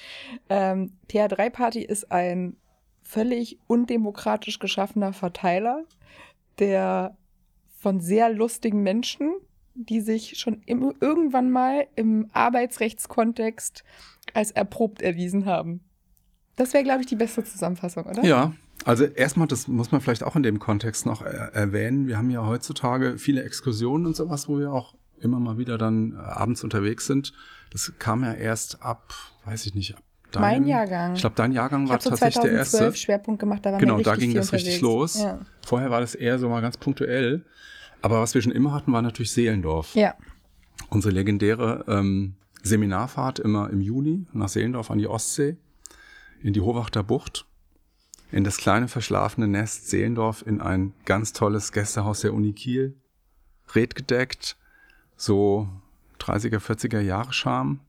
Ähm, 0.51 0.93
PR3-Party 1.09 1.81
ist 1.81 2.13
ein 2.13 2.59
völlig 3.03 3.59
undemokratisch 3.67 4.59
geschaffener 4.59 5.15
Verteiler, 5.15 5.85
der 6.59 7.17
von 7.71 8.01
sehr 8.01 8.29
lustigen 8.29 8.83
Menschen, 8.83 9.33
die 9.89 10.01
sich 10.01 10.39
schon 10.39 10.63
im, 10.67 10.93
irgendwann 11.01 11.51
mal 11.51 11.87
im 11.97 12.29
Arbeitsrechtskontext 12.33 13.85
als 14.35 14.51
erprobt 14.51 15.03
erwiesen 15.03 15.47
haben. 15.47 15.81
Das 16.57 16.73
wäre, 16.75 16.85
glaube 16.85 17.01
ich, 17.01 17.07
die 17.07 17.17
beste 17.17 17.43
Zusammenfassung, 17.45 18.05
oder? 18.05 18.23
Ja, 18.25 18.53
also 18.85 19.05
erstmal, 19.05 19.47
das 19.47 19.69
muss 19.69 19.93
man 19.93 20.01
vielleicht 20.01 20.23
auch 20.23 20.37
in 20.37 20.43
dem 20.43 20.59
Kontext 20.59 21.07
noch 21.07 21.23
er 21.23 21.55
erwähnen. 21.55 22.07
Wir 22.07 22.17
haben 22.19 22.31
ja 22.31 22.47
heutzutage 22.47 23.19
viele 23.19 23.43
Exkursionen 23.43 24.07
und 24.07 24.17
sowas, 24.17 24.49
wo 24.49 24.59
wir 24.59 24.73
auch 24.73 24.95
immer 25.19 25.39
mal 25.41 25.59
wieder 25.59 25.79
dann 25.79 26.13
äh, 26.13 26.17
abends 26.17 26.65
unterwegs 26.65 27.07
sind. 27.07 27.33
Das 27.73 27.93
kam 27.99 28.23
ja 28.25 28.33
erst 28.33 28.83
ab, 28.83 29.13
weiß 29.45 29.67
ich 29.67 29.75
nicht, 29.75 29.95
ab 29.97 30.03
Mein 30.35 30.61
deinem- 30.63 30.67
Jahrgang. 30.69 31.15
Ich 31.15 31.21
glaube, 31.21 31.37
dein 31.37 31.53
Jahrgang 31.53 31.89
war 31.89 32.01
so 32.01 32.11
tatsächlich 32.11 32.43
der 32.43 32.51
2012 32.53 32.83
erste. 32.87 32.99
Schwerpunkt 33.01 33.41
gemacht, 33.41 33.65
da 33.67 33.73
war 33.73 33.79
Genau, 33.79 34.01
da 34.01 34.13
richtig 34.13 34.29
ging 34.31 34.35
das 34.37 34.53
richtig 34.53 34.83
unterwegs. 34.83 35.15
los. 35.17 35.23
Ja. 35.23 35.41
Vorher 35.67 35.91
war 35.91 36.01
das 36.01 36.15
eher 36.15 36.39
so 36.39 36.49
mal 36.49 36.61
ganz 36.63 36.77
punktuell. 36.79 37.45
Aber 38.03 38.21
was 38.21 38.35
wir 38.35 38.43
schon 38.43 38.53
immer 38.53 38.73
hatten, 38.73 38.93
war 38.93 39.03
natürlich 39.03 39.33
Seelendorf. 39.33 39.95
ja. 39.95 40.15
Unsere 40.89 41.13
legendäre 41.13 41.85
ähm, 41.89 42.35
Seminarfahrt 42.63 43.39
immer 43.39 43.71
im 43.71 43.81
Juni 43.81 44.27
nach 44.33 44.49
Seelendorf 44.49 44.91
an 44.91 44.99
die 44.99 45.07
Ostsee, 45.07 45.57
in 46.43 46.53
die 46.53 46.63
Hohwachter 46.63 47.03
Bucht, 47.03 47.47
in 48.33 48.45
das 48.45 48.57
kleine 48.57 48.89
verschlafene 48.89 49.47
Nest 49.47 49.91
Seelendorf 49.91 50.43
in 50.47 50.61
ein 50.61 50.95
ganz 51.05 51.33
tolles 51.33 51.73
Gästehaus 51.73 52.23
der 52.23 52.33
Uni 52.35 52.55
Kiel, 52.55 52.97
redgedeckt, 53.75 54.57
so 55.17 55.69
30er, 56.19 56.59
40er 56.59 57.01
Jahre 57.01 57.33
Charme, 57.33 57.81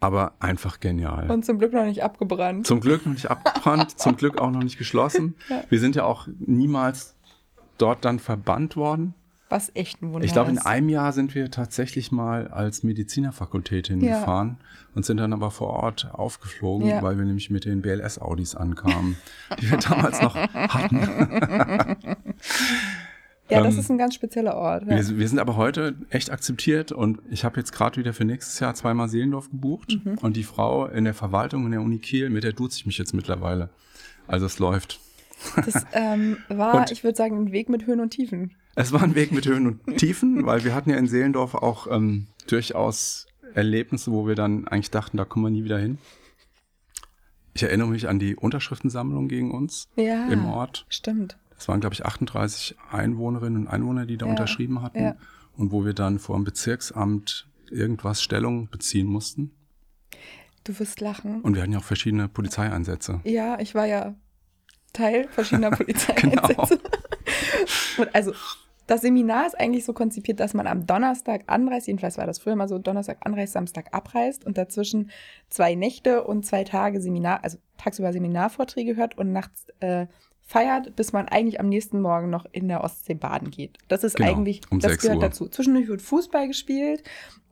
aber 0.00 0.32
einfach 0.40 0.80
genial. 0.80 1.30
Und 1.30 1.44
zum 1.44 1.58
Glück 1.58 1.72
noch 1.72 1.84
nicht 1.84 2.02
abgebrannt. 2.02 2.66
Zum 2.66 2.80
Glück 2.80 3.06
noch 3.06 3.12
nicht 3.12 3.30
abgebrannt, 3.30 3.90
zum 3.98 4.16
Glück 4.16 4.40
auch 4.40 4.50
noch 4.50 4.62
nicht 4.62 4.78
geschlossen. 4.78 5.36
Ja. 5.48 5.62
Wir 5.68 5.78
sind 5.78 5.94
ja 5.94 6.04
auch 6.04 6.26
niemals 6.38 7.11
dort 7.82 8.04
dann 8.04 8.18
verbannt 8.18 8.76
worden. 8.76 9.14
Was 9.48 9.70
echt 9.74 10.00
ein 10.00 10.12
Wunder 10.12 10.24
Ich 10.24 10.32
glaube, 10.32 10.50
in 10.50 10.58
einem 10.58 10.88
Jahr 10.88 11.12
sind 11.12 11.34
wir 11.34 11.50
tatsächlich 11.50 12.10
mal 12.10 12.48
als 12.48 12.82
Medizinerfakultät 12.84 13.88
hingefahren 13.88 14.56
und 14.94 15.04
sind 15.04 15.18
dann 15.18 15.34
aber 15.34 15.50
vor 15.50 15.68
Ort 15.68 16.08
aufgeflogen, 16.12 16.88
Ja. 16.88 17.02
weil 17.02 17.18
wir 17.18 17.26
nämlich 17.26 17.50
mit 17.50 17.66
den 17.66 17.82
BLS-Audis 17.82 18.54
ankamen, 18.54 19.16
die 19.60 19.70
wir 19.70 19.76
damals 19.76 20.22
noch 20.22 20.34
hatten. 20.36 21.96
Ja, 23.50 23.60
das 23.62 23.74
ähm, 23.74 23.80
ist 23.80 23.90
ein 23.90 23.98
ganz 23.98 24.14
spezieller 24.14 24.54
Ort. 24.54 24.84
Ja. 24.84 24.90
Wir, 24.96 25.18
wir 25.18 25.28
sind 25.28 25.38
aber 25.38 25.56
heute 25.56 25.94
echt 26.08 26.30
akzeptiert 26.30 26.90
und 26.90 27.20
ich 27.30 27.44
habe 27.44 27.58
jetzt 27.60 27.72
gerade 27.72 27.98
wieder 27.98 28.14
für 28.14 28.24
nächstes 28.24 28.58
Jahr 28.60 28.74
zweimal 28.74 29.08
Seelendorf 29.08 29.50
gebucht 29.50 29.98
Mhm. 30.02 30.16
und 30.18 30.36
die 30.36 30.44
Frau 30.44 30.86
in 30.86 31.04
der 31.04 31.12
Verwaltung 31.12 31.66
in 31.66 31.72
der 31.72 31.82
Uni 31.82 31.98
Kiel, 31.98 32.30
mit 32.30 32.44
der 32.44 32.52
duze 32.54 32.78
ich 32.78 32.86
mich 32.86 32.96
jetzt 32.96 33.12
mittlerweile. 33.12 33.68
Also 34.26 34.46
es 34.46 34.58
läuft. 34.58 35.00
Das 35.56 35.84
ähm, 35.92 36.36
war, 36.48 36.74
Und- 36.74 36.90
ich 36.90 37.04
würde 37.04 37.16
sagen, 37.16 37.36
ein 37.46 37.52
Weg 37.52 37.68
mit 37.68 37.86
Höhen 37.86 38.00
und 38.00 38.10
Tiefen. 38.10 38.54
Es 38.74 38.92
war 38.92 39.02
ein 39.02 39.14
Weg 39.14 39.32
mit 39.32 39.46
Höhen 39.46 39.66
und 39.84 39.96
Tiefen, 39.98 40.46
weil 40.46 40.64
wir 40.64 40.74
hatten 40.74 40.88
ja 40.90 40.96
in 40.96 41.06
Seelendorf 41.06 41.54
auch 41.54 41.86
ähm, 41.90 42.26
durchaus 42.48 43.26
Erlebnisse, 43.54 44.10
wo 44.12 44.26
wir 44.26 44.34
dann 44.34 44.66
eigentlich 44.66 44.90
dachten, 44.90 45.18
da 45.18 45.24
kommen 45.26 45.44
wir 45.44 45.50
nie 45.50 45.64
wieder 45.64 45.78
hin. 45.78 45.98
Ich 47.54 47.62
erinnere 47.62 47.88
mich 47.88 48.08
an 48.08 48.18
die 48.18 48.34
Unterschriftensammlung 48.34 49.28
gegen 49.28 49.50
uns 49.50 49.88
Ja. 49.96 50.28
im 50.28 50.46
Ort. 50.46 50.86
Stimmt. 50.88 51.36
Das 51.54 51.68
waren, 51.68 51.80
glaube 51.80 51.94
ich, 51.94 52.06
38 52.06 52.76
Einwohnerinnen 52.90 53.62
und 53.62 53.68
Einwohner, 53.68 54.06
die 54.06 54.16
da 54.16 54.24
Ja, 54.26 54.30
unterschrieben 54.32 54.80
hatten. 54.82 55.02
ja. 55.02 55.16
Und 55.56 55.70
wo 55.70 55.84
wir 55.84 55.92
dann 55.92 56.18
vor 56.18 56.36
dem 56.36 56.44
Bezirksamt 56.44 57.46
irgendwas 57.70 58.22
Stellung 58.22 58.68
beziehen 58.70 59.06
mussten. 59.06 59.50
Du 60.64 60.78
wirst 60.78 61.00
lachen. 61.00 61.42
Und 61.42 61.54
wir 61.54 61.62
hatten 61.62 61.72
ja 61.72 61.78
auch 61.78 61.84
verschiedene 61.84 62.28
Polizeieinsätze. 62.28 63.20
Ja, 63.24 63.60
ich 63.60 63.74
war 63.74 63.84
ja 63.86 64.14
Teil 64.92 65.28
verschiedener 65.28 65.70
Genau. 65.76 65.84
Polizeieinsätze. 65.84 66.80
Und 67.98 68.14
also, 68.14 68.32
das 68.86 69.00
Seminar 69.00 69.46
ist 69.46 69.58
eigentlich 69.58 69.84
so 69.84 69.92
konzipiert, 69.92 70.40
dass 70.40 70.54
man 70.54 70.66
am 70.66 70.86
Donnerstag 70.86 71.44
anreist, 71.46 71.86
jedenfalls 71.86 72.18
war 72.18 72.26
das 72.26 72.38
früher 72.38 72.56
mal 72.56 72.68
so, 72.68 72.78
Donnerstag 72.78 73.18
anreist, 73.20 73.52
Samstag 73.52 73.88
abreist 73.92 74.44
und 74.44 74.58
dazwischen 74.58 75.10
zwei 75.48 75.74
Nächte 75.74 76.24
und 76.24 76.44
zwei 76.44 76.64
Tage 76.64 77.00
Seminar, 77.00 77.44
also 77.44 77.58
tagsüber 77.78 78.12
Seminarvorträge 78.12 78.96
hört 78.96 79.16
und 79.16 79.32
nachts 79.32 79.66
äh, 79.80 80.06
feiert, 80.52 80.94
bis 80.96 81.12
man 81.12 81.28
eigentlich 81.28 81.58
am 81.60 81.68
nächsten 81.68 82.00
Morgen 82.00 82.28
noch 82.28 82.44
in 82.52 82.68
der 82.68 82.84
Ostsee 82.84 83.14
baden 83.14 83.50
geht. 83.50 83.78
Das 83.88 84.04
ist 84.04 84.16
Genau, 84.16 84.30
eigentlich, 84.30 84.60
um 84.70 84.80
das 84.80 84.92
6 84.92 85.02
gehört 85.02 85.16
Uhr. 85.18 85.22
dazu. 85.24 85.48
Zwischendurch 85.48 85.88
wird 85.88 86.02
Fußball 86.02 86.46
gespielt. 86.46 87.02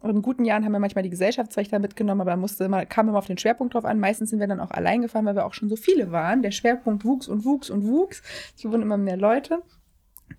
Und 0.00 0.10
in 0.10 0.22
guten 0.22 0.44
Jahren 0.44 0.64
haben 0.64 0.72
wir 0.72 0.78
manchmal 0.78 1.02
die 1.04 1.10
Gesellschaftsrechte 1.10 1.78
mitgenommen, 1.78 2.20
aber 2.22 2.36
musste 2.36 2.64
immer, 2.64 2.84
kam 2.86 3.08
immer 3.08 3.18
auf 3.18 3.26
den 3.26 3.38
Schwerpunkt 3.38 3.74
drauf 3.74 3.84
an. 3.84 4.00
Meistens 4.00 4.30
sind 4.30 4.38
wir 4.40 4.46
dann 4.46 4.60
auch 4.60 4.70
allein 4.70 5.02
gefahren, 5.02 5.24
weil 5.26 5.34
wir 5.36 5.44
auch 5.46 5.54
schon 5.54 5.68
so 5.68 5.76
viele 5.76 6.10
waren. 6.12 6.42
Der 6.42 6.50
Schwerpunkt 6.52 7.04
wuchs 7.04 7.26
und 7.28 7.44
wuchs 7.44 7.70
und 7.70 7.86
wuchs. 7.86 8.22
Es 8.56 8.64
wurden 8.64 8.82
immer 8.82 8.96
mehr 8.98 9.16
Leute. 9.16 9.62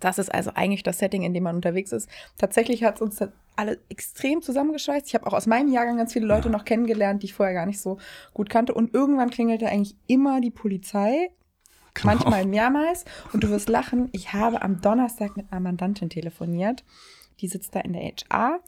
Das 0.00 0.18
ist 0.18 0.32
also 0.34 0.50
eigentlich 0.54 0.82
das 0.82 0.98
Setting, 0.98 1.22
in 1.22 1.34
dem 1.34 1.42
man 1.44 1.54
unterwegs 1.56 1.92
ist. 1.92 2.08
Tatsächlich 2.38 2.82
hat 2.82 2.96
es 2.96 3.02
uns 3.02 3.16
das 3.16 3.30
alle 3.54 3.78
extrem 3.88 4.40
zusammengeschweißt. 4.40 5.06
Ich 5.06 5.14
habe 5.14 5.26
auch 5.26 5.34
aus 5.34 5.46
meinem 5.46 5.70
Jahrgang 5.70 5.96
ganz 5.98 6.12
viele 6.12 6.26
Leute 6.26 6.48
Ja. 6.48 6.52
noch 6.52 6.64
kennengelernt, 6.64 7.22
die 7.22 7.26
ich 7.26 7.34
vorher 7.34 7.54
gar 7.54 7.66
nicht 7.66 7.80
so 7.80 7.98
gut 8.34 8.48
kannte. 8.50 8.72
Und 8.74 8.94
irgendwann 8.94 9.30
klingelte 9.30 9.66
eigentlich 9.68 9.94
immer 10.06 10.40
die 10.40 10.50
Polizei, 10.50 11.30
Genau. 11.94 12.14
manchmal 12.14 12.46
mehrmals. 12.46 13.04
Und 13.32 13.44
du 13.44 13.50
wirst 13.50 13.68
lachen, 13.68 14.08
ich 14.12 14.32
habe 14.32 14.62
am 14.62 14.80
Donnerstag 14.80 15.36
mit 15.36 15.50
einer 15.50 15.60
Mandantin 15.60 16.08
telefoniert. 16.10 16.84
Die 17.40 17.48
sitzt 17.48 17.74
da 17.74 17.80
in 17.80 17.92
der 17.92 18.02
HR. 18.02 18.60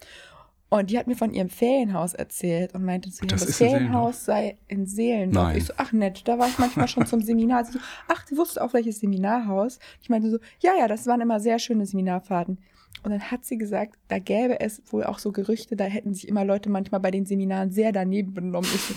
Und 0.71 0.91
die 0.91 0.99
hat 0.99 1.07
mir 1.07 1.15
von 1.15 1.33
ihrem 1.33 1.51
Ferienhaus 1.51 2.15
erzählt 2.15 2.75
und 2.75 2.85
meinte 2.85 3.11
zu 3.11 3.25
ihr, 3.25 3.29
Das 3.29 3.47
das, 3.47 3.59
Ferienhaus 3.59 4.25
sei 4.25 4.59
in 4.67 4.87
Seelendorf. 4.87 5.47
Nein. 5.49 5.57
Ich 5.59 5.67
so, 5.67 5.75
ach 5.77 5.93
nett, 5.93 6.23
da 6.27 6.39
war 6.39 6.49
ich 6.49 6.59
manchmal 6.59 6.89
schon 6.89 7.07
zum 7.07 7.23
Seminar. 7.23 7.65
Sie 7.65 7.73
so, 7.73 7.79
ach, 8.09 8.27
du 8.27 8.37
wusstest 8.37 8.61
auch 8.61 8.73
welches 8.73 8.99
Seminarhaus? 8.99 9.79
Ich 10.03 10.09
meinte 10.09 10.31
so, 10.31 10.39
ja, 10.59 10.73
ja, 10.77 10.89
das 10.89 11.07
waren 11.07 11.21
immer 11.21 11.39
sehr 11.39 11.61
schöne 11.61 11.87
Seminarfahrten. 11.87 12.59
Und 13.05 13.11
dann 13.11 13.31
hat 13.31 13.45
sie 13.45 13.59
gesagt, 13.59 13.99
da 14.09 14.19
gäbe 14.19 14.61
es 14.61 14.83
wohl 14.91 15.05
auch 15.05 15.19
so 15.19 15.31
Gerüchte, 15.31 15.77
da 15.77 15.85
hätten 15.85 16.15
sich 16.15 16.27
immer 16.27 16.45
Leute 16.45 16.71
manchmal 16.71 17.01
bei 17.01 17.11
den 17.11 17.27
Seminaren 17.27 17.71
sehr 17.71 17.93
daneben 17.93 18.33
benommen. 18.33 18.69
Ich 18.75 18.81
so, 18.81 18.95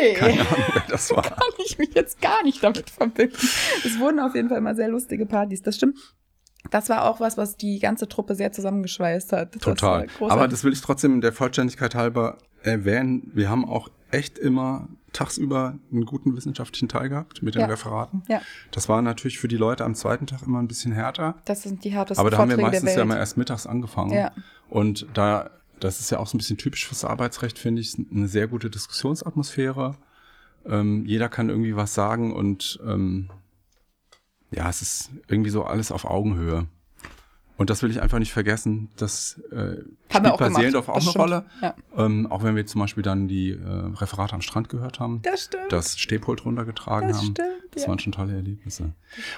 nee 0.00 0.14
Keine 0.14 0.40
Ahnung, 0.40 0.64
wer 0.72 0.82
das 0.88 1.10
war. 1.14 1.22
kann 1.22 1.38
ich 1.64 1.78
mich 1.78 1.90
jetzt 1.94 2.20
gar 2.20 2.42
nicht 2.42 2.62
damit 2.62 2.90
verbinden. 2.90 3.36
Es 3.84 3.98
wurden 3.98 4.18
auf 4.20 4.34
jeden 4.34 4.48
Fall 4.48 4.58
immer 4.58 4.74
sehr 4.74 4.88
lustige 4.88 5.26
Partys. 5.26 5.62
Das 5.62 5.76
stimmt. 5.76 5.96
Das 6.70 6.88
war 6.88 7.08
auch 7.08 7.20
was, 7.20 7.36
was 7.36 7.56
die 7.56 7.78
ganze 7.78 8.08
Truppe 8.08 8.34
sehr 8.34 8.52
zusammengeschweißt 8.52 9.32
hat. 9.32 9.54
Das 9.54 9.62
Total. 9.62 10.06
Aber 10.20 10.48
das 10.48 10.64
will 10.64 10.72
ich 10.72 10.80
trotzdem 10.80 11.20
der 11.20 11.32
Vollständigkeit 11.32 11.94
halber 11.94 12.38
erwähnen. 12.62 13.30
Wir 13.34 13.48
haben 13.48 13.64
auch 13.64 13.88
echt 14.10 14.38
immer 14.38 14.88
tagsüber 15.12 15.78
einen 15.90 16.04
guten 16.04 16.36
wissenschaftlichen 16.36 16.88
Teil 16.88 17.08
gehabt 17.08 17.42
mit 17.42 17.54
den 17.54 17.60
Ja. 17.62 17.66
Referaten. 17.66 18.22
Ja. 18.28 18.42
Das 18.72 18.88
war 18.88 19.00
natürlich 19.00 19.38
für 19.38 19.48
die 19.48 19.56
Leute 19.56 19.84
am 19.84 19.94
zweiten 19.94 20.26
Tag 20.26 20.42
immer 20.42 20.58
ein 20.60 20.68
bisschen 20.68 20.92
härter. 20.92 21.36
das 21.46 21.62
sind 21.62 21.84
die 21.84 21.90
härtesten 21.90 22.20
Aber 22.20 22.30
da 22.30 22.38
haben 22.38 22.50
wir 22.50 22.56
Vorträge 22.58 22.82
meistens 22.84 22.98
ja 22.98 23.04
mal 23.04 23.16
erst 23.16 23.36
mittags 23.38 23.66
angefangen. 23.66 24.12
Ja. 24.12 24.32
Und 24.68 25.06
da, 25.14 25.50
das 25.80 26.00
ist 26.00 26.10
ja 26.10 26.18
auch 26.18 26.26
so 26.26 26.36
ein 26.36 26.38
bisschen 26.38 26.58
typisch 26.58 26.86
fürs 26.86 27.04
Arbeitsrecht, 27.04 27.58
finde 27.58 27.80
ich, 27.80 27.96
eine 28.10 28.28
sehr 28.28 28.48
gute 28.48 28.70
Diskussionsatmosphäre. 28.70 29.96
Ähm, 30.66 31.04
jeder 31.06 31.28
kann 31.28 31.48
irgendwie 31.48 31.76
was 31.76 31.94
sagen 31.94 32.34
und 32.34 32.78
ähm, 32.84 33.30
ja, 34.50 34.68
es 34.68 34.82
ist 34.82 35.10
irgendwie 35.28 35.50
so 35.50 35.64
alles 35.64 35.92
auf 35.92 36.04
Augenhöhe. 36.04 36.66
Und 37.58 37.70
das 37.70 37.82
will 37.82 37.90
ich 37.90 38.00
einfach 38.00 38.20
nicht 38.20 38.32
vergessen. 38.32 38.88
Das 38.96 39.38
äh, 39.50 39.82
spielt 40.08 40.26
auch 40.28 40.38
bei. 40.38 40.48
Seelendorf 40.48 40.88
auch 40.88 40.94
eine 40.94 41.02
stimmt. 41.02 41.16
Rolle. 41.18 41.44
Ja. 41.60 41.74
Ähm, 41.96 42.26
auch 42.30 42.42
wenn 42.44 42.54
wir 42.54 42.64
zum 42.66 42.80
Beispiel 42.80 43.02
dann 43.02 43.26
die 43.28 43.50
äh, 43.50 43.58
Referate 43.66 44.32
am 44.34 44.40
Strand 44.42 44.68
gehört 44.68 45.00
haben, 45.00 45.20
Das 45.22 45.44
stimmt. 45.44 45.70
das 45.72 45.98
Stehpult 45.98 46.44
runtergetragen 46.44 47.08
Das 47.08 47.18
haben. 47.18 47.24
stimmt. 47.32 47.48
Das 47.72 47.82
Ja. 47.82 47.88
waren 47.88 47.98
schon 47.98 48.12
tolle 48.12 48.34
Erlebnisse. 48.34 48.92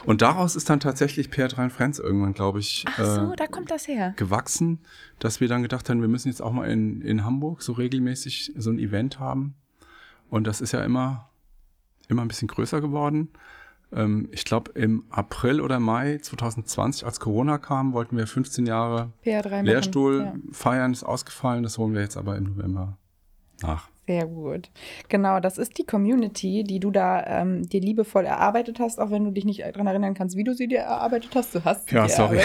Und 0.04 0.20
daraus 0.22 0.54
ist 0.54 0.68
dann 0.68 0.80
tatsächlich 0.80 1.30
PR3 1.30 1.70
Friends 1.70 1.98
irgendwann, 1.98 2.34
glaube 2.34 2.60
ich, 2.60 2.84
Ach 2.88 2.98
so, 3.04 3.32
äh, 3.32 3.36
da 3.36 3.46
kommt 3.46 3.70
das 3.70 3.88
her. 3.88 4.12
gewachsen, 4.16 4.80
dass 5.18 5.40
wir 5.40 5.48
dann 5.48 5.62
gedacht 5.62 5.88
haben, 5.88 6.02
wir 6.02 6.08
müssen 6.08 6.28
jetzt 6.28 6.42
auch 6.42 6.52
mal 6.52 6.70
in, 6.70 7.00
in 7.00 7.24
Hamburg 7.24 7.62
so 7.62 7.72
regelmäßig 7.72 8.52
so 8.54 8.70
ein 8.70 8.78
Event 8.78 9.18
haben. 9.18 9.54
Und 10.28 10.46
das 10.46 10.60
ist 10.60 10.72
ja 10.72 10.84
immer, 10.84 11.30
immer 12.08 12.20
ein 12.22 12.28
bisschen 12.28 12.48
größer 12.48 12.82
geworden. 12.82 13.30
Ähm, 13.92 14.28
ich 14.32 14.44
glaube, 14.44 14.72
im 14.74 15.04
April 15.10 15.60
oder 15.60 15.80
Mai 15.80 16.18
2020, 16.18 17.04
als 17.04 17.18
Corona 17.20 17.58
kam, 17.58 17.92
wollten 17.92 18.16
wir 18.16 18.26
15 18.26 18.66
Jahre 18.66 19.12
PR3 19.24 19.50
machen. 19.50 19.66
Lehrstuhl 19.66 20.20
Ja. 20.24 20.34
feiern, 20.52 20.92
ist 20.92 21.04
ausgefallen. 21.04 21.62
Das 21.62 21.78
holen 21.78 21.94
wir 21.94 22.00
jetzt 22.02 22.16
aber 22.16 22.36
im 22.36 22.44
November 22.44 22.98
nach. 23.62 23.88
Sehr 24.06 24.26
gut. 24.26 24.70
Genau, 25.08 25.38
das 25.40 25.56
ist 25.58 25.78
die 25.78 25.84
Community, 25.84 26.64
die 26.64 26.80
du 26.80 26.90
da 26.90 27.24
ähm, 27.26 27.68
dir 27.68 27.80
liebevoll 27.80 28.24
erarbeitet 28.24 28.80
hast, 28.80 28.98
auch 28.98 29.10
wenn 29.10 29.24
du 29.24 29.30
dich 29.30 29.44
nicht 29.44 29.60
daran 29.60 29.86
erinnern 29.86 30.14
kannst, 30.14 30.36
wie 30.36 30.44
du 30.44 30.54
sie 30.54 30.66
dir 30.66 30.80
erarbeitet 30.80 31.30
hast. 31.34 31.54
Du 31.54 31.64
hast 31.64 31.88
sie 31.88 31.94
Ja, 31.96 32.06
dir 32.06 32.12
sorry. 32.12 32.40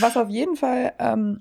Was 0.00 0.16
auf 0.16 0.28
jeden 0.28 0.56
Fall 0.56 0.92
ähm, 0.98 1.40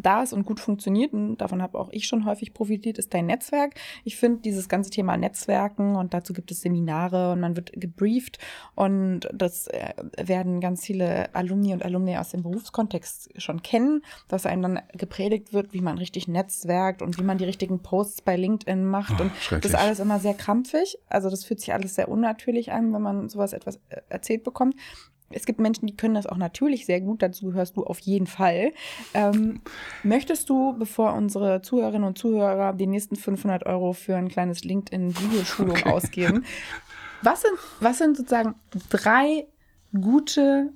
da 0.00 0.22
ist 0.22 0.32
und 0.32 0.44
gut 0.44 0.60
funktioniert, 0.60 1.12
und 1.12 1.38
davon 1.38 1.62
habe 1.62 1.78
auch 1.78 1.88
ich 1.90 2.06
schon 2.06 2.24
häufig 2.24 2.54
profitiert, 2.54 2.98
ist 2.98 3.14
dein 3.14 3.26
Netzwerk. 3.26 3.74
Ich 4.04 4.16
finde 4.16 4.40
dieses 4.42 4.68
ganze 4.68 4.90
Thema 4.90 5.16
Netzwerken 5.16 5.96
und 5.96 6.14
dazu 6.14 6.32
gibt 6.32 6.50
es 6.50 6.60
Seminare 6.60 7.32
und 7.32 7.40
man 7.40 7.56
wird 7.56 7.72
gebrieft 7.74 8.38
und 8.74 9.20
das 9.32 9.68
äh, 9.68 9.94
werden 10.22 10.60
ganz 10.60 10.84
viele 10.84 11.34
Alumni 11.34 11.72
und 11.72 11.84
Alumni 11.84 12.16
aus 12.16 12.30
dem 12.30 12.42
Berufskontext 12.42 13.40
schon 13.40 13.62
kennen, 13.62 14.02
dass 14.28 14.46
einem 14.46 14.62
dann 14.62 14.80
gepredigt 14.92 15.52
wird, 15.52 15.72
wie 15.72 15.80
man 15.80 15.98
richtig 15.98 16.28
netzwerkt 16.28 17.02
und 17.02 17.18
wie 17.18 17.24
man 17.24 17.38
die 17.38 17.44
richtigen 17.44 17.80
Posts 17.80 18.22
bei 18.22 18.36
LinkedIn 18.36 18.84
macht 18.84 19.14
Oh, 19.18 19.22
und 19.22 19.32
das 19.50 19.72
ist 19.72 19.74
alles 19.74 20.00
immer 20.00 20.18
sehr 20.18 20.34
krampfig. 20.34 20.98
Also 21.08 21.30
das 21.30 21.44
fühlt 21.44 21.60
sich 21.60 21.72
alles 21.72 21.94
sehr 21.94 22.08
unnatürlich 22.08 22.72
an, 22.72 22.92
wenn 22.92 23.02
man 23.02 23.28
sowas 23.28 23.52
etwas 23.52 23.76
äh, 23.88 24.00
erzählt 24.08 24.44
bekommt. 24.44 24.74
Es 25.34 25.46
gibt 25.46 25.60
Menschen, 25.60 25.86
die 25.86 25.96
können 25.96 26.14
das 26.14 26.26
auch 26.26 26.36
natürlich 26.36 26.86
sehr 26.86 27.00
gut. 27.00 27.22
Dazu 27.22 27.46
gehörst 27.46 27.76
du 27.76 27.84
auf 27.84 27.98
jeden 28.00 28.26
Fall. 28.26 28.72
Ähm, 29.12 29.60
möchtest 30.02 30.48
du, 30.48 30.76
bevor 30.78 31.14
unsere 31.14 31.62
Zuhörerinnen 31.62 32.06
und 32.06 32.18
Zuhörer 32.18 32.72
die 32.72 32.86
nächsten 32.86 33.16
500 33.16 33.66
Euro 33.66 33.92
für 33.92 34.16
ein 34.16 34.28
kleines 34.28 34.64
LinkedIn-Videoschulung 34.64 35.74
Okay. 35.74 35.90
ausgeben, 35.90 36.44
was 37.22 37.42
sind, 37.42 37.54
was 37.80 37.98
sind 37.98 38.16
sozusagen 38.16 38.54
drei 38.90 39.46
gute 39.92 40.72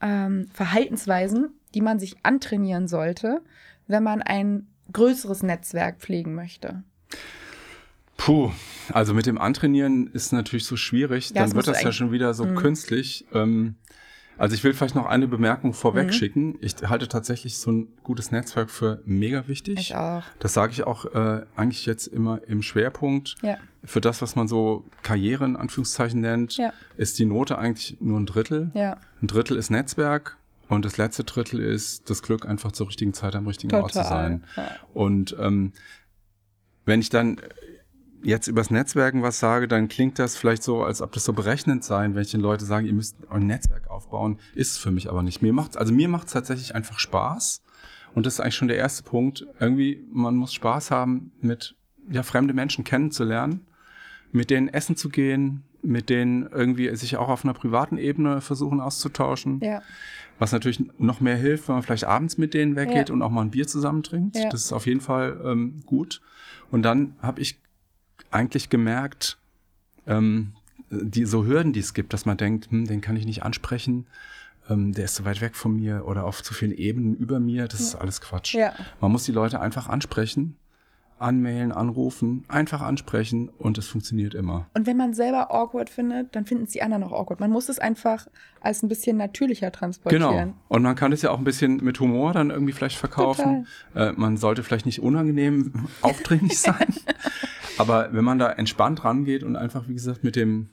ähm, 0.00 0.48
Verhaltensweisen, 0.52 1.50
die 1.74 1.80
man 1.80 1.98
sich 1.98 2.16
antrainieren 2.24 2.88
sollte, 2.88 3.42
wenn 3.86 4.02
man 4.02 4.22
ein 4.22 4.68
größeres 4.92 5.42
Netzwerk 5.42 5.98
pflegen 5.98 6.34
möchte? 6.34 6.82
Puh, 8.18 8.50
also 8.92 9.14
mit 9.14 9.24
dem 9.26 9.38
Antrainieren 9.38 10.08
ist 10.08 10.32
natürlich 10.32 10.66
so 10.66 10.76
schwierig. 10.76 11.30
Ja, 11.30 11.44
Dann 11.46 11.54
wird 11.54 11.66
das 11.68 11.82
ja 11.82 11.92
schon 11.92 12.12
wieder 12.12 12.34
so 12.34 12.44
Mhm. 12.44 12.56
künstlich. 12.56 13.24
Ähm, 13.32 13.76
also 14.36 14.54
ich 14.54 14.62
will 14.64 14.74
vielleicht 14.74 14.94
noch 14.96 15.06
eine 15.06 15.26
Bemerkung 15.28 15.72
vorweg 15.72 16.08
Mhm. 16.08 16.12
schicken. 16.12 16.58
Ich 16.60 16.74
halte 16.86 17.08
tatsächlich 17.08 17.58
so 17.58 17.70
ein 17.72 17.88
gutes 18.02 18.30
Netzwerk 18.32 18.70
für 18.70 19.00
mega 19.06 19.46
wichtig. 19.48 19.78
Ich 19.78 19.94
auch. 19.94 20.24
Das 20.40 20.52
sage 20.52 20.72
ich 20.72 20.82
auch 20.84 21.06
äh, 21.06 21.44
eigentlich 21.56 21.86
jetzt 21.86 22.08
immer 22.08 22.40
im 22.46 22.60
Schwerpunkt. 22.62 23.36
Ja. 23.42 23.56
Für 23.84 24.00
das, 24.00 24.20
was 24.20 24.34
man 24.36 24.48
so 24.48 24.84
Karriere 25.02 25.44
in 25.44 25.56
Anführungszeichen 25.56 26.20
nennt, 26.20 26.56
Ja. 26.56 26.72
ist 26.96 27.18
die 27.20 27.24
Note 27.24 27.56
eigentlich 27.56 27.96
nur 28.00 28.18
ein 28.18 28.26
Drittel. 28.26 28.70
Ja. 28.74 28.98
Ein 29.22 29.28
Drittel 29.28 29.56
ist 29.56 29.70
Netzwerk 29.70 30.36
und 30.68 30.84
das 30.84 30.96
letzte 30.98 31.22
Drittel 31.22 31.60
ist 31.60 32.10
das 32.10 32.22
Glück, 32.22 32.46
einfach 32.46 32.72
zur 32.72 32.88
richtigen 32.88 33.14
Zeit 33.14 33.36
am 33.36 33.46
richtigen 33.46 33.74
Ort 33.76 33.92
zu 33.92 34.02
sein. 34.02 34.44
Ja. 34.56 34.68
Und 34.92 35.36
ähm, 35.40 35.72
wenn 36.84 37.00
ich 37.00 37.10
dann 37.10 37.40
jetzt 38.22 38.48
übers 38.48 38.70
Netzwerken 38.70 39.22
was 39.22 39.38
sage, 39.38 39.68
dann 39.68 39.88
klingt 39.88 40.18
das 40.18 40.36
vielleicht 40.36 40.62
so, 40.62 40.82
als 40.82 41.02
ob 41.02 41.12
das 41.12 41.24
so 41.24 41.32
berechnend 41.32 41.84
sein, 41.84 42.14
wenn 42.14 42.22
ich 42.22 42.30
den 42.30 42.40
Leuten 42.40 42.64
sage, 42.64 42.86
ihr 42.86 42.92
müsst 42.92 43.16
ein 43.30 43.46
Netzwerk 43.46 43.88
aufbauen, 43.90 44.38
ist 44.54 44.72
es 44.72 44.78
für 44.78 44.90
mich 44.90 45.08
aber 45.08 45.22
nicht. 45.22 45.42
Mir 45.42 45.52
macht, 45.52 45.76
also 45.76 45.92
mir 45.92 46.08
macht 46.08 46.26
es 46.28 46.32
tatsächlich 46.32 46.74
einfach 46.74 46.98
Spaß. 46.98 47.62
Und 48.14 48.26
das 48.26 48.34
ist 48.34 48.40
eigentlich 48.40 48.56
schon 48.56 48.68
der 48.68 48.78
erste 48.78 49.02
Punkt. 49.02 49.46
Irgendwie, 49.60 50.04
man 50.10 50.34
muss 50.34 50.52
Spaß 50.54 50.90
haben, 50.90 51.32
mit 51.40 51.76
ja, 52.10 52.22
fremde 52.22 52.54
Menschen 52.54 52.82
kennenzulernen, 52.84 53.66
mit 54.32 54.50
denen 54.50 54.68
essen 54.68 54.96
zu 54.96 55.08
gehen, 55.10 55.62
mit 55.82 56.08
denen 56.10 56.46
irgendwie 56.50 56.94
sich 56.96 57.16
auch 57.18 57.28
auf 57.28 57.44
einer 57.44 57.54
privaten 57.54 57.98
Ebene 57.98 58.40
versuchen 58.40 58.80
auszutauschen. 58.80 59.60
ja. 59.62 59.82
Was 60.40 60.52
natürlich 60.52 60.80
noch 60.98 61.20
mehr 61.20 61.34
hilft, 61.36 61.66
wenn 61.66 61.74
man 61.74 61.82
vielleicht 61.82 62.04
abends 62.04 62.38
mit 62.38 62.54
denen 62.54 62.76
weggeht 62.76 63.08
Ja. 63.08 63.12
und 63.12 63.22
auch 63.22 63.30
mal 63.30 63.42
ein 63.42 63.50
Bier 63.50 63.66
zusammen 63.66 64.04
trinkt. 64.04 64.36
Ja. 64.36 64.48
Das 64.50 64.62
ist 64.64 64.72
auf 64.72 64.86
jeden 64.86 65.00
Fall 65.00 65.40
ähm, 65.44 65.82
gut. 65.84 66.20
Und 66.70 66.82
dann 66.82 67.16
habe 67.20 67.40
ich 67.40 67.58
eigentlich 68.30 68.70
gemerkt, 68.70 69.38
ähm, 70.06 70.52
die 70.90 71.24
so 71.24 71.44
Hürden, 71.44 71.72
die 71.72 71.80
es 71.80 71.94
gibt, 71.94 72.12
dass 72.12 72.24
man 72.26 72.36
denkt, 72.36 72.70
hm, 72.70 72.86
den 72.86 73.00
kann 73.00 73.16
ich 73.16 73.26
nicht 73.26 73.42
ansprechen, 73.42 74.06
ähm, 74.70 74.92
der 74.92 75.04
ist 75.06 75.14
so 75.14 75.24
weit 75.24 75.40
weg 75.40 75.56
von 75.56 75.76
mir 75.76 76.06
oder 76.06 76.24
auf 76.24 76.42
zu 76.42 76.54
vielen 76.54 76.72
Ebenen 76.72 77.16
über 77.16 77.40
mir. 77.40 77.68
Das 77.68 77.80
ist 77.80 77.94
alles 77.94 78.20
Quatsch. 78.20 78.54
Ja. 78.54 78.72
Man 79.00 79.12
muss 79.12 79.24
die 79.24 79.32
Leute 79.32 79.60
einfach 79.60 79.88
ansprechen, 79.88 80.56
anmailen, 81.18 81.72
anrufen, 81.72 82.44
einfach 82.48 82.80
ansprechen 82.80 83.48
und 83.58 83.78
es 83.78 83.88
funktioniert 83.88 84.34
immer. 84.34 84.66
Und 84.74 84.86
wenn 84.86 84.96
man 84.96 85.14
selber 85.14 85.52
awkward 85.52 85.90
findet, 85.90 86.34
dann 86.36 86.46
finden 86.46 86.64
es 86.64 86.70
die 86.70 86.82
anderen 86.82 87.02
auch 87.02 87.12
awkward. 87.12 87.40
Man 87.40 87.50
muss 87.50 87.68
es 87.68 87.78
einfach 87.78 88.28
als 88.60 88.82
ein 88.82 88.88
bisschen 88.88 89.16
natürlicher 89.16 89.72
transportieren. 89.72 90.30
Genau. 90.30 90.54
Und 90.68 90.82
man 90.82 90.94
kann 90.94 91.12
es 91.12 91.22
ja 91.22 91.30
auch 91.30 91.38
ein 91.38 91.44
bisschen 91.44 91.78
mit 91.78 91.98
Humor 92.00 92.32
dann 92.32 92.50
irgendwie 92.50 92.72
vielleicht 92.72 92.98
verkaufen. 92.98 93.66
Äh, 93.94 94.12
man 94.12 94.36
sollte 94.36 94.62
vielleicht 94.62 94.86
nicht 94.86 95.00
unangenehm 95.00 95.88
aufdringlich 96.02 96.60
sein. 96.60 96.94
Aber 97.78 98.12
wenn 98.12 98.24
man 98.24 98.38
da 98.38 98.50
entspannt 98.50 99.04
rangeht 99.04 99.42
und 99.42 99.56
einfach, 99.56 99.88
wie 99.88 99.94
gesagt, 99.94 100.24
mit 100.24 100.36
dem, 100.36 100.68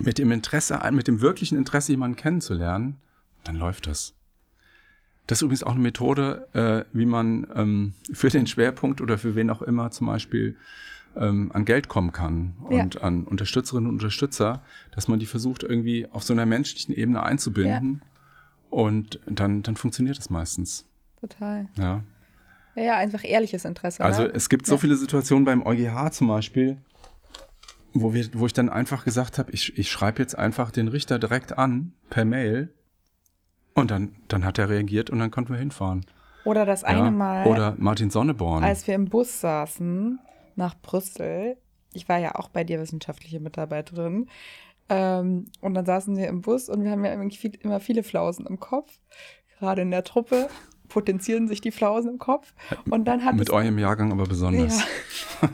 mit 0.00 0.18
dem 0.18 0.30
Interesse, 0.32 0.78
mit 0.92 1.08
dem 1.08 1.20
wirklichen 1.20 1.56
Interesse, 1.58 1.92
jemanden 1.92 2.16
kennenzulernen, 2.16 2.96
dann 3.44 3.56
läuft 3.56 3.86
das. 3.86 4.14
Das 5.26 5.38
ist 5.38 5.42
übrigens 5.42 5.62
auch 5.62 5.72
eine 5.72 5.80
Methode, 5.80 6.48
äh, 6.54 6.84
wie 6.96 7.04
man 7.04 7.46
ähm, 7.54 7.94
für 8.12 8.30
den 8.30 8.46
Schwerpunkt 8.46 9.00
oder 9.00 9.18
für 9.18 9.34
wen 9.34 9.50
auch 9.50 9.60
immer 9.60 9.90
zum 9.90 10.06
Beispiel 10.06 10.56
ähm, 11.16 11.50
an 11.52 11.64
Geld 11.66 11.88
kommen 11.88 12.12
kann 12.12 12.54
Ja. 12.70 12.82
und 12.82 13.02
an 13.02 13.24
Unterstützerinnen 13.24 13.88
und 13.88 13.96
Unterstützer, 13.96 14.62
dass 14.94 15.06
man 15.08 15.18
die 15.18 15.26
versucht 15.26 15.62
irgendwie 15.62 16.06
auf 16.10 16.22
so 16.22 16.32
einer 16.32 16.46
menschlichen 16.46 16.94
Ebene 16.94 17.22
einzubinden 17.22 18.02
und 18.70 19.20
dann, 19.26 19.62
dann 19.62 19.76
funktioniert 19.76 20.16
das 20.18 20.30
meistens. 20.30 20.86
Total. 21.20 21.68
Ja. 21.76 22.02
Ja, 22.78 22.84
ja, 22.84 22.96
einfach 22.96 23.24
ehrliches 23.24 23.64
Interesse. 23.64 24.04
Also 24.04 24.22
ne? 24.22 24.30
es 24.34 24.48
gibt 24.48 24.66
so 24.66 24.74
Ja. 24.74 24.78
viele 24.78 24.96
Situationen 24.96 25.44
beim 25.44 25.62
EuGH 25.66 26.10
zum 26.12 26.28
Beispiel, 26.28 26.78
wo, 27.92 28.14
wir, 28.14 28.28
wo 28.34 28.46
ich 28.46 28.52
dann 28.52 28.68
einfach 28.68 29.04
gesagt 29.04 29.38
habe, 29.38 29.50
ich, 29.52 29.76
ich 29.78 29.90
schreibe 29.90 30.22
jetzt 30.22 30.38
einfach 30.38 30.70
den 30.70 30.88
Richter 30.88 31.18
direkt 31.18 31.58
an 31.58 31.92
per 32.10 32.24
Mail 32.24 32.72
und 33.74 33.90
dann, 33.90 34.14
dann 34.28 34.44
hat 34.44 34.58
er 34.58 34.68
reagiert 34.68 35.10
und 35.10 35.18
dann 35.18 35.30
konnten 35.30 35.52
wir 35.52 35.58
hinfahren. 35.58 36.04
Oder 36.44 36.64
das 36.64 36.84
eine 36.84 36.98
ja. 37.06 37.10
Mal, 37.10 37.46
Oder 37.46 37.74
Martin 37.78 38.10
Sonneborn. 38.10 38.62
als 38.64 38.86
wir 38.86 38.94
im 38.94 39.06
Bus 39.06 39.40
saßen 39.40 40.18
nach 40.56 40.74
Brüssel. 40.80 41.56
Ich 41.92 42.08
war 42.08 42.18
ja 42.18 42.34
auch 42.36 42.48
bei 42.48 42.64
dir 42.64 42.78
wissenschaftliche 42.80 43.40
Mitarbeiterin. 43.40 44.28
Ähm, 44.88 45.46
und 45.60 45.74
dann 45.74 45.84
saßen 45.84 46.16
wir 46.16 46.28
im 46.28 46.40
Bus 46.42 46.68
und 46.68 46.84
wir 46.84 46.90
haben 46.92 47.04
ja 47.04 47.12
immer 47.12 47.80
viele 47.80 48.02
Flausen 48.02 48.46
im 48.46 48.60
Kopf. 48.60 48.98
Gerade 49.58 49.82
in 49.82 49.90
der 49.90 50.04
Truppe 50.04 50.48
potenzieren 50.88 51.48
sich 51.48 51.60
die 51.60 51.70
Flausen 51.70 52.12
im 52.12 52.18
Kopf. 52.18 52.52
Und 52.90 53.06
dann 53.06 53.24
hat 53.24 53.36
Mit 53.36 53.48
es, 53.48 53.54
eurem 53.54 53.78
Jahrgang 53.78 54.12
aber 54.12 54.24
besonders. 54.24 54.80
Ja. 55.40 55.50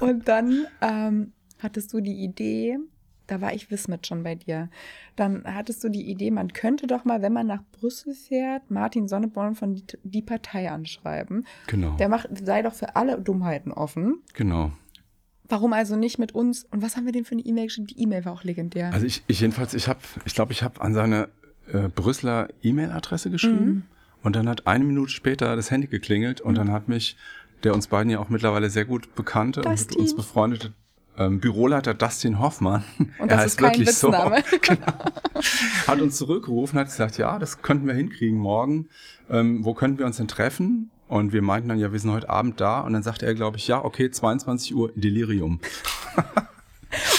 Und 0.00 0.28
dann 0.28 0.66
ähm, 0.80 1.32
hattest 1.58 1.92
du 1.92 2.00
die 2.00 2.24
Idee, 2.24 2.78
da 3.26 3.40
war 3.40 3.52
ich 3.52 3.70
Wismit 3.70 4.06
schon 4.06 4.22
bei 4.22 4.34
dir. 4.34 4.68
Dann 5.16 5.44
hattest 5.44 5.84
du 5.84 5.88
die 5.88 6.10
Idee, 6.10 6.30
man 6.30 6.52
könnte 6.52 6.86
doch 6.86 7.04
mal, 7.04 7.22
wenn 7.22 7.32
man 7.32 7.46
nach 7.46 7.62
Brüssel 7.72 8.14
fährt, 8.14 8.70
Martin 8.70 9.08
Sonneborn 9.08 9.54
von 9.54 9.74
die, 9.74 9.84
die 10.02 10.22
Partei 10.22 10.70
anschreiben. 10.70 11.46
Genau. 11.66 11.96
Der 11.96 12.08
macht, 12.08 12.28
sei 12.44 12.62
doch 12.62 12.74
für 12.74 12.96
alle 12.96 13.20
Dummheiten 13.20 13.72
offen. 13.72 14.22
Genau. 14.34 14.72
Warum 15.48 15.72
also 15.72 15.96
nicht 15.96 16.18
mit 16.18 16.32
uns? 16.32 16.64
Und 16.64 16.82
was 16.82 16.96
haben 16.96 17.06
wir 17.06 17.12
denn 17.12 17.24
für 17.24 17.32
eine 17.32 17.42
E-Mail 17.42 17.64
geschrieben? 17.66 17.86
Die 17.86 18.02
E-Mail 18.02 18.24
war 18.24 18.32
auch 18.32 18.44
legendär. 18.44 18.92
Also 18.92 19.06
ich, 19.06 19.22
ich 19.28 19.40
jedenfalls, 19.40 19.72
ich 19.72 19.88
habe, 19.88 20.00
ich 20.26 20.34
glaube, 20.34 20.52
ich 20.52 20.62
habe 20.62 20.80
an 20.80 20.92
seine 20.92 21.28
äh, 21.72 21.88
Brüsseler 21.88 22.48
E-Mail-Adresse 22.62 23.30
geschrieben 23.30 23.64
Mhm. 23.64 23.82
Und 24.22 24.36
dann 24.36 24.48
hat 24.48 24.66
eine 24.66 24.84
Minute 24.84 25.10
später 25.10 25.56
das 25.56 25.70
Handy 25.70 25.86
geklingelt 25.86 26.40
und 26.40 26.56
dann 26.56 26.72
hat 26.72 26.88
mich 26.88 27.16
der 27.64 27.74
uns 27.74 27.88
beiden 27.88 28.10
ja 28.10 28.18
auch 28.20 28.28
mittlerweile 28.28 28.70
sehr 28.70 28.84
gut 28.84 29.14
bekannte 29.14 29.60
und 29.62 29.72
Dustin. 29.72 30.00
uns 30.00 30.14
befreundete 30.14 30.72
ähm, 31.16 31.40
Büroleiter 31.40 31.94
Dustin 31.94 32.38
Hoffmann. 32.38 32.84
Und 33.18 33.28
das 33.30 33.46
ist 33.46 33.58
kein 33.58 33.78
Witzname. 33.80 34.44
genau. 34.62 34.92
Hat 35.86 36.00
uns 36.00 36.16
zurückgerufen, 36.16 36.78
hat 36.78 36.86
gesagt, 36.86 37.18
ja, 37.18 37.38
das 37.38 37.62
könnten 37.62 37.86
wir 37.86 37.94
hinkriegen 37.94 38.38
morgen. 38.38 38.88
Ähm, 39.28 39.64
wo 39.64 39.74
könnten 39.74 39.98
wir 39.98 40.06
uns 40.06 40.18
denn 40.18 40.28
treffen? 40.28 40.90
Und 41.08 41.32
wir 41.32 41.42
meinten 41.42 41.70
dann, 41.70 41.78
ja, 41.78 41.90
wir 41.90 41.98
sind 41.98 42.12
heute 42.12 42.30
Abend 42.30 42.60
da. 42.60 42.80
Und 42.80 42.92
dann 42.92 43.02
sagte 43.02 43.26
er, 43.26 43.34
glaube 43.34 43.56
ich, 43.56 43.66
ja, 43.66 43.84
okay, 43.84 44.10
22 44.10 44.74
Uhr 44.74 44.92
Delirium. 44.94 45.60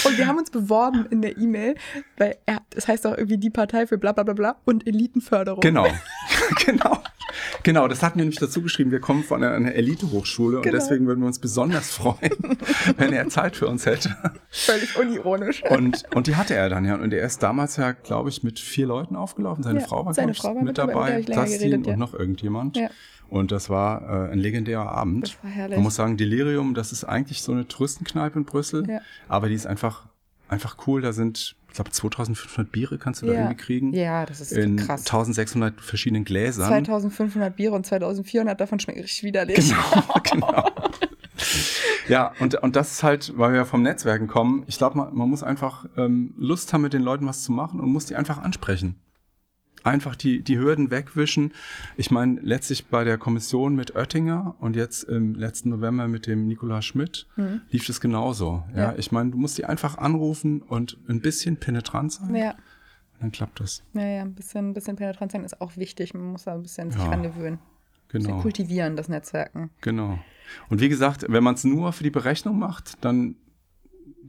Und 0.04 0.18
wir 0.18 0.26
haben 0.26 0.38
uns 0.38 0.50
beworben 0.50 1.06
in 1.10 1.22
der 1.22 1.36
E-Mail, 1.38 1.74
weil 2.16 2.36
er, 2.46 2.58
das 2.70 2.88
heißt 2.88 3.06
auch 3.06 3.16
irgendwie 3.16 3.38
die 3.38 3.50
Partei 3.50 3.86
für 3.86 3.98
bla 3.98 4.12
bla 4.12 4.22
bla 4.24 4.34
bla 4.34 4.56
und 4.64 4.86
Elitenförderung. 4.86 5.60
Genau, 5.60 5.86
genau. 6.64 6.98
Genau, 7.62 7.86
das 7.88 8.02
hatten 8.02 8.18
wir 8.18 8.24
nämlich 8.24 8.40
dazu 8.40 8.62
geschrieben. 8.62 8.90
Wir 8.90 9.00
kommen 9.00 9.22
von 9.22 9.42
einer, 9.42 9.54
einer 9.54 9.74
Elite-Hochschule 9.74 10.56
und 10.58 10.62
Genau. 10.62 10.76
deswegen 10.76 11.06
würden 11.06 11.20
wir 11.20 11.26
uns 11.26 11.38
besonders 11.38 11.90
freuen, 11.94 12.32
wenn 12.96 13.12
er 13.12 13.28
Zeit 13.28 13.56
für 13.56 13.66
uns 13.68 13.86
hätte. 13.86 14.16
Völlig 14.50 14.96
unironisch. 14.98 15.62
Und, 15.68 16.04
und 16.14 16.26
die 16.26 16.36
hatte 16.36 16.54
er 16.54 16.68
dann 16.68 16.84
ja. 16.84 16.96
Und 16.96 17.12
er 17.12 17.24
ist 17.24 17.42
damals 17.42 17.76
ja, 17.76 17.92
glaube 17.92 18.30
ich, 18.30 18.42
mit 18.42 18.58
vier 18.58 18.86
Leuten 18.86 19.14
aufgelaufen. 19.16 19.62
Seine 19.62 19.80
Ja, 19.80 19.86
Frau 19.86 20.04
war, 20.06 20.14
seine 20.14 20.34
Frau 20.34 20.48
war 20.48 20.54
mit 20.56 20.64
mit 20.64 20.78
dabei, 20.78 21.22
geredet, 21.22 21.86
ja. 21.86 21.92
und 21.92 21.98
noch 21.98 22.14
irgendjemand. 22.14 22.76
Ja. 22.76 22.90
Und 23.30 23.52
das 23.52 23.70
war 23.70 24.26
äh, 24.28 24.32
ein 24.32 24.38
legendärer 24.38 24.90
Abend. 24.90 25.24
Das 25.28 25.44
war 25.44 25.50
herrlich. 25.50 25.76
Man 25.76 25.84
muss 25.84 25.94
sagen, 25.94 26.16
Delirium, 26.16 26.74
das 26.74 26.92
ist 26.92 27.04
eigentlich 27.04 27.42
so 27.42 27.52
eine 27.52 27.66
Touristenkneipe 27.68 28.38
in 28.38 28.44
Brüssel, 28.44 28.88
Ja. 28.88 29.00
aber 29.28 29.48
die 29.48 29.54
ist 29.54 29.66
einfach, 29.66 30.06
einfach 30.48 30.76
cool. 30.86 31.00
Da 31.00 31.12
sind, 31.12 31.54
ich 31.68 31.74
glaube, 31.74 31.90
2500 31.92 32.70
Biere 32.72 32.98
kannst 32.98 33.22
du 33.22 33.26
da 33.26 33.32
Ja. 33.32 33.38
irgendwie 33.40 33.56
kriegen. 33.56 33.92
Ja, 33.94 34.26
das 34.26 34.40
ist 34.40 34.52
in 34.52 34.76
krass. 34.76 35.02
1600 35.06 35.80
verschiedenen 35.80 36.24
Gläsern. 36.24 36.66
2500 36.66 37.54
Biere 37.54 37.74
und 37.76 37.86
2400 37.86 38.60
davon 38.60 38.80
schmecken 38.80 39.00
richtig 39.00 39.22
widerlich. 39.22 39.68
Genau, 39.70 40.20
genau. 40.30 40.70
Ja, 42.08 42.32
und, 42.40 42.56
und 42.56 42.74
das 42.76 42.92
ist 42.92 43.02
halt, 43.02 43.32
weil 43.36 43.52
wir 43.52 43.64
vom 43.64 43.82
Netzwerken 43.82 44.26
kommen, 44.26 44.64
ich 44.66 44.76
glaube, 44.78 44.98
man, 44.98 45.14
man 45.14 45.28
muss 45.28 45.42
einfach 45.42 45.86
ähm, 45.96 46.34
Lust 46.36 46.72
haben, 46.72 46.82
mit 46.82 46.92
den 46.92 47.02
Leuten 47.02 47.26
was 47.26 47.42
zu 47.44 47.52
machen 47.52 47.78
und 47.80 47.90
muss 47.92 48.06
die 48.06 48.16
einfach 48.16 48.38
ansprechen. 48.38 48.96
Einfach 49.82 50.14
die, 50.16 50.42
die 50.42 50.58
Hürden 50.58 50.90
wegwischen. 50.90 51.52
Ich 51.96 52.10
meine, 52.10 52.40
letztlich 52.42 52.86
bei 52.86 53.04
der 53.04 53.16
Kommission 53.18 53.74
mit 53.74 53.94
Oettinger 53.96 54.54
und 54.60 54.76
jetzt 54.76 55.04
im 55.04 55.34
letzten 55.34 55.70
November 55.70 56.06
mit 56.08 56.26
dem 56.26 56.46
Nikolaus 56.46 56.84
Schmidt 56.84 57.26
Mhm. 57.36 57.62
lief 57.70 57.86
das 57.86 58.00
genauso. 58.00 58.62
Ja, 58.74 58.92
Ja. 58.92 58.94
ich 58.98 59.10
meine, 59.12 59.30
du 59.30 59.38
musst 59.38 59.56
die 59.58 59.64
einfach 59.64 59.96
anrufen 59.98 60.60
und 60.62 60.98
ein 61.08 61.20
bisschen 61.20 61.56
penetrant 61.56 62.12
sein. 62.12 62.34
Ja, 62.34 62.54
Dann 63.20 63.32
klappt 63.32 63.60
das. 63.60 63.82
ja, 63.94 64.02
ja 64.06 64.22
ein 64.22 64.34
bisschen, 64.34 64.70
ein 64.70 64.74
bisschen 64.74 64.96
penetrant 64.96 65.32
sein 65.32 65.44
ist 65.44 65.60
auch 65.60 65.76
wichtig. 65.76 66.14
Man 66.14 66.32
muss 66.32 66.44
da 66.44 66.54
ein 66.54 66.62
bisschen 66.62 66.90
sich 66.90 67.00
Ja. 67.00 67.08
dran 67.08 67.22
gewöhnen. 67.22 67.58
Ein 67.58 68.12
bisschen 68.12 68.30
Genau. 68.30 68.42
kultivieren, 68.42 68.96
das 68.96 69.08
Netzwerken. 69.08 69.70
Genau. 69.82 70.18
Und 70.68 70.80
wie 70.80 70.88
gesagt, 70.88 71.24
wenn 71.28 71.44
man 71.44 71.54
es 71.54 71.64
nur 71.64 71.92
für 71.92 72.02
die 72.02 72.10
Berechnung 72.10 72.58
macht, 72.58 73.04
dann, 73.04 73.36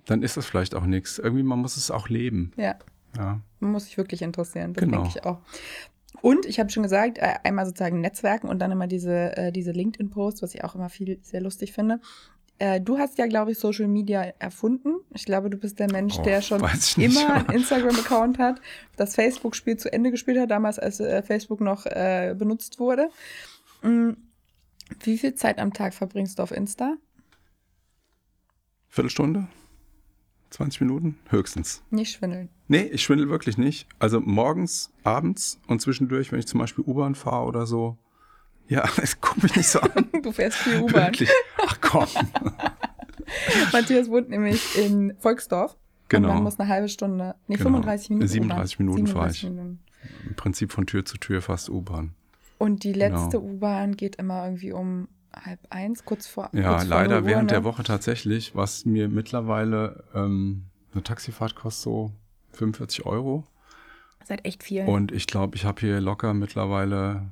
dann 0.05 0.23
ist 0.23 0.37
das 0.37 0.45
vielleicht 0.45 0.75
auch 0.75 0.85
nichts. 0.85 1.19
Irgendwie, 1.19 1.43
man 1.43 1.59
muss 1.59 1.77
es 1.77 1.89
auch 1.91 2.07
leben. 2.09 2.51
Ja, 2.57 2.75
Ja. 3.17 3.39
muss 3.60 3.86
sich 3.86 3.97
wirklich 3.97 4.21
interessieren. 4.21 4.74
Das 4.74 4.84
Genau. 4.84 5.04
denke 5.04 5.17
ich 5.17 5.26
auch. 5.26 5.39
Und 6.21 6.45
ich 6.45 6.60
habe 6.60 6.69
schon 6.69 6.84
gesagt, 6.84 7.17
äh, 7.17 7.36
einmal 7.43 7.65
sozusagen 7.65 8.00
Netzwerken 8.02 8.47
und 8.47 8.60
dann 8.60 8.71
immer 8.71 8.88
diese, 8.88 9.36
äh, 9.38 9.52
diese 9.52 9.71
LinkedIn-Posts, 9.71 10.41
was 10.43 10.54
ich 10.54 10.63
auch 10.63 10.76
immer 10.76 10.89
viel 10.89 11.19
sehr 11.24 11.41
lustig 11.41 11.74
finde. 11.74 12.00
Äh, 12.60 12.80
Du 12.80 13.00
hast 13.00 13.17
ja, 13.17 13.26
glaube 13.28 13.52
ich, 13.52 13.58
Social 13.60 13.88
Media 13.88 14.21
erfunden. 14.38 14.95
Ich 15.15 15.26
glaube, 15.26 15.50
du 15.50 15.58
bist 15.58 15.80
der 15.80 15.91
Mensch, 15.91 16.19
Oh, 16.19 16.24
der 16.24 16.41
schon 16.41 16.63
ich 16.76 16.97
nicht. 16.97 17.19
immer 17.21 17.34
einen 17.34 17.50
Instagram-Account 17.50 18.38
hat, 18.38 18.62
das 18.97 19.15
Facebook-Spiel 19.15 19.78
zu 19.78 19.91
Ende 19.91 20.12
gespielt 20.12 20.38
hat, 20.39 20.52
damals 20.52 20.78
als 20.80 21.00
äh, 21.00 21.24
Facebook 21.24 21.60
noch 21.62 21.86
benutzt 21.86 22.78
wurde. 22.80 23.10
Mm, 23.82 24.12
Wie 25.00 25.17
viel 25.17 25.34
Zeit 25.36 25.58
am 25.58 25.74
Tag 25.74 25.93
verbringst 25.93 26.38
du 26.38 26.43
auf 26.43 26.52
Insta? 26.52 26.95
Viertelstunde? 28.89 29.47
20 30.51 30.81
Minuten? 30.81 31.17
Höchstens. 31.29 31.81
Nicht 31.89 32.11
schwindeln. 32.13 32.49
Nee, 32.67 32.83
ich 32.83 33.01
schwindel 33.03 33.29
wirklich 33.29 33.57
nicht. 33.57 33.87
Also 33.99 34.19
morgens, 34.19 34.91
abends 35.03 35.59
und 35.67 35.81
zwischendurch, 35.81 36.31
wenn 36.31 36.39
ich 36.39 36.47
zum 36.47 36.59
Beispiel 36.59 36.83
U-Bahn 36.85 37.15
fahre 37.15 37.45
oder 37.45 37.65
so. 37.65 37.97
Ja, 38.67 38.87
guck 39.21 39.41
mich 39.43 39.55
nicht 39.55 39.67
so 39.67 39.79
an. 39.79 40.09
Du 40.21 40.31
fährst 40.31 40.57
viel 40.59 40.81
U-Bahn. 40.81 41.13
Ach 41.65 41.77
komm. 41.81 42.05
Matthias 43.73 44.09
wohnt 44.09 44.29
nämlich 44.29 44.77
in 44.77 45.13
Volksdorf. 45.19 45.77
Genau. 46.09 46.27
Und 46.29 46.33
man 46.35 46.43
muss 46.43 46.59
eine 46.59 46.69
halbe 46.69 46.89
Stunde, 46.89 47.35
nee, 47.47 47.55
Genau. 47.55 47.69
35 47.69 48.09
Minuten. 48.11 48.27
37 48.27 48.75
U-Bahn. 48.79 48.85
Minuten 48.85 49.07
fahre 49.07 49.29
ich. 49.31 49.39
37 49.39 49.49
Minuten. 49.49 49.79
Im 50.27 50.35
Prinzip 50.35 50.71
von 50.71 50.85
Tür 50.85 51.05
zu 51.05 51.17
Tür 51.17 51.41
fast 51.41 51.69
U-Bahn. 51.69 52.13
Und 52.57 52.83
die 52.83 52.93
letzte 52.93 53.39
Genau. 53.39 53.53
U-Bahn 53.53 53.95
geht 53.95 54.17
immer 54.17 54.43
irgendwie 54.45 54.73
um 54.73 55.07
halb 55.33 55.59
eins, 55.69 56.05
kurz 56.05 56.27
vor. 56.27 56.49
Ja, 56.53 56.69
kurz 56.69 56.83
vor 56.83 56.89
leider 56.89 57.15
0 57.15 57.23
Uhr, 57.23 57.27
während 57.27 57.43
ne? 57.51 57.55
der 57.55 57.63
Woche 57.63 57.83
tatsächlich, 57.83 58.55
was 58.55 58.85
mir 58.85 59.09
mittlerweile 59.09 60.03
ähm, 60.13 60.65
eine 60.93 61.03
Taxifahrt 61.03 61.55
kostet 61.55 61.83
so 61.83 62.11
45 62.53 63.05
Euro. 63.05 63.45
Seit 64.23 64.45
echt 64.45 64.63
viel. 64.63 64.85
Und 64.85 65.11
ich 65.11 65.27
glaube, 65.27 65.55
ich 65.55 65.65
habe 65.65 65.79
hier 65.79 65.99
locker 65.99 66.33
mittlerweile 66.33 67.31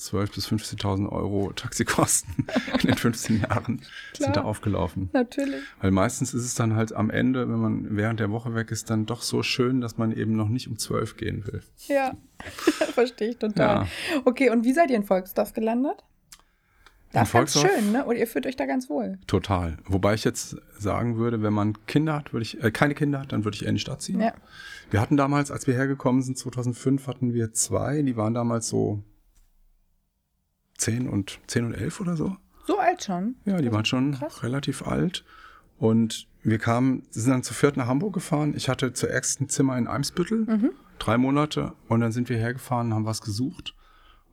12.000 0.00 0.34
bis 0.34 0.48
15.000 0.48 1.08
Euro 1.10 1.52
Taxikosten 1.52 2.46
in 2.80 2.86
den 2.86 2.96
15 2.96 3.40
Jahren 3.40 3.76
Klar. 3.78 3.86
sind 4.14 4.36
da 4.36 4.42
aufgelaufen. 4.42 5.10
Natürlich. 5.12 5.62
Weil 5.80 5.90
meistens 5.90 6.32
ist 6.32 6.44
es 6.44 6.54
dann 6.54 6.74
halt 6.74 6.94
am 6.94 7.10
Ende, 7.10 7.48
wenn 7.48 7.58
man 7.58 7.96
während 7.96 8.18
der 8.18 8.30
Woche 8.30 8.54
weg 8.54 8.70
ist, 8.70 8.88
dann 8.88 9.04
doch 9.04 9.20
so 9.20 9.42
schön, 9.42 9.80
dass 9.82 9.98
man 9.98 10.12
eben 10.12 10.34
noch 10.34 10.48
nicht 10.48 10.68
um 10.68 10.78
12 10.78 11.16
gehen 11.16 11.46
will. 11.46 11.62
Ja, 11.88 12.14
verstehe 12.94 13.30
ich 13.30 13.36
total. 13.36 13.84
Ja. 13.84 13.88
Okay, 14.24 14.48
und 14.48 14.64
wie 14.64 14.72
seid 14.72 14.90
ihr 14.90 14.96
in 14.96 15.04
Volksdorf 15.04 15.52
gelandet? 15.52 16.02
Das 17.12 17.28
ist 17.28 17.32
ganz 17.32 17.58
schön, 17.60 17.90
ne? 17.92 18.04
Und 18.04 18.16
ihr 18.16 18.26
fühlt 18.26 18.46
euch 18.46 18.54
da 18.56 18.66
ganz 18.66 18.88
wohl. 18.88 19.18
Total. 19.26 19.78
Wobei 19.84 20.14
ich 20.14 20.22
jetzt 20.24 20.56
sagen 20.78 21.16
würde, 21.16 21.42
wenn 21.42 21.52
man 21.52 21.74
Kinder 21.86 22.14
hat, 22.14 22.32
würde 22.32 22.42
ich, 22.42 22.62
äh, 22.62 22.70
keine 22.70 22.94
Kinder 22.94 23.20
hat, 23.20 23.32
dann 23.32 23.44
würde 23.44 23.56
ich 23.56 23.62
eher 23.62 23.70
in 23.70 23.74
die 23.74 23.80
Stadt 23.80 24.00
ziehen. 24.00 24.20
Ja. 24.20 24.32
Wir 24.90 25.00
hatten 25.00 25.16
damals, 25.16 25.50
als 25.50 25.66
wir 25.66 25.74
hergekommen 25.74 26.22
sind, 26.22 26.38
2005, 26.38 27.06
hatten 27.08 27.34
wir 27.34 27.52
zwei, 27.52 28.02
die 28.02 28.16
waren 28.16 28.34
damals 28.34 28.68
so 28.68 29.02
10 30.78 31.08
und, 31.08 31.40
10 31.46 31.64
und 31.66 31.74
11 31.74 32.00
oder 32.00 32.16
so. 32.16 32.36
So 32.66 32.78
alt 32.78 33.02
schon. 33.02 33.34
Ja, 33.44 33.60
die 33.60 33.72
waren 33.72 33.84
schon 33.84 34.12
krass. 34.12 34.42
relativ 34.42 34.86
alt. 34.86 35.24
Und 35.78 36.28
wir 36.42 36.58
kamen, 36.58 37.02
sind 37.10 37.30
dann 37.32 37.42
zu 37.42 37.54
viert 37.54 37.76
nach 37.76 37.86
Hamburg 37.86 38.14
gefahren. 38.14 38.54
Ich 38.56 38.68
hatte 38.68 38.92
zuerst 38.92 39.40
ein 39.40 39.48
Zimmer 39.48 39.76
in 39.78 39.88
Eimsbüttel, 39.88 40.44
Mhm. 40.46 40.70
drei 40.98 41.18
Monate. 41.18 41.72
Und 41.88 42.00
dann 42.00 42.12
sind 42.12 42.28
wir 42.28 42.36
hergefahren, 42.36 42.94
haben 42.94 43.04
was 43.04 43.20
gesucht. 43.20 43.74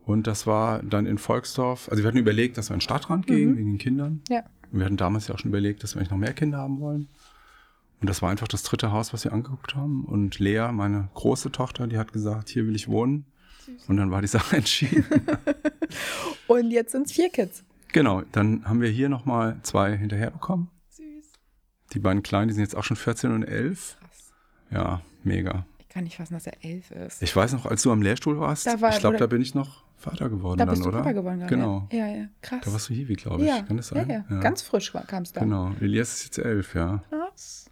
Und 0.07 0.25
das 0.25 0.47
war 0.47 0.81
dann 0.83 1.05
in 1.05 1.17
Volksdorf. 1.17 1.89
Also 1.91 2.01
wir 2.01 2.07
hatten 2.07 2.17
überlegt, 2.17 2.57
dass 2.57 2.69
wir 2.69 2.73
in 2.75 2.77
den 2.77 2.81
Stadtrand 2.81 3.27
gehen, 3.27 3.51
Mhm. 3.51 3.57
wegen 3.57 3.71
den 3.73 3.77
Kindern. 3.77 4.21
Ja. 4.29 4.39
Und 4.71 4.79
wir 4.79 4.85
hatten 4.85 4.95
damals 4.97 5.27
ja 5.27 5.35
auch 5.35 5.39
schon 5.39 5.49
überlegt, 5.49 5.83
dass 5.83 5.95
wir 5.95 5.99
eigentlich 5.99 6.11
noch 6.11 6.17
mehr 6.17 6.33
Kinder 6.33 6.59
haben 6.59 6.79
wollen. 6.79 7.09
Und 7.99 8.09
das 8.09 8.21
war 8.21 8.29
einfach 8.29 8.47
das 8.47 8.63
dritte 8.63 8.91
Haus, 8.91 9.11
was 9.11 9.25
wir 9.25 9.33
angeguckt 9.33 9.75
haben. 9.75 10.05
Und 10.05 10.39
Lea, 10.39 10.69
meine 10.71 11.09
große 11.13 11.51
Tochter, 11.51 11.87
die 11.87 11.97
hat 11.97 12.13
gesagt, 12.13 12.47
hier 12.49 12.65
will 12.65 12.75
ich 12.75 12.87
wohnen. 12.87 13.25
Und 13.89 13.97
dann 13.97 14.09
war 14.11 14.21
die 14.21 14.27
Sache 14.27 14.55
entschieden. 14.57 15.03
Und 16.47 16.71
jetzt 16.71 16.91
sind 16.93 17.07
es 17.07 17.11
vier 17.11 17.29
Kids. 17.29 17.63
genau, 17.91 18.21
dann 18.31 18.65
haben 18.65 18.81
wir 18.81 18.89
hier 18.89 19.09
nochmal 19.09 19.59
zwei 19.63 19.97
hinterher 19.97 20.31
bekommen. 20.31 20.69
Süß. 20.89 21.05
Die 21.93 21.99
beiden 21.99 22.23
Kleinen, 22.23 22.47
die 22.47 22.53
sind 22.53 22.63
jetzt 22.63 22.75
auch 22.75 22.83
schon 22.83 22.95
14 22.97 23.31
und 23.31 23.43
11. 23.43 23.97
Krass. 23.99 24.33
Ja, 24.71 25.01
mega. 25.23 25.65
Ich 25.79 25.89
kann 25.89 26.03
nicht 26.05 26.15
fassen, 26.17 26.33
dass 26.35 26.47
er 26.47 26.63
elf 26.63 26.91
ist. 26.91 27.21
Ich 27.21 27.35
weiß 27.35 27.53
noch, 27.53 27.65
als 27.65 27.81
du 27.81 27.91
am 27.91 28.01
Lehrstuhl 28.01 28.39
warst, 28.39 28.67
Da 28.67 28.79
war- 28.81 28.91
ich 28.91 28.99
glaube, 28.99 29.17
da 29.17 29.27
bin 29.27 29.41
ich 29.41 29.53
noch 29.55 29.83
Vater 29.97 30.29
geworden 30.29 30.59
da 30.59 30.65
dann, 30.65 30.73
bist 30.75 30.85
du 30.85 30.89
oder? 30.89 30.99
Papa 30.99 31.11
geworden, 31.11 31.39
gerade, 31.39 31.55
Genau. 31.55 31.87
Ja, 31.91 32.07
ja, 32.07 32.25
krass. 32.41 32.61
Da 32.63 32.71
warst 32.71 32.89
du 32.89 32.93
Hiwi, 32.93 33.15
glaube 33.15 33.41
ich. 33.43 33.49
ja, 33.49 33.61
Kann 33.63 33.77
das 33.77 33.89
ja, 33.89 34.05
sein? 34.05 34.25
ja, 34.29 34.39
ganz 34.39 34.61
frisch 34.61 34.93
kam 35.07 35.23
es 35.23 35.33
da. 35.33 35.41
Genau. 35.41 35.71
Elias 35.81 36.13
ist 36.13 36.23
jetzt 36.25 36.37
elf, 36.39 36.75
ja. 36.75 37.03
Krass. 37.09 37.69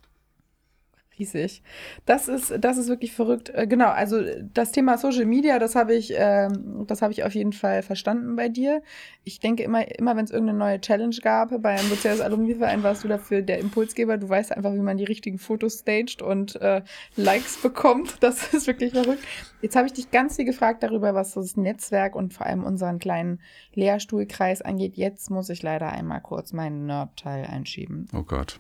Riesig. 1.20 1.62
Das 2.06 2.28
ist, 2.28 2.54
das 2.60 2.78
ist 2.78 2.90
wirklich 2.90 3.14
verrückt. 3.14 3.50
Äh, 3.50 3.68
Genau, 3.76 3.90
also 3.90 4.22
das 4.54 4.72
Thema 4.72 4.98
Social 4.98 5.26
Media, 5.26 5.60
das 5.60 5.76
habe 5.76 5.94
ich, 5.96 6.14
ähm, 6.16 6.86
das 6.88 7.02
habe 7.02 7.12
ich 7.12 7.24
auf 7.26 7.36
jeden 7.36 7.52
Fall 7.52 7.84
verstanden 7.84 8.38
bei 8.38 8.48
dir. 8.48 8.82
Ich 9.24 9.42
denke 9.42 9.64
immer, 9.64 9.86
immer 10.00 10.16
wenn 10.16 10.24
es 10.24 10.32
irgendeine 10.32 10.58
neue 10.58 10.80
Challenge 10.80 11.16
gab, 11.22 11.62
beim 11.62 11.86
Soziales 11.90 12.22
Alumni-Verein 12.22 12.84
warst 12.84 13.04
du 13.04 13.10
dafür 13.10 13.42
der 13.42 13.60
Impulsgeber. 13.60 14.18
Du 14.18 14.30
weißt 14.30 14.54
einfach, 14.54 14.74
wie 14.74 14.80
man 14.80 14.96
die 14.98 15.04
richtigen 15.04 15.40
Fotos 15.40 15.80
staged 15.80 16.22
und 16.22 16.56
äh, 16.62 16.84
Likes 17.18 17.58
bekommt. 17.62 18.18
Das 18.22 18.48
ist 18.54 18.68
wirklich 18.68 18.94
verrückt. 18.94 19.24
Jetzt 19.62 19.76
habe 19.76 19.88
ich 19.88 19.94
dich 19.94 20.12
ganz 20.12 20.38
viel 20.38 20.46
gefragt 20.46 20.84
darüber, 20.84 21.14
was 21.14 21.34
das 21.34 21.58
Netzwerk 21.58 22.16
und 22.16 22.34
vor 22.34 22.46
allem 22.46 22.64
unseren 22.64 23.00
kleinen 23.00 23.42
Lehrstuhlkreis 23.74 24.62
angeht. 24.62 24.96
Jetzt 24.96 25.30
muss 25.32 25.50
ich 25.50 25.64
leider 25.64 25.92
einmal 25.92 26.22
kurz 26.22 26.54
meinen 26.54 26.86
Nerd-Teil 26.86 27.46
einschieben. 27.46 28.08
Oh 28.14 28.24
Gott. 28.24 28.60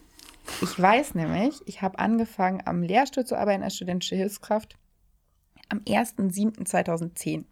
Ich 0.61 0.79
weiß 0.79 1.15
nämlich, 1.15 1.61
ich 1.65 1.81
habe 1.81 1.99
angefangen 1.99 2.61
am 2.65 2.81
Lehrstuhl 2.83 3.25
zu 3.25 3.37
arbeiten 3.37 3.63
als 3.63 3.75
studentische 3.75 4.15
Hilfskraft 4.15 4.77
am 5.69 5.79
1.7.2010. 5.79 7.45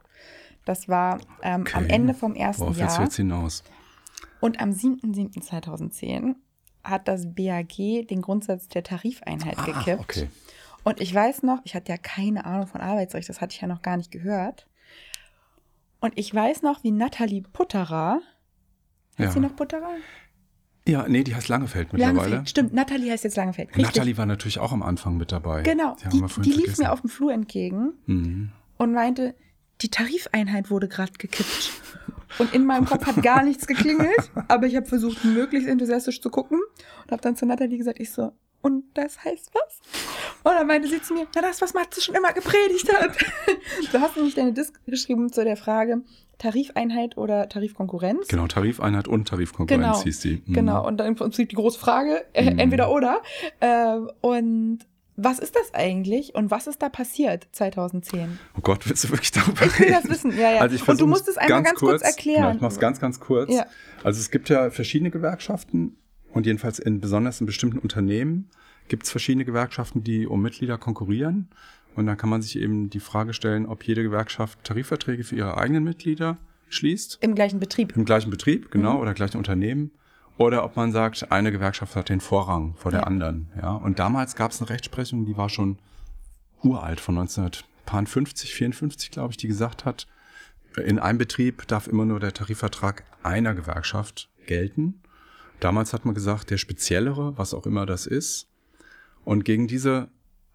Das 0.65 0.88
war 0.88 1.19
ähm, 1.41 1.65
am 1.73 1.84
Okay. 1.84 1.93
Ende 1.93 2.13
vom 2.13 2.36
ersten 2.36 2.63
Worauf 2.63 2.77
Jahr. 2.77 3.01
jetzt 3.01 3.15
hinaus? 3.15 3.63
Und 4.39 4.62
am 4.62 4.71
7.7.2010 4.71 6.36
hat 6.84 7.08
das 7.08 7.34
BAG 7.34 7.75
den 7.77 8.21
Grundsatz 8.21 8.67
der 8.67 8.84
Tarifeinheit 8.84 9.58
gekippt. 9.65 9.99
Ah, 9.99 10.01
okay. 10.01 10.29
Und 10.84 10.99
ich 10.99 11.13
weiß 11.13 11.43
noch, 11.43 11.60
ich 11.63 11.75
hatte 11.75 11.91
ja 11.91 11.97
keine 11.97 12.45
Ahnung 12.45 12.67
von 12.67 12.82
Arbeitsrecht, 12.82 13.29
das 13.29 13.39
hatte 13.41 13.53
ich 13.56 13.62
ja 13.62 13.67
noch 13.67 13.82
gar 13.82 13.95
nicht 13.97 14.12
gehört. 14.12 14.67
Und 16.01 16.17
ich 16.17 16.34
weiß 16.34 16.62
noch, 16.62 16.84
wie 16.84 16.91
Nathalie 16.91 17.41
Putterer, 17.41 18.19
heißt 19.17 19.19
Ja. 19.27 19.32
sie 19.32 19.39
noch 19.39 19.56
Putterer? 19.56 19.91
Ja, 20.87 21.07
nee, 21.07 21.23
die 21.23 21.33
heißt 21.35 21.47
Langefeld 21.49 21.93
mittlerweile. 21.93 22.17
Langefeld, 22.17 22.49
stimmt, 22.49 22.73
Nathalie 22.73 23.11
heißt 23.11 23.23
jetzt 23.23 23.37
Langefeld. 23.37 23.69
Richtig. 23.69 23.85
Nathalie 23.85 24.17
war 24.17 24.25
natürlich 24.25 24.59
auch 24.59 24.71
am 24.71 24.83
Anfang 24.83 25.17
mit 25.17 25.31
dabei. 25.31 25.61
Genau, 25.63 25.95
Die, 26.11 26.21
die, 26.21 26.41
die 26.41 26.51
lief 26.51 26.77
mir 26.77 26.91
auf 26.91 27.01
dem 27.01 27.09
Flur 27.09 27.31
entgegen 27.33 27.93
Mhm. 28.05 28.51
und 28.77 28.93
meinte, 28.93 29.35
die 29.81 29.89
Tarifeinheit 29.89 30.69
wurde 30.69 30.87
gerade 30.87 31.11
gekippt. 31.17 31.71
Und 32.39 32.53
in 32.53 32.65
meinem 32.65 32.85
Kopf 32.85 33.05
hat 33.05 33.21
gar 33.21 33.43
nichts 33.43 33.67
geklingelt, 33.67 34.31
aber 34.47 34.65
ich 34.65 34.75
habe 34.75 34.85
versucht, 34.87 35.23
möglichst 35.23 35.67
enthusiastisch 35.69 36.19
zu 36.19 36.29
gucken 36.29 36.59
und 37.03 37.11
habe 37.11 37.21
dann 37.21 37.35
zu 37.35 37.45
Nathalie 37.45 37.77
gesagt, 37.77 37.99
ich 37.99 38.11
so, 38.11 38.31
und 38.61 38.85
das 38.93 39.23
heißt 39.23 39.51
was? 39.53 39.79
Und 40.43 40.53
dann 40.53 40.65
meinte 40.67 40.87
sie 40.87 41.01
zu 41.01 41.13
mir, 41.13 41.27
na 41.35 41.41
das, 41.41 41.61
was 41.61 41.73
Matze 41.73 42.01
schon 42.01 42.15
immer 42.15 42.33
gepredigt 42.33 42.91
hat. 42.93 43.11
Du 43.91 43.99
hast 43.99 44.15
nämlich 44.15 44.35
deine 44.35 44.53
Disk 44.53 44.79
geschrieben 44.85 45.31
zu 45.31 45.43
der 45.43 45.57
Frage, 45.57 46.01
Tarifeinheit 46.43 47.17
oder 47.17 47.47
Tarifkonkurrenz. 47.47 48.27
Genau, 48.27 48.47
Tarifeinheit 48.47 49.08
und 49.08 49.27
Tarifkonkurrenz 49.29 49.82
Genau, 49.84 50.03
hieß 50.03 50.19
die. 50.19 50.43
Mhm. 50.45 50.53
Genau, 50.53 50.86
und 50.86 50.97
dann 50.97 51.08
im 51.08 51.15
Prinzip 51.15 51.47
die 51.49 51.56
große 51.56 51.79
Frage, 51.79 52.25
äh, 52.34 52.51
Mhm. 52.51 52.60
entweder 52.60 52.91
oder. 52.91 53.21
Ähm, 53.62 54.10
und 54.21 54.79
was 55.15 55.39
ist 55.39 55.56
das 55.56 55.73
eigentlich 55.73 56.36
und 56.36 56.51
was 56.51 56.67
ist 56.67 56.82
da 56.82 56.89
passiert 56.89 57.47
2010? 57.53 58.39
Oh 58.58 58.62
Gott, 58.62 58.89
willst 58.89 59.06
du 59.06 59.10
wirklich 59.12 59.32
darüber 59.32 59.65
Ich 59.65 59.79
will 59.79 59.86
reden? 59.88 59.99
das 60.01 60.10
wissen, 60.12 60.38
ja, 60.38 60.51
ja. 60.51 60.60
Also 60.62 60.75
ich 60.75 60.86
und 60.88 60.99
du 60.99 61.08
musst 61.08 61.29
es 61.29 61.38
einmal 61.38 61.63
ganz 61.63 61.79
kurz, 61.79 62.01
erklären. 62.01 62.41
Genau, 62.43 62.56
ich 62.56 62.62
mach's 62.62 62.79
ganz, 62.79 62.99
ganz 62.99 63.19
kurz. 63.21 63.53
Ja. 63.53 63.65
Also 64.03 64.19
es 64.19 64.29
gibt 64.29 64.49
ja 64.49 64.69
verschiedene 64.69 65.12
Gewerkschaften 65.12 65.95
und 66.34 66.45
jedenfalls 66.45 66.77
in 66.79 66.99
besonders 66.99 67.39
in 67.39 67.45
bestimmten 67.45 67.77
Unternehmen 67.79 68.49
gibt 68.89 69.03
es 69.03 69.12
verschiedene 69.12 69.45
Gewerkschaften, 69.45 70.03
die 70.03 70.27
um 70.27 70.41
Mitglieder 70.41 70.77
konkurrieren. 70.77 71.47
Und 71.95 72.06
dann 72.08 72.17
kann 72.17 72.29
man 72.29 72.41
sich 72.41 72.58
eben 72.58 72.89
die 72.89 72.99
Frage 72.99 73.34
stellen, 73.34 73.65
ob 73.65 73.84
jede 73.86 74.03
Gewerkschaft 74.03 74.63
Tarifverträge 74.63 75.23
für 75.23 75.36
ihre 75.36 75.58
eigenen 75.58 75.84
Mitglieder 75.84 76.38
schließt. 76.69 77.19
Im 77.21 77.36
gleichen 77.36 77.60
Betrieb. 77.60 77.95
Im 77.95 78.06
gleichen 78.06 78.32
Betrieb, 78.32 78.65
Mhm. 78.65 78.69
genau, 78.71 78.99
oder 78.99 79.13
gleichen 79.13 79.38
Unternehmen. 79.38 79.91
Oder 80.38 80.63
ob 80.65 80.75
man 80.75 80.91
sagt, 80.91 81.32
eine 81.32 81.51
Gewerkschaft 81.51 81.95
hat 81.95 82.10
den 82.10 82.19
Vorrang 82.19 82.73
vor 82.75 82.89
der 82.91 83.01
Ja. 83.01 83.06
anderen. 83.08 83.49
Ja. 83.62 83.73
Und 83.75 83.99
damals 83.99 84.36
gab 84.36 84.51
es 84.51 84.60
eine 84.60 84.69
Rechtsprechung, 84.71 85.25
die 85.25 85.38
war 85.38 85.49
schon 85.49 85.77
uralt, 86.63 86.99
von 86.99 87.15
1950, 87.15 88.53
54, 88.56 89.12
glaube 89.12 89.32
ich, 89.32 89.38
die 89.38 89.47
gesagt 89.47 89.86
hat, 89.86 90.08
in 90.84 90.97
einem 90.97 91.19
Betrieb 91.19 91.67
darf 91.67 91.88
immer 91.88 92.06
nur 92.06 92.19
der 92.19 92.34
Tarifvertrag 92.34 93.03
einer 93.21 93.53
Gewerkschaft 93.53 94.29
gelten. 94.47 95.01
Damals 95.60 95.93
hat 95.93 96.03
man 96.06 96.15
gesagt, 96.15 96.49
der 96.49 96.58
speziellere, 96.58 97.38
was 97.38 97.53
auch 97.53 97.67
immer 97.67 97.86
das 97.86 98.08
ist. 98.08 98.47
Und 99.23 99.45
gegen 99.45 99.67
diese 99.67 100.10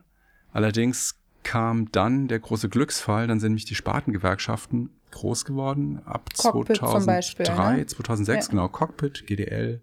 Allerdings 0.52 1.16
kam 1.42 1.90
dann 1.90 2.28
der 2.28 2.38
große 2.38 2.68
Glücksfall, 2.68 3.26
dann 3.26 3.40
sind 3.40 3.52
nämlich 3.52 3.64
die 3.64 3.74
Spartengewerkschaften 3.74 4.90
groß 5.10 5.44
geworden, 5.44 6.00
ab 6.04 6.28
Cockpit 6.36 6.76
zum 6.76 6.86
2003, 6.88 7.06
Beispiel, 7.16 7.46
ne? 7.78 7.86
2006, 7.86 8.46
Ja. 8.46 8.50
genau, 8.50 8.68
Cockpit, 8.68 9.26
GDL, 9.26 9.80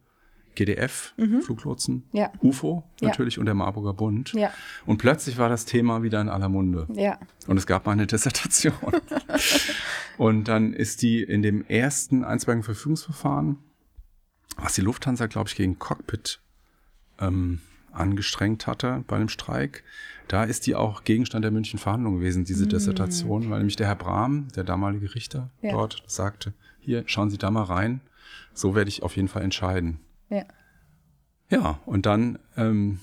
GDF, 0.55 1.13
Fluglotsen, 1.43 2.03
Ja. 2.13 2.31
UFO 2.41 2.83
Ja. 3.01 3.09
natürlich 3.09 3.37
und 3.37 3.45
der 3.45 3.53
Marburger 3.53 3.93
Bund. 3.93 4.33
Ja. 4.33 4.51
Und 4.85 4.97
plötzlich 4.99 5.37
war 5.37 5.49
das 5.49 5.65
Thema 5.65 6.01
wieder 6.03 6.21
in 6.21 6.29
aller 6.29 6.47
Munde. 6.49 6.87
Ja. 6.93 7.19
Und 7.47 7.57
es 7.57 7.67
gab 7.67 7.85
mal 7.85 7.91
eine 7.91 8.07
Dissertation. 8.07 8.73
und 10.17 10.47
dann 10.47 10.73
ist 10.73 11.01
die 11.01 11.21
in 11.23 11.41
dem 11.41 11.65
ersten 11.65 12.23
einstweiligen 12.23 12.63
Verfügungsverfahren, 12.63 13.57
was 14.57 14.73
die 14.73 14.81
Lufthansa, 14.81 15.27
glaube 15.27 15.49
ich, 15.49 15.55
gegen 15.55 15.79
Cockpit 15.79 16.39
ähm, 17.19 17.61
angestrengt 17.91 18.67
hatte 18.67 19.03
bei 19.07 19.15
einem 19.15 19.29
Streik, 19.29 19.83
da 20.27 20.43
ist 20.43 20.67
die 20.67 20.75
auch 20.75 21.03
Gegenstand 21.03 21.43
der 21.43 21.51
München 21.51 21.79
Verhandlungen 21.79 22.19
gewesen, 22.19 22.43
diese 22.45 22.67
Dissertation, 22.67 23.49
weil 23.49 23.59
nämlich 23.59 23.75
der 23.75 23.87
Herr 23.87 23.95
Brahm, 23.95 24.49
der 24.55 24.63
damalige 24.63 25.15
Richter 25.15 25.49
Ja. 25.61 25.71
dort, 25.71 26.03
sagte, 26.07 26.53
hier, 26.79 27.03
schauen 27.07 27.29
Sie 27.29 27.37
da 27.37 27.49
mal 27.49 27.63
rein, 27.63 28.01
so 28.53 28.75
werde 28.75 28.89
ich 28.89 29.03
auf 29.03 29.15
jeden 29.15 29.27
Fall 29.29 29.41
entscheiden. 29.43 29.99
Ja. 30.29 30.43
Ja, 31.49 31.79
und 31.85 32.05
dann 32.05 32.39
ähm, 32.57 32.99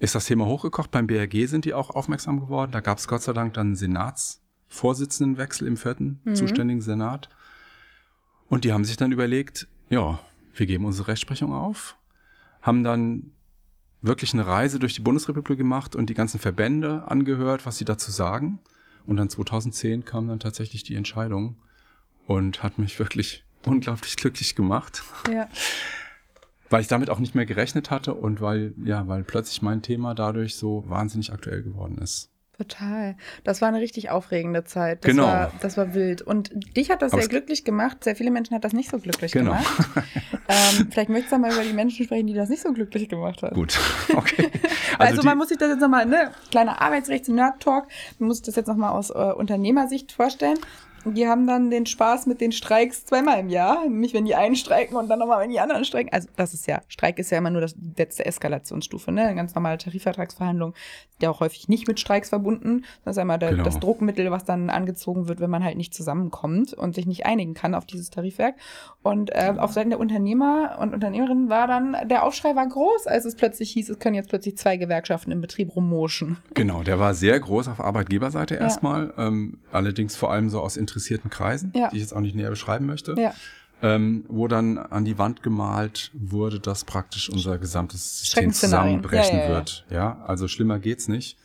ist 0.00 0.14
das 0.14 0.26
Thema 0.26 0.44
hochgekocht. 0.44 0.90
Beim 0.90 1.06
BRG 1.06 1.46
sind 1.46 1.64
die 1.64 1.72
auch 1.72 1.88
aufmerksam 1.90 2.40
geworden. 2.40 2.70
Da 2.72 2.80
gab 2.80 2.98
es 2.98 3.08
Gott 3.08 3.22
sei 3.22 3.32
Dank 3.32 3.54
dann 3.54 3.68
einen 3.68 3.76
Senatsvorsitzendenwechsel 3.76 5.66
im 5.66 5.76
vierten 5.78 6.20
zuständigen 6.34 6.82
Senat. 6.82 7.30
Und 8.48 8.64
die 8.64 8.72
haben 8.74 8.84
sich 8.84 8.98
dann 8.98 9.12
überlegt, 9.12 9.66
ja, 9.88 10.18
wir 10.58 10.66
geben 10.66 10.84
unsere 10.84 11.08
Rechtsprechung 11.08 11.52
auf, 11.52 11.96
haben 12.62 12.84
dann 12.84 13.32
wirklich 14.02 14.34
eine 14.34 14.46
Reise 14.46 14.78
durch 14.78 14.94
die 14.94 15.00
Bundesrepublik 15.00 15.58
gemacht 15.58 15.96
und 15.96 16.10
die 16.10 16.14
ganzen 16.14 16.38
Verbände 16.38 17.04
angehört, 17.08 17.66
was 17.66 17.78
sie 17.78 17.84
dazu 17.84 18.10
sagen. 18.10 18.58
Und 19.06 19.16
dann 19.16 19.30
2010 19.30 20.04
kam 20.04 20.28
dann 20.28 20.40
tatsächlich 20.40 20.82
die 20.82 20.96
Entscheidung 20.96 21.56
und 22.26 22.62
hat 22.62 22.78
mich 22.78 22.98
wirklich 22.98 23.44
unglaublich 23.64 24.16
glücklich 24.16 24.54
gemacht 24.54 25.02
Ja. 25.30 25.48
weil 26.70 26.80
ich 26.80 26.88
damit 26.88 27.10
auch 27.10 27.18
nicht 27.18 27.34
mehr 27.34 27.46
gerechnet 27.46 27.90
hatte 27.90 28.14
und 28.14 28.40
weil, 28.40 28.74
ja, 28.84 29.06
weil 29.06 29.22
plötzlich 29.22 29.62
mein 29.62 29.82
Thema 29.82 30.14
dadurch 30.14 30.56
so 30.56 30.84
wahnsinnig 30.88 31.32
aktuell 31.32 31.62
geworden 31.62 31.98
ist. 31.98 32.30
Total. 32.58 33.16
Das 33.44 33.60
war 33.60 33.68
eine 33.68 33.80
richtig 33.80 34.08
aufregende 34.10 34.64
Zeit. 34.64 35.04
Das 35.04 35.10
Genau. 35.10 35.24
War, 35.24 35.52
das 35.60 35.76
war 35.76 35.92
wild. 35.92 36.22
Und 36.22 36.50
dich 36.76 36.90
hat 36.90 37.02
das 37.02 37.12
Aber 37.12 37.20
sehr 37.20 37.28
glücklich 37.28 37.64
gemacht. 37.64 38.02
Sehr 38.02 38.16
viele 38.16 38.30
Menschen 38.30 38.54
hat 38.54 38.64
das 38.64 38.72
nicht 38.72 38.90
so 38.90 38.98
glücklich 38.98 39.32
Genau. 39.32 39.50
gemacht. 39.52 39.90
ähm, 40.48 40.88
vielleicht 40.90 41.10
möchtest 41.10 41.32
du 41.32 41.38
mal 41.38 41.52
über 41.52 41.62
die 41.62 41.74
Menschen 41.74 42.04
sprechen, 42.06 42.26
die 42.26 42.32
das 42.34 42.48
nicht 42.48 42.62
so 42.62 42.72
glücklich 42.72 43.08
gemacht 43.10 43.42
haben. 43.42 43.54
Gut, 43.54 43.78
okay. 44.16 44.50
Also, 44.98 45.20
die- 45.20 45.26
man 45.26 45.36
muss 45.36 45.48
sich 45.50 45.58
das 45.58 45.68
jetzt 45.68 45.80
nochmal, 45.80 46.06
ne, 46.06 46.30
kleiner 46.50 46.80
Arbeitsrechts-Nerd-Talk, 46.80 47.88
man 48.18 48.28
muss 48.28 48.38
sich 48.38 48.46
das 48.46 48.56
jetzt 48.56 48.68
nochmal 48.68 48.92
aus 48.92 49.10
äh, 49.10 49.14
Unternehmersicht 49.14 50.12
vorstellen. 50.12 50.58
Die 51.14 51.26
haben 51.26 51.46
dann 51.46 51.70
den 51.70 51.86
Spaß 51.86 52.26
mit 52.26 52.40
den 52.40 52.52
Streiks 52.52 53.04
zweimal 53.04 53.38
im 53.38 53.48
Jahr. 53.48 53.88
Nicht, 53.88 54.14
wenn 54.14 54.24
die 54.24 54.34
einen 54.34 54.56
streiken 54.56 54.96
und 54.96 55.08
dann 55.08 55.18
nochmal, 55.18 55.40
wenn 55.42 55.50
die 55.50 55.60
anderen 55.60 55.84
streiken. 55.84 56.12
Also 56.12 56.28
das 56.36 56.52
ist 56.54 56.66
ja, 56.66 56.82
Streik 56.88 57.18
ist 57.18 57.30
ja 57.30 57.38
immer 57.38 57.50
nur 57.50 57.60
das, 57.60 57.74
die 57.74 57.92
letzte 57.96 58.26
Eskalationsstufe, 58.26 59.12
ne? 59.12 59.22
Eine 59.22 59.36
ganz 59.36 59.54
normale 59.54 59.78
Tarifvertragsverhandlung, 59.78 60.74
der 61.20 61.30
auch 61.30 61.40
häufig 61.40 61.68
nicht 61.68 61.88
mit 61.88 62.00
Streiks 62.00 62.28
verbunden. 62.30 62.84
Das 63.04 63.12
ist 63.12 63.16
ja 63.16 63.22
immer 63.22 63.38
der, 63.38 63.50
Genau. 63.50 63.64
das 63.64 63.78
Druckmittel, 63.80 64.30
was 64.30 64.44
dann 64.44 64.68
angezogen 64.70 65.28
wird, 65.28 65.40
wenn 65.40 65.50
man 65.50 65.64
halt 65.64 65.76
nicht 65.76 65.94
zusammenkommt 65.94 66.74
und 66.74 66.94
sich 66.94 67.06
nicht 67.06 67.24
einigen 67.26 67.54
kann 67.54 67.74
auf 67.74 67.86
dieses 67.86 68.10
Tarifwerk. 68.10 68.56
Und 69.02 69.30
äh, 69.30 69.54
auf 69.56 69.72
Seiten 69.72 69.90
der 69.90 70.00
Unternehmer 70.00 70.78
und 70.80 70.92
Unternehmerinnen 70.92 71.48
war 71.48 71.66
dann, 71.66 71.96
der 72.08 72.24
Aufschrei 72.24 72.56
war 72.56 72.66
groß, 72.66 73.06
als 73.06 73.24
es 73.24 73.36
plötzlich 73.36 73.70
hieß, 73.70 73.88
es 73.90 73.98
können 73.98 74.14
jetzt 74.14 74.28
plötzlich 74.28 74.56
zwei 74.56 74.76
Gewerkschaften 74.76 75.30
im 75.30 75.40
Betrieb 75.40 75.74
rummoschen. 75.76 76.38
Genau, 76.54 76.82
der 76.82 76.98
war 76.98 77.14
sehr 77.14 77.38
groß 77.38 77.68
auf 77.68 77.80
Arbeitgeberseite 77.80 78.56
erstmal, 78.56 79.12
ähm, 79.16 79.58
allerdings 79.72 80.16
vor 80.16 80.32
allem 80.32 80.48
so 80.50 80.60
aus 80.60 80.76
interessierten 80.96 81.30
Kreisen, 81.30 81.72
Ja. 81.74 81.88
die 81.90 81.96
ich 81.96 82.02
jetzt 82.02 82.14
auch 82.14 82.20
nicht 82.20 82.34
näher 82.34 82.48
beschreiben 82.50 82.86
möchte, 82.86 83.14
Ja. 83.18 83.34
ähm, 83.82 84.24
wo 84.28 84.48
dann 84.48 84.78
an 84.78 85.04
die 85.04 85.18
Wand 85.18 85.42
gemalt 85.42 86.10
wurde, 86.14 86.58
dass 86.58 86.84
praktisch 86.84 87.28
unser 87.28 87.58
gesamtes 87.58 88.20
System 88.20 88.50
zusammenbrechen 88.52 89.40
Ja, 89.40 89.48
wird. 89.48 89.84
Ja, 89.90 90.22
also 90.26 90.48
schlimmer 90.48 90.78
geht's 90.78 91.06
nicht. 91.08 91.36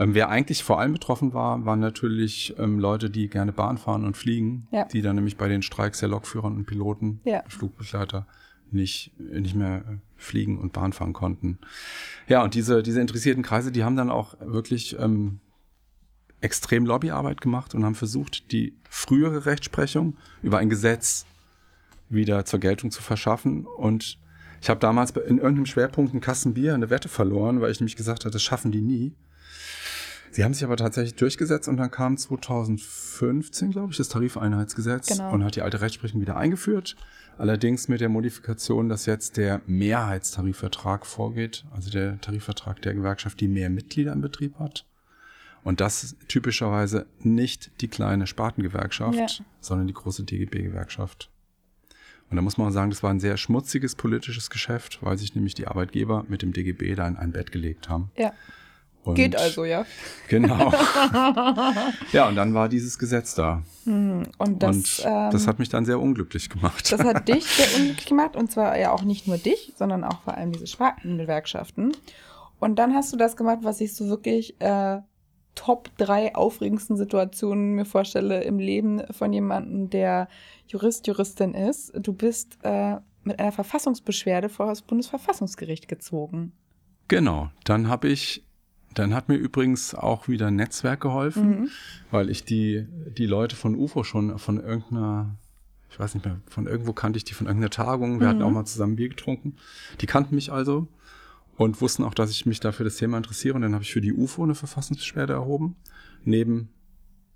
Ähm, 0.00 0.14
wer 0.14 0.28
eigentlich 0.28 0.64
vor 0.64 0.80
allem 0.80 0.92
betroffen 0.92 1.32
war, 1.34 1.64
waren 1.66 1.78
natürlich 1.78 2.54
ähm, 2.58 2.78
Leute, 2.80 3.10
die 3.10 3.28
gerne 3.28 3.52
Bahn 3.52 3.78
fahren 3.78 4.04
und 4.04 4.16
fliegen, 4.16 4.66
die 4.92 5.02
dann 5.02 5.14
nämlich 5.14 5.36
bei 5.36 5.46
den 5.48 5.62
Streiks 5.62 6.00
der 6.00 6.08
Lokführern 6.08 6.56
und 6.56 6.66
Piloten. 6.66 7.20
Flugbegleiter 7.48 8.26
nicht, 8.72 9.12
nicht 9.18 9.54
mehr 9.56 9.78
äh, 9.78 9.82
fliegen 10.16 10.58
und 10.58 10.72
Bahn 10.72 10.92
fahren 10.92 11.12
konnten. 11.12 11.58
Ja, 12.28 12.42
und 12.42 12.54
diese, 12.54 12.82
diese 12.82 13.00
interessierten 13.00 13.42
Kreise, 13.42 13.70
die 13.72 13.82
haben 13.84 13.96
dann 13.96 14.10
auch 14.10 14.34
wirklich 14.40 14.96
ähm, 14.98 15.40
extrem 16.40 16.86
Lobbyarbeit 16.86 17.40
gemacht 17.40 17.74
und 17.74 17.84
haben 17.84 17.94
versucht, 17.94 18.50
die 18.52 18.74
frühere 18.88 19.46
Rechtsprechung 19.46 20.16
über 20.42 20.58
ein 20.58 20.70
Gesetz 20.70 21.26
wieder 22.08 22.44
zur 22.44 22.58
Geltung 22.60 22.90
zu 22.90 23.02
verschaffen. 23.02 23.66
Und 23.66 24.18
ich 24.60 24.68
habe 24.68 24.80
damals 24.80 25.10
in 25.12 25.38
irgendeinem 25.38 25.66
Schwerpunkt 25.66 26.12
einen 26.12 26.20
Kasten 26.20 26.54
Bier 26.54 26.74
eine 26.74 26.90
Wette 26.90 27.08
verloren, 27.08 27.60
weil 27.60 27.70
ich 27.70 27.80
nämlich 27.80 27.96
gesagt 27.96 28.24
habe, 28.24 28.32
das 28.32 28.42
schaffen 28.42 28.72
die 28.72 28.80
nie. 28.82 29.14
Sie 30.32 30.44
haben 30.44 30.54
sich 30.54 30.62
aber 30.62 30.76
tatsächlich 30.76 31.16
durchgesetzt 31.16 31.66
und 31.68 31.76
dann 31.76 31.90
kam 31.90 32.16
2015, 32.16 33.72
glaube 33.72 33.90
ich, 33.90 33.96
das 33.96 34.08
Tarifeinheitsgesetz 34.08 35.08
Genau. 35.08 35.32
und 35.32 35.44
hat 35.44 35.56
die 35.56 35.62
alte 35.62 35.80
Rechtsprechung 35.80 36.20
wieder 36.20 36.36
eingeführt. 36.36 36.94
Allerdings 37.36 37.88
mit 37.88 38.00
der 38.00 38.08
Modifikation, 38.10 38.88
dass 38.88 39.06
jetzt 39.06 39.36
der 39.38 39.60
Mehrheitstarifvertrag 39.66 41.04
vorgeht, 41.04 41.64
also 41.72 41.90
der 41.90 42.20
Tarifvertrag 42.20 42.80
der 42.82 42.94
Gewerkschaft, 42.94 43.40
die 43.40 43.48
mehr 43.48 43.70
Mitglieder 43.70 44.12
im 44.12 44.20
Betrieb 44.20 44.58
hat. 44.58 44.84
Und 45.62 45.80
das 45.80 46.04
ist 46.04 46.16
typischerweise 46.28 47.06
nicht 47.20 47.70
die 47.80 47.88
kleine 47.88 48.26
Spartengewerkschaft, 48.26 49.14
Ja. 49.18 49.26
sondern 49.60 49.86
die 49.86 49.94
große 49.94 50.24
DGB-Gewerkschaft. 50.24 51.30
Und 52.30 52.36
da 52.36 52.42
muss 52.42 52.56
man 52.56 52.72
sagen, 52.72 52.90
das 52.90 53.02
war 53.02 53.10
ein 53.10 53.20
sehr 53.20 53.36
schmutziges 53.36 53.96
politisches 53.96 54.50
Geschäft, 54.50 54.98
weil 55.02 55.18
sich 55.18 55.34
nämlich 55.34 55.54
die 55.54 55.66
Arbeitgeber 55.66 56.24
mit 56.28 56.42
dem 56.42 56.52
DGB 56.52 56.94
da 56.94 57.06
in 57.08 57.16
ein 57.16 57.32
Bett 57.32 57.50
gelegt 57.50 57.88
haben. 57.88 58.10
Ja. 58.16 58.32
Und 59.02 59.14
Geht 59.14 59.34
also, 59.34 59.64
ja. 59.64 59.86
Genau. 60.28 60.70
ja, 62.12 62.28
und 62.28 62.36
dann 62.36 62.52
war 62.52 62.68
dieses 62.68 62.98
Gesetz 62.98 63.34
da. 63.34 63.62
Und 63.86 64.28
das, 64.58 64.76
und 64.76 65.02
ähm, 65.06 65.30
das 65.32 65.46
hat 65.46 65.58
mich 65.58 65.70
dann 65.70 65.86
sehr 65.86 65.98
unglücklich 65.98 66.50
gemacht. 66.50 66.92
Das 66.92 67.02
hat 67.02 67.26
dich 67.26 67.44
sehr 67.46 67.80
unglücklich 67.80 68.06
gemacht 68.06 68.36
und 68.36 68.52
zwar 68.52 68.78
ja 68.78 68.92
auch 68.92 69.02
nicht 69.02 69.26
nur 69.26 69.38
dich, 69.38 69.72
sondern 69.76 70.04
auch 70.04 70.20
vor 70.22 70.34
allem 70.36 70.52
diese 70.52 70.66
Spartengewerkschaften. 70.66 71.96
Und 72.58 72.76
dann 72.78 72.94
hast 72.94 73.10
du 73.12 73.16
das 73.16 73.36
gemacht, 73.36 73.60
was 73.62 73.80
ich 73.80 73.94
so 73.94 74.08
wirklich 74.08 74.60
äh, 74.60 74.98
Top 75.54 75.90
3 75.98 76.34
aufregendsten 76.36 76.96
Situationen 76.96 77.74
mir 77.74 77.84
vorstelle 77.84 78.42
im 78.44 78.58
Leben 78.58 79.02
von 79.10 79.32
jemandem, 79.32 79.90
der 79.90 80.28
Jurist, 80.68 81.06
Juristin 81.06 81.54
ist. 81.54 81.92
Du 81.96 82.12
bist 82.12 82.58
äh, 82.62 82.96
mit 83.24 83.38
einer 83.38 83.52
Verfassungsbeschwerde 83.52 84.48
vor 84.48 84.66
das 84.66 84.82
Bundesverfassungsgericht 84.82 85.88
gezogen. 85.88 86.52
Genau, 87.08 87.50
dann 87.64 87.88
habe 87.88 88.08
ich, 88.08 88.44
dann 88.94 89.12
hat 89.14 89.28
mir 89.28 89.34
übrigens 89.36 89.94
auch 89.94 90.28
wieder 90.28 90.46
ein 90.46 90.56
Netzwerk 90.56 91.00
geholfen, 91.00 91.48
Mhm. 91.62 91.68
weil 92.10 92.30
ich 92.30 92.44
die, 92.44 92.86
die 93.18 93.26
Leute 93.26 93.56
von 93.56 93.74
UFO 93.74 94.04
schon 94.04 94.38
von 94.38 94.58
irgendeiner, 94.58 95.34
ich 95.90 95.98
weiß 95.98 96.14
nicht 96.14 96.24
mehr, 96.24 96.40
von 96.48 96.66
irgendwo 96.68 96.92
kannte 96.92 97.16
ich 97.16 97.24
die 97.24 97.34
von 97.34 97.46
irgendeiner 97.48 97.70
Tagung, 97.70 98.20
wir 98.20 98.28
hatten 98.28 98.38
Mhm. 98.38 98.44
auch 98.44 98.50
mal 98.52 98.64
zusammen 98.64 98.96
Bier 98.96 99.08
getrunken. 99.08 99.56
Die 100.00 100.06
kannten 100.06 100.34
mich 100.36 100.52
also 100.52 100.86
und 101.60 101.80
wussten 101.82 102.04
auch, 102.04 102.14
dass 102.14 102.30
ich 102.30 102.46
mich 102.46 102.58
dafür 102.60 102.84
das 102.84 102.96
Thema 102.96 103.18
interessiere. 103.18 103.54
Und 103.54 103.60
dann 103.60 103.74
habe 103.74 103.84
ich 103.84 103.92
für 103.92 104.00
die 104.00 104.14
UFO 104.14 104.44
eine 104.44 104.54
Verfassungsbeschwerde 104.54 105.34
erhoben, 105.34 105.76
neben 106.24 106.70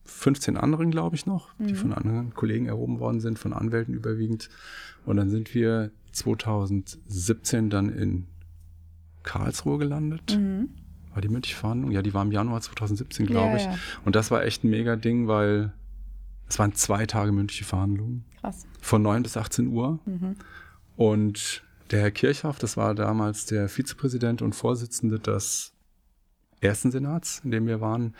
15 0.06 0.56
anderen, 0.56 0.90
glaube 0.90 1.14
ich, 1.14 1.26
noch, 1.26 1.52
die 1.58 1.72
Mhm. 1.74 1.76
von 1.76 1.92
anderen 1.92 2.32
Kollegen 2.32 2.64
erhoben 2.66 3.00
worden 3.00 3.20
sind, 3.20 3.38
von 3.38 3.52
Anwälten 3.52 3.92
überwiegend. 3.92 4.48
Und 5.04 5.18
dann 5.18 5.28
sind 5.28 5.54
wir 5.54 5.90
2017 6.12 7.68
dann 7.68 7.90
in 7.90 8.26
Karlsruhe 9.24 9.76
gelandet. 9.78 10.38
Mhm. 10.38 10.70
War 11.12 11.20
die 11.20 11.28
mündliche 11.28 11.56
Verhandlung? 11.56 11.90
Ja, 11.92 12.00
die 12.00 12.14
war 12.14 12.22
im 12.22 12.32
Januar 12.32 12.60
2017, 12.62 13.26
glaube 13.26 13.50
Ja, 13.50 13.56
ich. 13.56 13.64
ja. 13.64 13.76
Und 14.06 14.16
das 14.16 14.30
war 14.30 14.42
echt 14.44 14.64
ein 14.64 14.70
mega 14.70 14.96
Ding, 14.96 15.28
weil 15.28 15.72
es 16.48 16.58
waren 16.58 16.74
zwei 16.74 17.04
Tage 17.06 17.30
mündliche 17.32 17.64
Verhandlungen. 17.64 18.24
Krass. 18.40 18.66
Von 18.80 19.02
9 19.02 19.22
bis 19.22 19.36
18 19.36 19.68
Uhr. 19.68 20.00
Mhm. 20.06 20.36
Und 20.96 21.62
der 21.94 22.02
Herr 22.02 22.10
Kirchhoff, 22.10 22.58
das 22.58 22.76
war 22.76 22.94
damals 22.94 23.46
der 23.46 23.68
Vizepräsident 23.68 24.42
und 24.42 24.54
Vorsitzende 24.54 25.20
des 25.20 25.72
ersten 26.60 26.90
Senats, 26.90 27.40
in 27.44 27.52
dem 27.52 27.66
wir 27.66 27.80
waren, 27.80 28.14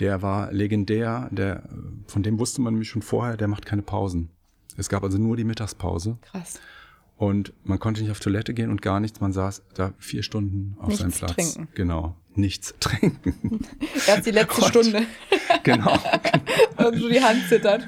der 0.00 0.22
war 0.22 0.52
legendär. 0.52 1.28
Der, 1.30 1.62
von 2.08 2.24
dem 2.24 2.38
wusste 2.40 2.60
man 2.60 2.74
nämlich 2.74 2.88
schon 2.88 3.02
vorher, 3.02 3.36
der 3.36 3.46
macht 3.46 3.64
keine 3.64 3.82
Pausen. 3.82 4.30
Es 4.76 4.88
gab 4.88 5.04
also 5.04 5.18
nur 5.18 5.36
die 5.36 5.44
Mittagspause. 5.44 6.18
Krass. 6.22 6.60
Und 7.16 7.52
man 7.62 7.78
konnte 7.78 8.00
nicht 8.00 8.10
auf 8.10 8.18
Toilette 8.18 8.54
gehen 8.54 8.70
und 8.70 8.82
gar 8.82 8.98
nichts. 8.98 9.20
Man 9.20 9.32
saß 9.32 9.62
da 9.74 9.92
vier 9.98 10.24
Stunden 10.24 10.74
auf 10.80 10.88
Nichts 10.88 11.02
seinem 11.02 11.12
Platz. 11.12 11.34
trinken. 11.54 11.68
Genau. 11.74 12.16
Nichts 12.34 12.74
trinken. 12.80 13.60
Erst 14.06 14.26
die 14.26 14.30
letzte 14.30 14.60
Gott. 14.60 14.70
Stunde, 14.70 15.02
genau. 15.62 15.98
also 16.76 17.08
die 17.08 17.20
Hand 17.20 17.46
zittert. 17.48 17.86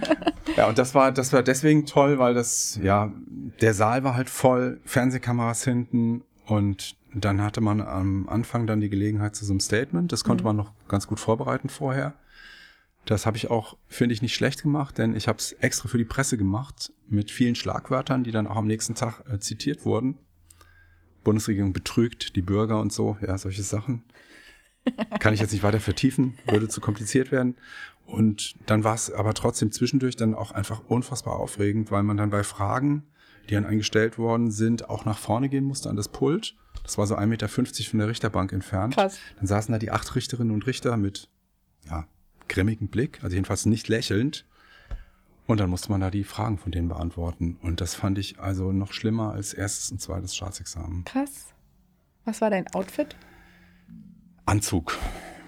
Ja, 0.57 0.68
und 0.68 0.78
das 0.78 0.95
war, 0.95 1.12
das 1.12 1.32
war 1.32 1.42
deswegen 1.42 1.86
toll, 1.86 2.18
weil 2.18 2.34
das, 2.34 2.78
ja, 2.82 3.12
der 3.61 3.74
Saal 3.74 4.05
war 4.05 4.14
halt 4.14 4.28
voll, 4.28 4.80
Fernsehkameras 4.84 5.64
hinten 5.64 6.24
und 6.47 6.97
dann 7.14 7.40
hatte 7.40 7.61
man 7.61 7.80
am 7.80 8.28
Anfang 8.28 8.66
dann 8.66 8.80
die 8.80 8.90
Gelegenheit 8.90 9.36
zu 9.36 9.45
so 9.45 9.53
einem 9.53 9.61
Statement. 9.61 10.12
Das 10.12 10.24
konnte 10.24 10.45
man 10.45 10.57
noch 10.57 10.72
ganz 10.88 11.07
gut 11.07 11.20
vorbereiten 11.20 11.68
vorher. 11.68 12.14
Das 13.05 13.26
habe 13.26 13.36
ich 13.36 13.51
auch, 13.51 13.76
finde 13.86 14.14
ich, 14.14 14.22
nicht 14.22 14.34
schlecht 14.34 14.62
gemacht, 14.62 14.99
denn 14.99 15.14
ich 15.14 15.28
habe 15.28 15.38
es 15.38 15.53
extra 15.53 15.88
für 15.88 15.99
die 15.99 16.05
Presse 16.05 16.38
gemacht 16.38 16.92
mit 17.09 17.30
vielen 17.30 17.55
Schlagwörtern, 17.55 18.24
die 18.24 18.32
dann 18.32 18.47
auch 18.47 18.57
am 18.57 18.66
nächsten 18.66 18.95
Tag 18.95 19.22
äh, 19.30 19.38
zitiert 19.38 19.84
wurden. 19.84 20.18
Bundesregierung 21.22 21.72
betrügt 21.72 22.36
die 22.36 22.42
Bürger 22.42 22.80
und 22.80 22.92
so, 22.92 23.16
ja, 23.20 23.36
solche 23.38 23.62
Sachen. 23.62 24.05
Kann 25.18 25.35
ich 25.35 25.41
jetzt 25.41 25.53
nicht 25.53 25.62
weiter 25.62 25.80
vertiefen, 25.80 26.39
würde 26.47 26.68
zu 26.68 26.80
kompliziert 26.80 27.32
werden. 27.32 27.57
Und 28.07 28.55
dann 28.66 28.85
war 28.85 28.95
es 28.95 29.11
aber 29.11 29.35
trotzdem 29.35 29.72
zwischendurch 29.72 30.16
dann 30.16 30.35
auch 30.35 30.53
einfach 30.53 30.82
unfassbar 30.89 31.37
aufregend, 31.37 31.91
weil 31.91 32.03
man 32.03 32.16
dann 32.16 32.30
bei 32.30 32.45
Fragen, 32.45 33.05
die 33.49 33.57
an 33.57 33.64
einen 33.64 33.78
gestellt 33.78 34.18
worden 34.18 34.51
sind, 34.51 34.89
auch 34.91 35.05
nach 35.05 35.18
vorne 35.18 35.49
gehen 35.49 35.64
musste 35.64 35.89
an 35.89 35.97
das 35.97 36.09
Pult. 36.09 36.55
Das 36.82 36.99
war 36.99 37.07
so 37.07 37.16
1,50 37.16 37.26
Meter 37.26 37.49
von 37.49 37.99
der 37.99 38.09
Richterbank 38.09 38.53
entfernt. 38.53 38.95
Krass. 38.95 39.18
Dann 39.37 39.47
saßen 39.47 39.72
da 39.72 39.78
die 39.78 39.91
acht 39.91 40.14
Richterinnen 40.14 40.53
und 40.53 40.66
Richter 40.66 40.97
mit, 40.97 41.28
ja, 41.89 42.07
grimmigem 42.49 42.89
Blick, 42.89 43.22
also 43.22 43.35
jedenfalls 43.35 43.64
nicht 43.66 43.89
lächelnd. 43.89 44.45
Und 45.47 45.61
dann 45.61 45.68
musste 45.68 45.91
man 45.91 46.01
da 46.01 46.11
die 46.11 46.24
Fragen 46.24 46.59
von 46.59 46.72
denen 46.72 46.89
beantworten. 46.89 47.59
Und 47.62 47.80
das 47.80 47.95
fand 47.95 48.18
ich 48.18 48.39
also 48.39 48.72
noch 48.72 48.93
schlimmer 48.93 49.32
als 49.32 49.53
erstes 49.53 49.91
und 49.91 50.01
zweites 50.01 50.35
Staatsexamen. 50.35 51.05
Krass. 51.05 51.49
Was 52.24 52.41
war 52.41 52.49
dein 52.49 52.66
Outfit? 52.68 53.14
Anzug. 54.47 54.97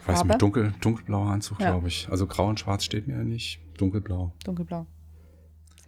Weiß 0.06 0.18
Farbe? 0.18 0.28
nicht, 0.28 0.42
dunkel, 0.42 0.72
dunkelblauer 0.80 1.26
Anzug, 1.30 1.60
Ja. 1.60 1.70
glaube 1.72 1.88
ich. 1.88 2.08
Also 2.10 2.26
grau 2.26 2.48
und 2.48 2.60
schwarz 2.60 2.84
steht 2.84 3.06
mir 3.08 3.16
ja 3.16 3.24
nicht. 3.24 3.60
Dunkelblau. 3.76 4.32
Dunkelblau. 4.44 4.86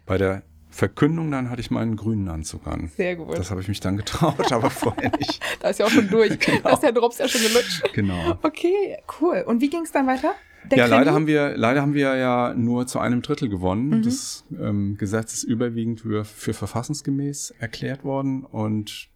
Bei 0.05 0.17
der 0.17 0.43
Verkündung 0.69 1.31
dann 1.31 1.49
hatte 1.49 1.61
ich 1.61 1.71
meinen 1.71 1.95
grünen 1.95 2.27
Anzug 2.27 2.67
an. 2.67 2.89
Sehr 2.95 3.15
gut. 3.15 3.37
Das 3.37 3.49
habe 3.49 3.61
ich 3.61 3.67
mich 3.67 3.79
dann 3.79 3.97
getraut, 3.97 4.51
aber 4.51 4.69
vorher 4.69 5.11
nicht. 5.17 5.41
da 5.61 5.69
ist 5.69 5.79
ja 5.79 5.85
auch 5.85 5.89
schon 5.89 6.09
durch. 6.09 6.37
Genau. 6.39 6.61
Da 6.63 6.73
ist 6.73 6.83
der 6.83 6.91
Drops 6.91 7.17
ja 7.17 7.27
schon 7.27 7.41
gelutscht. 7.41 7.83
Genau. 7.93 8.37
Okay, 8.43 8.97
cool. 9.19 9.43
Und 9.47 9.61
wie 9.61 9.69
ging 9.69 9.81
es 9.83 9.91
dann 9.91 10.05
weiter? 10.05 10.33
Der 10.69 10.77
ja, 10.77 10.83
Krimi? 10.85 10.97
leider 10.97 11.13
haben 11.13 11.25
wir, 11.27 11.57
leider 11.57 11.81
haben 11.81 11.93
wir 11.93 12.15
ja 12.15 12.53
nur 12.53 12.85
zu 12.85 12.99
einem 12.99 13.21
Drittel 13.21 13.49
gewonnen. 13.49 13.89
Mhm. 13.89 14.01
Das 14.03 14.45
ähm, 14.59 14.97
Gesetz 14.97 15.33
ist 15.33 15.43
überwiegend 15.43 16.01
für, 16.01 16.25
für 16.25 16.53
verfassungsgemäß 16.53 17.51
erklärt 17.59 18.03
worden 18.03 18.43
und 18.43 19.09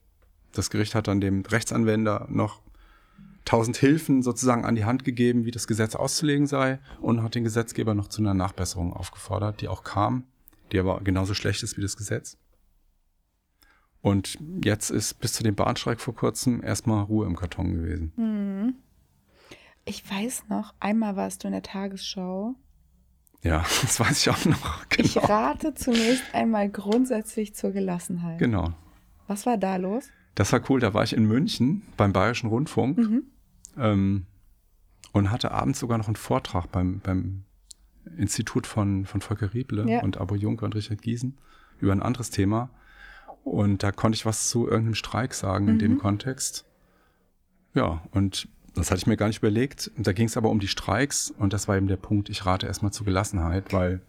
das 0.54 0.70
Gericht 0.70 0.96
hat 0.96 1.08
dann 1.08 1.20
dem 1.20 1.42
Rechtsanwender 1.42 2.28
noch 2.30 2.62
tausend 3.46 3.78
Hilfen 3.78 4.22
sozusagen 4.24 4.66
an 4.66 4.76
die 4.76 4.86
Hand 4.86 5.04
gegeben, 5.04 5.46
wie 5.46 5.52
das 5.52 5.68
Gesetz 5.68 5.96
auszulegen 5.96 6.48
sei 6.48 6.80
und 7.02 7.22
hat 7.24 7.36
den 7.36 7.44
Gesetzgeber 7.44 7.94
noch 7.94 8.08
zu 8.08 8.22
einer 8.22 8.34
Nachbesserung 8.34 8.94
aufgefordert, 8.94 9.62
die 9.62 9.68
auch 9.68 9.84
kam, 9.84 10.24
die 10.72 10.80
aber 10.80 11.02
genauso 11.02 11.34
schlecht 11.34 11.62
ist 11.64 11.78
wie 11.78 11.82
das 11.82 11.98
Gesetz. 11.98 12.38
Und 14.02 14.38
jetzt 14.64 14.90
ist 14.90 15.16
bis 15.20 15.34
zu 15.34 15.44
dem 15.44 15.56
Bahnstreik 15.56 16.02
vor 16.02 16.14
kurzem 16.16 16.62
erstmal 16.62 17.04
Ruhe 17.04 17.26
im 17.26 17.36
Karton 17.36 17.72
gewesen. 17.74 18.12
Hm. 18.16 18.76
Ich 19.86 20.10
weiß 20.10 20.46
noch, 20.50 20.74
einmal 20.80 21.16
warst 21.16 21.44
du 21.44 21.48
in 21.48 21.54
der 21.54 21.62
Tagesschau. 21.64 22.56
Ja, 23.44 23.60
das 23.82 24.00
weiß 24.00 24.20
ich 24.22 24.30
auch 24.30 24.46
noch. 24.46 24.86
Ich 24.98 25.14
Genau. 25.16 25.26
rate 25.28 25.74
zunächst 25.74 26.24
einmal 26.34 26.70
grundsätzlich 26.70 27.56
zur 27.56 27.72
Gelassenheit. 27.72 28.40
Genau. 28.40 28.74
Was 29.28 29.46
war 29.46 29.58
da 29.58 29.78
los? 29.78 30.06
Das 30.36 30.52
war 30.52 30.62
cool, 30.70 30.80
da 30.80 30.94
war 30.94 31.04
ich 31.04 31.14
in 31.16 31.26
München 31.26 31.84
beim 31.96 32.12
Bayerischen 32.12 32.48
Rundfunk 32.50 32.98
Mhm. 32.98 33.24
Ähm, 33.78 34.26
und 35.12 35.32
hatte 35.32 35.52
abends 35.52 35.80
sogar 35.80 35.98
noch 35.98 36.08
einen 36.08 36.16
Vortrag 36.16 36.72
beim, 36.72 37.00
beim 37.00 37.44
Institut 38.18 38.68
von, 38.68 39.06
von 39.06 39.22
Volker 39.22 39.54
Rieble 39.54 39.90
Ja. 39.90 40.02
und 40.02 40.18
Abo 40.18 40.36
Juncker 40.36 40.66
und 40.66 40.76
Richard 40.76 41.02
Giesen 41.02 41.38
über 41.80 41.92
ein 41.92 42.02
anderes 42.02 42.30
Thema. 42.30 42.70
Und 43.44 43.84
da 43.84 43.92
konnte 43.92 44.16
ich 44.16 44.26
was 44.26 44.50
zu 44.50 44.66
irgendeinem 44.68 44.96
Streik 44.96 45.34
sagen 45.34 45.68
in 45.68 45.76
Mhm. 45.76 45.80
dem 45.80 45.98
Kontext. 46.00 46.66
Ja, 47.74 48.02
und 48.12 48.48
das 48.76 48.90
hatte 48.90 49.00
ich 49.00 49.08
mir 49.08 49.18
gar 49.18 49.28
nicht 49.28 49.40
überlegt. 49.40 49.92
Da 49.98 50.14
ging 50.14 50.28
es 50.28 50.38
aber 50.38 50.50
um 50.50 50.60
die 50.60 50.68
Streiks 50.68 51.32
und 51.32 51.54
das 51.54 51.68
war 51.68 51.76
eben 51.78 51.88
der 51.88 51.98
Punkt, 51.98 52.30
ich 52.30 52.46
rate 52.46 52.68
erstmal 52.68 52.92
zur 52.94 53.06
Gelassenheit, 53.06 53.74
weil 53.74 54.02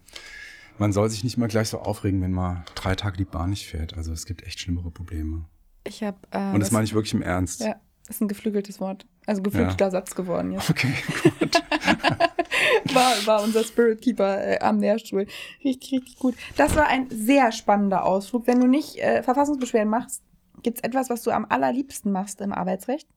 man 0.77 0.91
soll 0.93 1.09
sich 1.09 1.23
nicht 1.23 1.37
mal 1.37 1.47
gleich 1.47 1.69
so 1.69 1.79
aufregen, 1.79 2.21
wenn 2.21 2.31
mal 2.31 2.65
drei 2.75 2.95
Tage 2.95 3.17
die 3.17 3.25
Bahn 3.25 3.49
nicht 3.51 3.67
fährt. 3.67 3.95
Also 3.95 4.11
es 4.11 4.25
gibt 4.25 4.43
echt 4.43 4.59
schlimmere 4.59 4.91
Probleme. 4.91 5.45
Ich 5.85 6.03
habe. 6.03 6.17
Äh, 6.31 6.51
Und 6.53 6.59
das 6.59 6.71
meine 6.71 6.83
ich 6.85 6.93
wirklich 6.93 7.13
im 7.13 7.21
Ernst. 7.21 7.61
Ja, 7.61 7.75
ist 8.09 8.21
ein 8.21 8.27
geflügeltes 8.27 8.79
Wort. 8.79 9.05
Also 9.27 9.41
geflügelter 9.41 9.89
Satz 9.91 10.13
geworden 10.15 10.51
jetzt. 10.51 10.69
Okay, 10.69 10.93
gut. 11.39 11.61
War, 12.93 13.13
war 13.25 13.43
unser 13.43 13.63
Spirit 13.63 14.01
Keeper 14.01 14.43
äh, 14.45 14.59
am 14.59 14.79
Lehrstuhl. 14.79 15.27
Richtig, 15.63 15.91
richtig 15.91 16.17
gut. 16.19 16.35
Das 16.55 16.75
war 16.75 16.87
ein 16.87 17.07
sehr 17.09 17.51
spannender 17.51 18.05
Ausflug. 18.05 18.47
Wenn 18.47 18.59
du 18.59 18.67
nicht 18.67 18.97
äh, 18.97 19.23
Verfassungsbeschwerden 19.23 19.89
machst, 19.89 20.21
gibt 20.63 20.77
es 20.77 20.83
etwas, 20.83 21.09
was 21.09 21.23
du 21.23 21.31
am 21.31 21.45
allerliebsten 21.49 22.11
machst 22.11 22.41
im 22.41 22.53
Arbeitsrecht? 22.53 23.07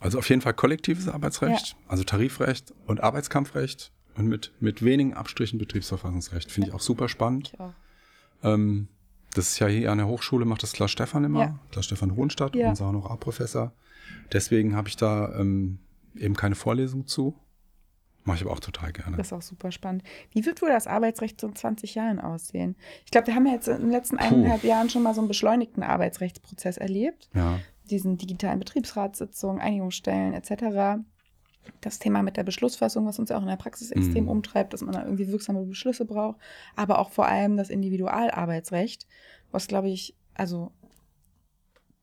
Also 0.00 0.18
auf 0.18 0.28
jeden 0.28 0.40
Fall 0.40 0.54
kollektives 0.54 1.08
Arbeitsrecht, 1.08 1.76
also 1.88 2.04
Tarifrecht 2.04 2.72
und 2.86 3.02
Arbeitskampfrecht 3.02 3.92
und 4.16 4.26
mit, 4.28 4.52
mit 4.60 4.82
wenigen 4.84 5.14
Abstrichen 5.14 5.58
Betriebsverfassungsrecht. 5.58 6.50
Finde 6.50 6.68
ich 6.68 6.74
auch 6.74 6.80
super 6.80 7.08
spannend. 7.08 7.50
Ich 7.52 7.60
auch. 7.60 7.72
Ähm, 8.42 8.88
das 9.34 9.48
ist 9.50 9.58
ja 9.58 9.66
hier 9.66 9.90
an 9.92 9.98
der 9.98 10.06
Hochschule, 10.06 10.44
macht 10.44 10.62
das 10.62 10.72
Klaus 10.72 10.90
Stefan 10.90 11.24
immer. 11.24 11.40
Ja. 11.40 11.58
Klaus 11.70 11.86
Stefan 11.86 12.14
Hohenstadt, 12.16 12.54
Ja. 12.54 12.70
unser 12.70 12.86
Honorarprofessor. 12.86 13.72
Deswegen 14.32 14.74
habe 14.76 14.88
ich 14.88 14.96
da 14.96 15.34
ähm, 15.38 15.78
eben 16.16 16.34
keine 16.34 16.54
Vorlesung 16.54 17.06
zu. 17.06 17.34
Mache 18.24 18.38
ich 18.38 18.42
aber 18.42 18.52
auch 18.52 18.60
total 18.60 18.92
gerne. 18.92 19.16
Das 19.16 19.28
ist 19.28 19.32
auch 19.32 19.42
super 19.42 19.70
spannend. 19.70 20.02
Wie 20.32 20.44
wird 20.44 20.60
wohl 20.60 20.68
das 20.68 20.88
Arbeitsrecht 20.88 21.40
so 21.40 21.46
in 21.46 21.54
20 21.54 21.94
Jahren 21.94 22.18
aussehen? 22.18 22.74
Ich 23.04 23.12
glaube, 23.12 23.28
wir 23.28 23.36
haben 23.36 23.46
ja 23.46 23.52
jetzt 23.52 23.68
in 23.68 23.78
den 23.82 23.90
letzten 23.90 24.16
Puh. 24.16 24.24
eineinhalb 24.24 24.64
Jahren 24.64 24.90
schon 24.90 25.04
mal 25.04 25.14
so 25.14 25.20
einen 25.20 25.28
beschleunigten 25.28 25.82
Arbeitsrechtsprozess 25.84 26.76
erlebt. 26.76 27.28
ja. 27.34 27.60
Diesen 27.88 28.18
digitalen 28.18 28.58
Betriebsratssitzungen, 28.58 29.60
Einigungsstellen 29.62 30.34
etc. 30.34 31.00
Das 31.82 32.00
Thema 32.00 32.24
mit 32.24 32.36
der 32.36 32.42
Beschlussfassung, 32.42 33.06
was 33.06 33.20
uns 33.20 33.30
ja 33.30 33.36
auch 33.38 33.42
in 33.42 33.46
der 33.48 33.54
Praxis 33.54 33.92
extrem 33.92 34.24
Mhm. 34.24 34.30
umtreibt, 34.30 34.72
dass 34.72 34.80
man 34.80 34.92
da 34.92 35.04
irgendwie 35.04 35.28
wirksame 35.28 35.62
Beschlüsse 35.64 36.04
braucht. 36.04 36.40
Aber 36.74 36.98
auch 36.98 37.10
vor 37.10 37.26
allem 37.28 37.56
das 37.56 37.70
Individualarbeitsrecht, 37.70 39.06
was, 39.52 39.68
glaube 39.68 39.88
ich, 39.88 40.16
also 40.34 40.72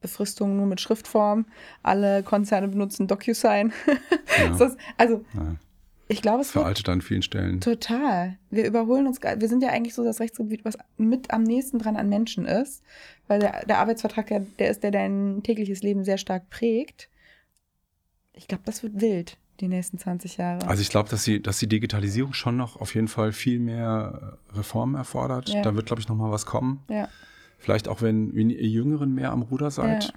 Befristungen 0.03 0.57
nur 0.57 0.67
mit 0.67 0.79
Schriftform. 0.79 1.47
Alle 1.81 2.21
Konzerne 2.21 2.67
benutzen 2.67 3.07
DocuSign. 3.07 3.73
ja. 4.37 4.55
Das, 4.59 4.77
also, 4.97 5.25
ja. 5.33 5.55
ich 6.07 6.21
glaube, 6.21 6.41
es 6.41 6.51
Veraltet 6.51 6.87
an 6.89 7.01
vielen 7.01 7.23
Stellen. 7.23 7.61
Total. 7.61 8.37
Wir 8.51 8.67
überholen 8.67 9.07
uns, 9.07 9.21
wir 9.21 9.47
sind 9.47 9.63
ja 9.63 9.69
eigentlich 9.69 9.95
so 9.95 10.03
das 10.03 10.19
Rechtsgebiet, 10.19 10.63
was 10.65 10.77
mit 10.97 11.31
am 11.31 11.43
nächsten 11.43 11.79
dran 11.79 11.95
an 11.95 12.09
Menschen 12.09 12.45
ist, 12.45 12.83
weil 13.27 13.39
der, 13.39 13.65
der 13.65 13.79
Arbeitsvertrag 13.79 14.29
ja 14.29 14.39
der 14.59 14.69
ist, 14.69 14.83
der 14.83 14.91
dein 14.91 15.41
tägliches 15.43 15.81
Leben 15.81 16.03
sehr 16.03 16.17
stark 16.17 16.49
prägt. 16.49 17.09
Ich 18.33 18.47
glaube, 18.47 18.63
das 18.65 18.83
wird 18.83 18.99
wild, 18.99 19.37
die 19.59 19.67
nächsten 19.67 19.97
20 19.97 20.37
Jahre? 20.37 20.67
Also 20.67 20.81
ich 20.81 20.89
glaube, 20.89 21.09
dass, 21.09 21.23
die, 21.23 21.41
dass 21.41 21.59
die 21.59 21.67
Digitalisierung 21.67 22.33
schon 22.33 22.57
noch 22.57 22.81
auf 22.81 22.95
jeden 22.95 23.07
Fall 23.07 23.31
viel 23.31 23.59
mehr 23.59 24.37
Reformen 24.53 24.95
erfordert. 24.95 25.49
Ja. 25.49 25.61
Da 25.61 25.75
wird, 25.75 25.85
glaube 25.85 26.01
ich, 26.01 26.09
noch 26.09 26.15
mal 26.15 26.31
was 26.31 26.45
kommen. 26.45 26.83
ja, 26.89 27.07
Vielleicht 27.63 27.87
auch, 27.87 28.01
wenn, 28.01 28.35
wenn 28.35 28.49
ihr 28.49 28.67
Jüngeren 28.67 29.13
mehr 29.15 29.31
am 29.31 29.41
Ruder 29.41 29.71
seid. 29.71 30.03
Ja. 30.03 30.13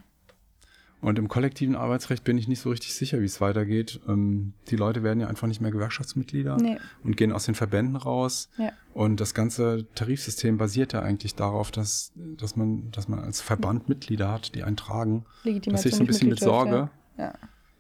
Und 1.00 1.16
im 1.20 1.28
kollektiven 1.28 1.76
Arbeitsrecht 1.76 2.24
bin 2.24 2.36
ich 2.38 2.48
nicht 2.48 2.58
so 2.58 2.70
richtig 2.70 2.92
sicher, 2.94 3.20
wie 3.20 3.24
es 3.26 3.40
weitergeht. 3.40 4.00
Ähm, 4.08 4.54
die 4.68 4.74
Leute 4.74 5.04
werden 5.04 5.20
ja 5.20 5.28
einfach 5.28 5.46
nicht 5.46 5.60
mehr 5.60 5.70
Gewerkschaftsmitglieder 5.70 6.56
Nee. 6.56 6.78
und 7.04 7.16
gehen 7.16 7.30
aus 7.30 7.44
den 7.44 7.54
Verbänden 7.54 7.94
raus. 7.94 8.48
ja, 8.58 8.72
Und 8.94 9.20
das 9.20 9.32
ganze 9.32 9.86
Tarifsystem 9.94 10.58
basiert 10.58 10.92
ja 10.92 11.02
eigentlich 11.02 11.36
darauf, 11.36 11.70
dass, 11.70 12.12
dass, 12.16 12.56
man, 12.56 12.90
dass 12.90 13.06
man 13.06 13.20
als 13.20 13.40
Verband 13.40 13.88
Mitglieder 13.88 14.32
hat, 14.32 14.56
die 14.56 14.64
einen 14.64 14.76
tragen. 14.76 15.24
Das 15.44 15.82
sehe 15.82 15.90
ich 15.90 15.94
so 15.96 16.02
ein 16.02 16.06
bisschen 16.08 16.30
mit 16.30 16.40
Sorge. 16.40 16.90
Ja. 17.16 17.34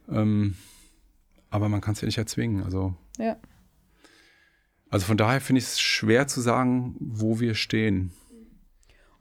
Ähm, 0.08 0.54
aber 1.50 1.68
man 1.68 1.80
kann 1.80 1.94
es 1.94 2.00
ja 2.02 2.06
nicht 2.06 2.18
erzwingen. 2.18 2.62
Also, 2.62 2.94
Ja. 3.18 3.24
ja. 3.24 3.36
also 4.90 5.06
von 5.06 5.16
daher 5.16 5.40
finde 5.40 5.58
ich 5.58 5.64
es 5.64 5.80
schwer 5.80 6.28
zu 6.28 6.40
sagen, 6.40 6.94
wo 7.00 7.40
wir 7.40 7.54
stehen. 7.54 8.12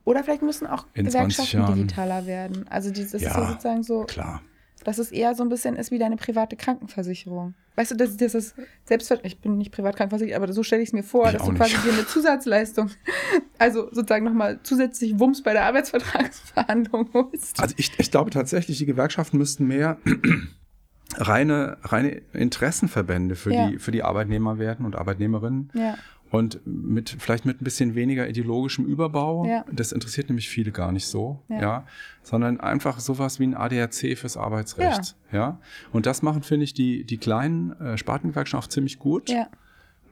Oder 0.06 0.24
vielleicht 0.24 0.42
müssen 0.44 0.66
auch 0.68 0.86
In 0.94 1.10
20 1.10 1.52
Gewerkschaften 1.52 1.74
digitaler 1.76 2.26
werden. 2.26 2.66
Also 2.70 2.92
dieses 2.92 3.16
ist 3.16 3.24
Ja. 3.24 3.48
sozusagen 3.48 3.84
so, 3.84 4.06
Klar. 4.06 4.42
dass 4.84 5.00
es 5.00 5.12
eher 5.12 5.36
so 5.36 5.44
ein 5.44 5.50
bisschen 5.50 5.76
ist 5.76 5.92
wie 5.92 5.98
deine 6.00 6.16
private 6.16 6.56
Krankenversicherung. 6.56 7.56
Weißt 7.76 7.92
du, 7.92 7.96
das, 7.96 8.16
das 8.16 8.36
ist 8.36 8.56
selbstverständlich, 8.86 9.34
ich 9.34 9.42
bin 9.42 9.58
nicht 9.58 9.72
privat 9.74 9.98
krankenversichert, 9.98 10.42
aber 10.42 10.54
so 10.54 10.64
stelle 10.64 10.82
ich 10.84 10.90
es 10.90 10.94
mir 10.94 11.04
vor, 11.04 11.26
Ich 11.28 11.34
dass 11.34 11.44
du 11.44 11.52
nicht. 11.52 11.60
quasi 11.62 11.76
dir 11.86 11.92
eine 11.92 12.06
Zusatzleistung, 12.08 12.90
also 13.58 13.90
sozusagen 13.92 14.24
nochmal 14.24 14.60
zusätzlich 14.64 15.20
Wumms 15.20 15.44
bei 15.44 15.52
der 15.54 15.66
Arbeitsvertragsverhandlung 15.66 17.10
holst. 17.14 17.60
Also 17.60 17.74
ich, 17.78 17.92
ich 17.98 18.12
glaube 18.12 18.30
tatsächlich, 18.30 18.78
die 18.78 18.86
Gewerkschaften 18.86 19.38
müssten 19.38 19.66
mehr 19.68 19.98
reine, 21.18 21.78
reine 21.84 22.22
Interessenverbände 22.34 23.36
für, 23.36 23.54
Ja. 23.54 23.68
die, 23.70 23.80
für 23.80 23.92
die 23.92 24.04
Arbeitnehmer 24.04 24.58
werden 24.58 24.86
und 24.86 24.96
Arbeitnehmerinnen. 24.96 25.72
ja, 25.74 25.98
Und 26.36 26.60
mit, 26.66 27.10
vielleicht 27.20 27.46
mit 27.46 27.62
ein 27.62 27.64
bisschen 27.64 27.96
weniger 27.96 28.28
ideologischem 28.28 28.86
Überbau. 28.86 29.46
Ja. 29.46 29.66
Das 29.72 29.92
interessiert 29.92 30.30
nämlich 30.30 30.50
viele 30.50 30.72
gar 30.72 30.92
nicht 30.92 31.08
so. 31.08 31.42
Ja. 31.50 31.62
Ja. 31.62 31.88
Sondern 32.24 32.60
einfach 32.60 33.00
sowas 33.00 33.40
wie 33.40 33.46
ein 33.48 33.56
ADAC 33.56 34.18
fürs 34.18 34.38
Arbeitsrecht. 34.38 35.16
Ja. 35.32 35.60
Und 35.92 36.06
das 36.06 36.22
machen, 36.22 36.44
finde 36.44 36.64
ich, 36.64 36.74
die, 36.74 37.04
die 37.04 37.18
kleinen 37.18 37.72
äh, 37.80 37.98
Spartengewerkschaften 37.98 38.66
auch 38.66 38.70
ziemlich 38.70 39.00
gut. 39.00 39.30
ja, 39.30 39.48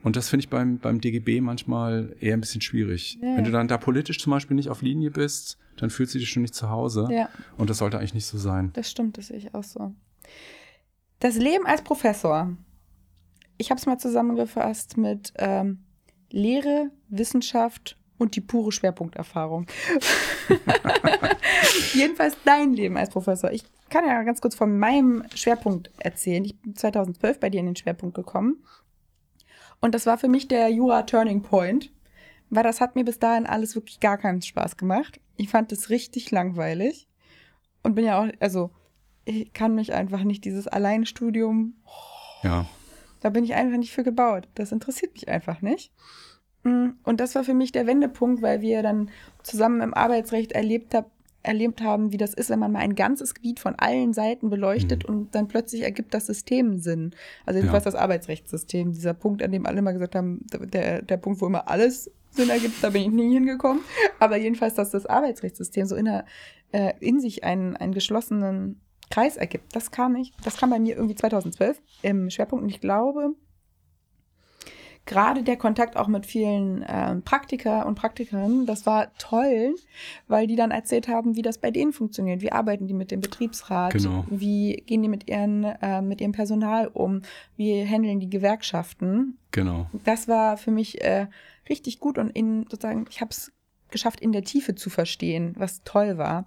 Und 0.02 0.16
das 0.16 0.28
finde 0.28 0.44
ich 0.44 0.50
beim, 0.50 0.78
beim 0.78 1.00
DGB 1.00 1.40
manchmal 1.40 2.14
eher 2.20 2.34
ein 2.34 2.40
bisschen 2.40 2.60
schwierig. 2.60 3.18
Ja. 3.22 3.36
Wenn 3.36 3.44
du 3.44 3.50
dann 3.50 3.68
da 3.68 3.78
politisch 3.78 4.18
zum 4.20 4.30
Beispiel 4.32 4.54
nicht 4.54 4.68
auf 4.70 4.82
Linie 4.82 5.10
bist, 5.10 5.58
dann 5.76 5.90
fühlst 5.90 6.14
du 6.14 6.18
dich 6.18 6.30
schon 6.30 6.42
nicht 6.42 6.54
zu 6.54 6.70
Hause. 6.70 7.08
ja, 7.10 7.28
Und 7.56 7.70
das 7.70 7.78
sollte 7.78 7.98
eigentlich 7.98 8.14
nicht 8.14 8.26
so 8.26 8.38
sein. 8.38 8.70
das 8.74 8.90
stimmt, 8.90 9.18
das 9.18 9.28
sehe 9.28 9.36
ich 9.38 9.54
auch 9.54 9.64
so. 9.64 9.92
Das 11.20 11.36
Leben 11.36 11.66
als 11.66 11.82
Professor. 11.82 12.56
Ich 13.56 13.70
habe 13.70 13.78
es 13.78 13.86
mal 13.86 13.98
zusammengefasst 13.98 14.96
mit 14.96 15.32
ähm, 15.36 15.83
Lehre, 16.34 16.90
Wissenschaft 17.08 17.96
und 18.18 18.34
die 18.34 18.40
pure 18.40 18.72
Schwerpunkterfahrung. 18.72 19.66
Jedenfalls 21.94 22.36
dein 22.44 22.72
Leben 22.72 22.96
als 22.96 23.10
Professor. 23.10 23.52
Ich 23.52 23.64
kann 23.88 24.06
ja 24.06 24.22
ganz 24.24 24.40
kurz 24.40 24.56
von 24.56 24.76
meinem 24.78 25.24
Schwerpunkt 25.34 25.90
erzählen. 25.98 26.44
Ich 26.44 26.60
bin 26.60 26.74
2012 26.74 27.38
bei 27.38 27.50
dir 27.50 27.60
in 27.60 27.66
den 27.66 27.76
Schwerpunkt 27.76 28.16
gekommen. 28.16 28.64
Und 29.80 29.94
das 29.94 30.06
war 30.06 30.18
für 30.18 30.28
mich 30.28 30.48
der 30.48 30.68
Jura 30.70 31.02
Turning 31.02 31.42
Point, 31.42 31.92
weil 32.50 32.64
das 32.64 32.80
hat 32.80 32.96
mir 32.96 33.04
bis 33.04 33.20
dahin 33.20 33.46
alles 33.46 33.76
wirklich 33.76 34.00
gar 34.00 34.18
keinen 34.18 34.42
Spaß 34.42 34.76
gemacht. 34.76 35.20
Ich 35.36 35.48
fand 35.48 35.70
es 35.70 35.88
richtig 35.88 36.30
langweilig 36.32 37.06
und 37.82 37.94
bin 37.94 38.06
ja 38.06 38.20
auch, 38.20 38.28
also 38.40 38.70
ich 39.24 39.52
kann 39.52 39.74
mich 39.74 39.92
einfach 39.92 40.24
nicht 40.24 40.44
dieses 40.44 40.66
Alleinstudium 40.66 41.74
Ja. 42.42 42.66
Da 43.24 43.30
bin 43.30 43.42
ich 43.44 43.54
einfach 43.54 43.78
nicht 43.78 43.92
für 43.92 44.02
gebaut. 44.04 44.48
Das 44.54 44.70
interessiert 44.70 45.14
mich 45.14 45.28
einfach 45.28 45.62
nicht. 45.62 45.92
Mm, 46.62 46.90
Und 47.04 47.20
das 47.20 47.34
war 47.34 47.42
für 47.42 47.54
mich 47.54 47.72
der 47.72 47.86
Wendepunkt, 47.86 48.42
weil 48.42 48.60
wir 48.60 48.82
dann 48.82 49.10
zusammen 49.42 49.80
im 49.80 49.94
Arbeitsrecht 49.94 50.52
erlebt, 50.52 50.94
hab, 50.94 51.10
erlebt 51.42 51.80
haben, 51.80 52.12
wie 52.12 52.18
das 52.18 52.34
ist, 52.34 52.50
wenn 52.50 52.58
man 52.58 52.72
mal 52.72 52.80
ein 52.80 52.94
ganzes 52.94 53.34
Gebiet 53.34 53.60
von 53.60 53.74
allen 53.76 54.12
Seiten 54.12 54.50
beleuchtet 54.50 55.04
und 55.06 55.34
dann 55.34 55.48
plötzlich 55.48 55.82
ergibt 55.82 56.12
das 56.12 56.26
System 56.26 56.78
Sinn. 56.78 57.14
Also 57.46 57.58
jedenfalls 57.60 57.84
Ja. 57.84 57.92
das 57.92 58.00
Arbeitsrechtssystem, 58.00 58.92
dieser 58.92 59.14
Punkt, 59.14 59.42
an 59.42 59.52
dem 59.52 59.64
alle 59.66 59.78
immer 59.78 59.92
gesagt 59.94 60.14
haben, 60.14 60.44
der, 60.52 61.00
der 61.02 61.16
Punkt, 61.16 61.40
wo 61.40 61.46
immer 61.46 61.68
alles 61.68 62.10
Sinn 62.30 62.50
ergibt, 62.50 62.82
da 62.82 62.90
bin 62.90 63.02
ich 63.02 63.10
nie 63.10 63.32
hingekommen. 63.32 63.82
Aber 64.20 64.36
jedenfalls, 64.36 64.74
dass 64.74 64.90
das 64.90 65.06
Arbeitsrechtssystem 65.06 65.86
so 65.86 65.96
in, 65.96 66.04
der, 66.06 66.24
äh, 66.72 66.92
in 67.00 67.20
sich 67.20 67.42
einen, 67.44 67.74
einen 67.76 67.92
geschlossenen 67.94 68.80
Kreis 69.10 69.36
ergibt. 69.36 69.74
Das 69.74 69.90
kam 69.90 70.16
ich, 70.16 70.32
das 70.42 70.56
kam 70.56 70.70
bei 70.70 70.78
mir 70.78 70.96
irgendwie 70.96 71.14
2012 71.14 71.80
im 72.02 72.30
Schwerpunkt 72.30 72.62
und 72.62 72.68
ich 72.68 72.80
glaube, 72.80 73.34
gerade 75.06 75.42
der 75.42 75.56
Kontakt 75.56 75.96
auch 75.96 76.08
mit 76.08 76.24
vielen 76.26 76.84
ähm, 76.88 77.22
Praktiker 77.22 77.86
und 77.86 77.94
Praktikerinnen, 77.94 78.66
das 78.66 78.86
war 78.86 79.12
toll, 79.18 79.74
weil 80.28 80.46
die 80.46 80.56
dann 80.56 80.70
erzählt 80.70 81.08
haben, 81.08 81.36
wie 81.36 81.42
das 81.42 81.58
bei 81.58 81.70
denen 81.70 81.92
funktioniert, 81.92 82.40
wie 82.40 82.52
arbeiten 82.52 82.86
die 82.86 82.94
mit 82.94 83.10
dem 83.10 83.20
Betriebsrat, 83.20 83.92
Genau. 83.92 84.24
wie 84.30 84.82
gehen 84.86 85.02
die 85.02 85.08
mit 85.08 85.28
ihren 85.28 85.64
äh, 85.64 86.00
mit 86.00 86.20
ihrem 86.20 86.32
Personal 86.32 86.88
um, 86.88 87.22
wie 87.56 87.84
handeln 87.84 88.20
die 88.20 88.30
Gewerkschaften. 88.30 89.36
Genau. 89.50 89.86
Das 90.04 90.26
war 90.26 90.56
für 90.56 90.70
mich 90.70 91.02
äh, 91.02 91.26
richtig 91.68 92.00
gut 92.00 92.18
und 92.18 92.30
in 92.30 92.62
sozusagen, 92.70 93.04
ich 93.10 93.20
habe 93.20 93.30
es 93.30 93.52
geschafft, 93.90 94.20
in 94.20 94.32
der 94.32 94.42
Tiefe 94.42 94.74
zu 94.74 94.90
verstehen, 94.90 95.54
was 95.56 95.82
toll 95.84 96.16
war. 96.18 96.46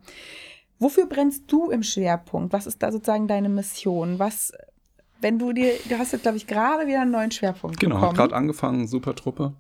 Wofür 0.80 1.07
brennst 1.07 1.43
du 1.51 1.69
im 1.71 1.84
Schwerpunkt? 1.84 2.53
Was 2.53 2.67
ist 2.67 2.82
da 2.84 2.91
sozusagen 2.91 3.28
deine 3.28 3.49
Mission? 3.49 4.19
Was, 4.19 4.51
wenn 5.21 5.39
du 5.39 5.53
dir, 5.53 5.73
du 5.89 5.97
hast 5.97 6.11
jetzt, 6.13 6.21
glaube 6.21 6.38
ich, 6.38 6.45
gerade 6.47 6.88
wieder 6.88 7.01
einen 7.01 7.11
neuen 7.11 7.32
Schwerpunkt 7.32 7.80
Genau, 7.80 8.01
hat 8.01 8.15
gerade 8.15 8.36
angefangen, 8.36 8.88
super 8.88 9.15
Truppe. 9.15 9.53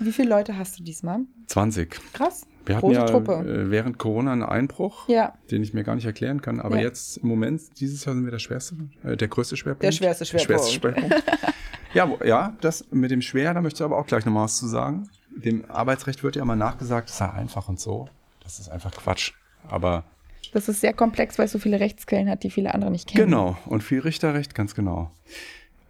Wie 0.00 0.10
viele 0.10 0.28
Leute 0.30 0.58
hast 0.58 0.78
du 0.78 0.82
diesmal? 0.82 1.20
20. 1.46 2.00
Krass. 2.12 2.46
Wir 2.66 2.76
hatten 2.76 2.86
Große 2.86 2.98
ja 2.98 3.06
Truppe. 3.06 3.32
äh, 3.46 3.70
während 3.70 3.98
Corona 3.98 4.32
einen 4.32 4.42
Einbruch, 4.42 5.06
Ja, 5.08 5.34
den 5.50 5.62
ich 5.62 5.72
mir 5.74 5.84
gar 5.84 5.94
nicht 5.94 6.06
erklären 6.06 6.40
kann. 6.42 6.60
Aber 6.60 6.76
Ja. 6.76 6.82
jetzt 6.82 7.18
im 7.18 7.28
Moment, 7.28 7.60
dieses 7.78 8.04
Jahr 8.04 8.14
sind 8.16 8.24
wir 8.24 8.32
der 8.32 8.38
schwerste, 8.40 8.74
äh, 9.04 9.16
der 9.16 9.28
größte 9.28 9.56
Schwerpunkt. 9.56 9.84
Der 9.84 9.92
schwerste 9.92 10.24
Der 10.24 10.38
schwerste 10.40 10.70
Schwerpunkt. 10.72 11.12
Schwerpunkt. 11.12 11.32
ja, 11.94 12.08
wo, 12.08 12.18
ja, 12.24 12.56
das 12.60 12.86
mit 12.90 13.12
dem 13.12 13.22
Schwer, 13.22 13.54
da 13.54 13.60
möchte 13.60 13.82
ich 13.82 13.84
aber 13.84 13.96
auch 13.98 14.06
gleich 14.06 14.24
nochmal 14.24 14.44
was 14.44 14.56
zu 14.56 14.66
sagen. 14.66 15.08
Dem 15.36 15.70
Arbeitsrecht 15.70 16.24
wird 16.24 16.34
ja 16.34 16.42
immer 16.42 16.56
nachgesagt, 16.56 17.10
es 17.10 17.18
sei 17.18 17.30
einfach 17.30 17.68
und 17.68 17.78
so. 17.78 18.08
Das 18.42 18.58
ist 18.58 18.70
einfach 18.70 18.90
Quatsch. 18.92 19.32
Aber 19.68 20.04
das 20.52 20.68
ist 20.68 20.80
sehr 20.80 20.92
komplex, 20.92 21.38
weil 21.38 21.46
es 21.46 21.52
so 21.52 21.58
viele 21.58 21.80
Rechtsquellen 21.80 22.28
hat, 22.28 22.42
die 22.42 22.50
viele 22.50 22.74
andere 22.74 22.90
nicht 22.90 23.08
kennen. 23.08 23.24
genau, 23.26 23.56
und 23.66 23.82
viel 23.82 24.00
Richterrecht, 24.00 24.54
ganz 24.54 24.74
genau. 24.74 25.10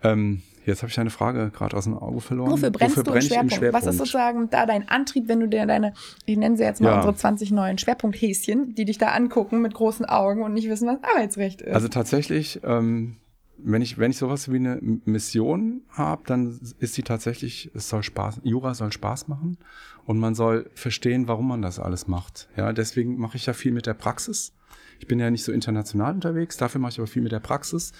Ähm, 0.02 0.42
jetzt 0.66 0.82
habe 0.82 0.90
ich 0.90 0.98
eine 1.00 1.10
Frage 1.10 1.50
gerade 1.50 1.76
aus 1.76 1.84
dem 1.84 1.96
Auge 1.98 2.20
verloren. 2.20 2.50
Wofür 2.50 2.70
brennst 2.70 2.96
du 2.96 3.00
im 3.00 3.06
brenne 3.06 3.20
ich 3.20 3.26
Schwerpunkt? 3.28 3.72
Was 3.72 3.86
ist 3.86 3.98
sozusagen 3.98 4.50
da 4.50 4.66
dein 4.66 4.88
Antrieb, 4.88 5.28
wenn 5.28 5.40
du 5.40 5.48
dir 5.48 5.66
deine, 5.66 5.94
ich 6.26 6.36
nenne 6.36 6.56
sie 6.56 6.62
jetzt 6.64 6.80
mal 6.80 6.90
Ja. 6.90 6.96
unsere 6.96 7.14
20 7.14 7.50
neuen 7.52 7.78
Schwerpunkthäschen, 7.78 8.74
die 8.74 8.84
dich 8.84 8.98
da 8.98 9.08
angucken 9.08 9.62
mit 9.62 9.74
großen 9.74 10.04
Augen 10.06 10.42
und 10.42 10.52
nicht 10.52 10.68
wissen, 10.68 10.88
was 10.88 10.98
Arbeitsrecht 11.02 11.62
ist? 11.62 11.74
Also 11.74 11.88
tatsächlich, 11.88 12.60
ähm, 12.64 13.16
wenn 13.58 13.82
ich, 13.82 13.98
wenn 13.98 14.10
ich 14.10 14.18
sowas 14.18 14.50
wie 14.50 14.56
eine 14.56 14.78
Mission 14.80 15.82
habe, 15.90 16.22
dann 16.26 16.58
ist 16.78 16.96
die 16.96 17.02
tatsächlich, 17.02 17.70
es 17.74 17.88
soll 17.88 18.02
Spaß, 18.02 18.40
Jura 18.42 18.74
soll 18.74 18.92
Spaß 18.92 19.28
machen 19.28 19.58
und 20.04 20.18
man 20.18 20.34
soll 20.34 20.70
verstehen, 20.74 21.28
warum 21.28 21.48
man 21.48 21.62
das 21.62 21.78
alles 21.78 22.08
macht. 22.08 22.48
Ja, 22.56 22.72
deswegen 22.72 23.18
mache 23.18 23.36
ich 23.36 23.46
ja 23.46 23.52
viel 23.52 23.72
mit 23.72 23.86
der 23.86 23.94
Praxis. 23.94 24.52
Ich 24.98 25.06
bin 25.06 25.18
ja 25.18 25.30
nicht 25.30 25.44
so 25.44 25.52
international 25.52 26.14
unterwegs, 26.14 26.56
dafür 26.56 26.80
mache 26.80 26.92
ich 26.92 26.98
aber 26.98 27.06
viel 27.06 27.22
mit 27.22 27.32
der 27.32 27.40
Praxis. 27.40 27.92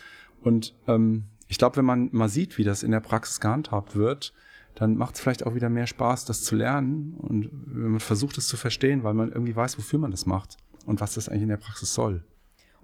Und 0.43 0.75
ähm, 0.87 1.25
ich 1.49 1.59
glaube, 1.59 1.77
wenn 1.77 1.85
man 1.85 2.09
mal 2.13 2.29
sieht, 2.29 2.59
wie 2.59 2.65
das 2.65 2.83
in 2.83 2.91
der 2.91 3.01
Praxis 3.01 3.41
gehandhabt 3.41 3.97
wird, 3.97 4.33
dann 4.75 4.97
macht 4.97 5.15
es 5.15 5.21
vielleicht 5.21 5.47
auch 5.47 5.55
wieder 5.55 5.71
mehr 5.71 5.87
Spaß, 5.87 6.25
das 6.25 6.43
zu 6.43 6.57
lernen 6.57 7.15
und 7.19 7.49
wenn 7.53 7.93
man 7.93 8.01
versucht, 8.01 8.39
es 8.39 8.49
zu 8.49 8.57
verstehen, 8.57 9.05
weil 9.05 9.15
man 9.15 9.31
irgendwie 9.31 9.55
weiß, 9.55 9.79
wofür 9.79 10.01
man 10.01 10.11
das 10.11 10.27
macht 10.27 10.57
und 10.85 11.01
was 11.01 11.15
das 11.15 11.29
eigentlich 11.29 11.43
in 11.43 11.49
der 11.49 11.59
Praxis 11.59 11.95
soll. 11.95 12.25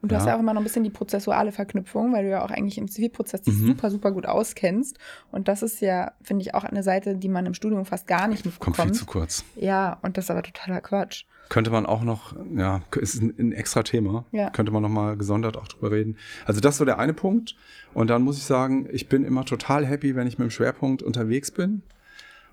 Und 0.02 0.10
du 0.10 0.16
hast 0.16 0.24
Ja. 0.24 0.30
ja 0.30 0.36
auch 0.36 0.40
immer 0.40 0.54
noch 0.54 0.60
ein 0.62 0.64
bisschen 0.64 0.84
die 0.84 0.90
prozessuale 0.90 1.52
Verknüpfung, 1.52 2.12
weil 2.14 2.24
du 2.24 2.30
ja 2.30 2.42
auch 2.44 2.50
eigentlich 2.50 2.78
im 2.78 2.88
Zivilprozess 2.88 3.42
dich 3.42 3.54
Mhm. 3.54 3.66
super, 3.66 3.90
super 3.90 4.12
gut 4.12 4.26
auskennst. 4.26 4.98
Und 5.30 5.46
das 5.48 5.62
ist 5.62 5.80
ja, 5.80 6.12
finde 6.22 6.42
ich, 6.42 6.54
auch 6.54 6.64
eine 6.64 6.82
Seite, 6.82 7.16
die 7.16 7.28
man 7.28 7.44
im 7.46 7.54
Studium 7.54 7.84
fast 7.84 8.06
gar 8.06 8.26
nicht 8.28 8.44
Kommt 8.44 8.76
viel 8.76 8.84
mitbekommt. 8.86 8.96
zu 8.96 9.04
kurz. 9.06 9.44
Ja, 9.56 9.98
und 10.02 10.16
das 10.16 10.24
ist 10.24 10.30
aber 10.30 10.42
totaler 10.42 10.80
Quatsch. 10.80 11.24
Könnte 11.50 11.70
man 11.70 11.84
auch 11.84 12.02
noch, 12.02 12.34
ja, 12.56 12.80
ist 12.98 13.20
ein, 13.20 13.34
ein 13.38 13.52
extra 13.52 13.82
Thema. 13.82 14.24
Ja. 14.30 14.50
Könnte 14.50 14.70
man 14.72 14.82
noch 14.82 14.88
mal 14.88 15.16
gesondert 15.16 15.56
auch 15.56 15.66
drüber 15.68 15.90
reden. 15.90 16.16
Also 16.46 16.60
das 16.60 16.78
war 16.78 16.86
der 16.86 16.98
eine 16.98 17.12
Punkt. 17.12 17.56
Und 17.92 18.08
dann 18.08 18.22
muss 18.22 18.38
ich 18.38 18.44
sagen, 18.44 18.88
ich 18.92 19.08
bin 19.08 19.24
immer 19.24 19.44
total 19.44 19.84
happy, 19.84 20.14
wenn 20.14 20.26
ich 20.28 20.38
mit 20.38 20.46
dem 20.46 20.50
Schwerpunkt 20.52 21.02
unterwegs 21.02 21.50
bin 21.50 21.82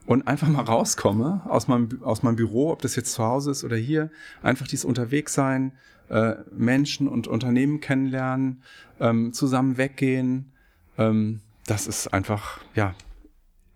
und 0.07 0.27
einfach 0.27 0.47
mal 0.47 0.63
rauskomme 0.63 1.41
aus 1.47 1.67
meinem, 1.67 2.01
aus 2.03 2.23
meinem 2.23 2.37
Büro, 2.37 2.71
ob 2.71 2.81
das 2.81 2.95
jetzt 2.95 3.13
zu 3.13 3.23
Hause 3.23 3.51
ist 3.51 3.63
oder 3.63 3.75
hier. 3.77 4.09
Einfach 4.41 4.67
dieses 4.67 4.83
Unterwegssein, 4.83 5.73
äh, 6.10 6.36
Menschen 6.51 7.08
und 7.08 7.28
Unternehmen 7.28 7.80
kennenlernen, 7.80 8.64
ähm, 8.99 9.34
zusammen 9.34 9.78
weggehen. 9.78 10.51
Ähm, 10.97 11.41
das 11.66 11.88
ist 11.88 12.08
einfach, 12.14 12.62
ja, 12.76 12.95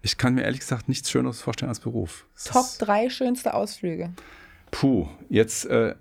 ich 0.02 0.18
kann 0.18 0.36
mir 0.36 0.44
ehrlich 0.44 0.62
gesagt 0.62 0.90
nichts 0.90 1.10
Schöneres 1.12 1.42
vorstellen 1.42 1.70
als 1.70 1.80
Beruf. 1.80 2.26
Es 2.36 2.46
Top 2.46 2.66
drei 2.80 3.10
schönste 3.10 3.54
Ausflüge. 3.54 4.12
Puh, 4.72 5.08
jetzt, 5.30 5.66
äh, 5.66 5.96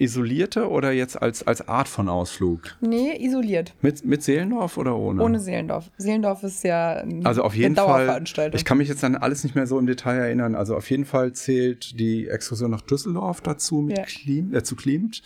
isolierte 0.00 0.68
oder 0.70 0.90
jetzt 0.92 1.20
als, 1.20 1.46
als 1.46 1.68
Art 1.68 1.86
von 1.88 2.08
Ausflug? 2.08 2.76
Nee, 2.80 3.16
isoliert. 3.24 3.74
Mit, 3.82 4.04
mit 4.04 4.22
Seelendorf 4.22 4.76
oder 4.78 4.96
ohne? 4.96 5.22
Ohne 5.22 5.38
Seelendorf. 5.40 5.90
Seelendorf 5.98 6.42
ist 6.42 6.64
ja 6.64 7.04
Also 7.24 7.42
auf 7.42 7.54
jeden 7.54 7.76
eine 7.78 7.86
Fall, 7.86 8.06
Dauerveranstaltung. 8.06 8.56
ich 8.58 8.64
kann 8.64 8.78
mich 8.78 8.88
jetzt 8.88 9.04
an 9.04 9.14
alles 9.16 9.44
nicht 9.44 9.54
mehr 9.54 9.66
so 9.66 9.78
im 9.78 9.86
Detail 9.86 10.16
erinnern. 10.16 10.54
Also 10.54 10.74
auf 10.76 10.90
jeden 10.90 11.04
Fall 11.04 11.32
zählt 11.34 11.98
die 12.00 12.28
Exkursion 12.28 12.70
nach 12.70 12.80
Düsseldorf 12.80 13.40
dazu 13.42 13.76
mit 13.82 13.98
Ja. 13.98 14.04
Klim, 14.04 14.54
äh, 14.54 14.62
zu 14.62 14.74
Klimt. 14.76 15.22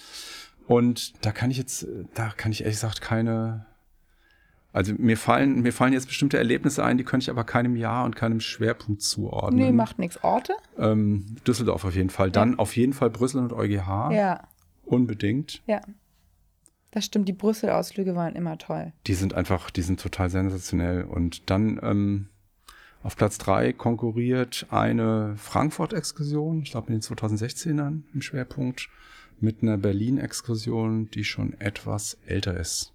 Und 0.67 1.13
da 1.25 1.31
kann 1.31 1.51
ich 1.51 1.59
jetzt, 1.59 1.87
da 2.15 2.31
kann 2.37 2.51
ich 2.51 2.63
ehrlich 2.63 2.77
gesagt 2.77 3.01
keine, 3.01 3.67
also 4.73 4.93
mir 4.99 5.17
fallen, 5.17 5.61
mir 5.61 5.73
fallen 5.73 5.93
jetzt 5.93 6.07
bestimmte 6.09 6.37
Erlebnisse 6.39 6.83
ein, 6.83 6.99
die 6.99 7.05
könnte 7.05 7.25
ich 7.25 7.31
aber 7.31 7.45
keinem 7.45 7.77
Jahr 7.77 8.05
und 8.05 8.17
keinem 8.17 8.41
Schwerpunkt 8.41 9.03
zuordnen. 9.03 9.63
nee, 9.63 9.73
macht 9.73 9.99
nichts. 10.01 10.25
Orte? 10.25 10.55
ähm, 10.79 11.37
Düsseldorf 11.47 11.85
auf 11.85 11.95
jeden 11.95 12.11
Fall. 12.11 12.31
Dann 12.33 12.59
auf 12.59 12.75
jeden 12.77 12.93
Fall 12.93 13.11
Brüssel 13.11 13.41
und 13.41 13.53
EuGH. 13.53 14.11
Ja, 14.13 14.41
Unbedingt. 14.87 15.63
ja. 15.67 15.81
Das 16.91 17.07
stimmt, 17.07 17.29
die 17.29 17.33
Brüssel-Ausflüge 17.33 18.15
waren 18.15 18.37
immer 18.37 18.57
toll. 18.57 18.93
Die 19.09 19.15
sind 19.15 19.35
einfach, 19.35 19.69
die 19.71 19.83
sind 19.83 20.01
total 20.01 20.31
sensationell. 20.31 21.03
Und 21.03 21.51
dann 21.51 21.81
ähm, 21.83 22.29
auf 23.03 23.17
Platz 23.17 23.37
drei 23.37 23.73
konkurriert 23.73 24.67
eine 24.71 25.35
Frankfurt-Exkursion, 25.37 26.63
ich 26.63 26.71
glaube 26.71 26.93
in 26.93 27.01
den 27.01 27.03
2016ern 27.03 28.03
im 28.15 28.23
Schwerpunkt, 28.23 28.89
mit 29.41 29.63
einer 29.63 29.77
Berlin-Exkursion, 29.77 31.11
die 31.11 31.25
schon 31.25 31.59
etwas 31.61 32.17
älter 32.27 32.57
ist, 32.57 32.93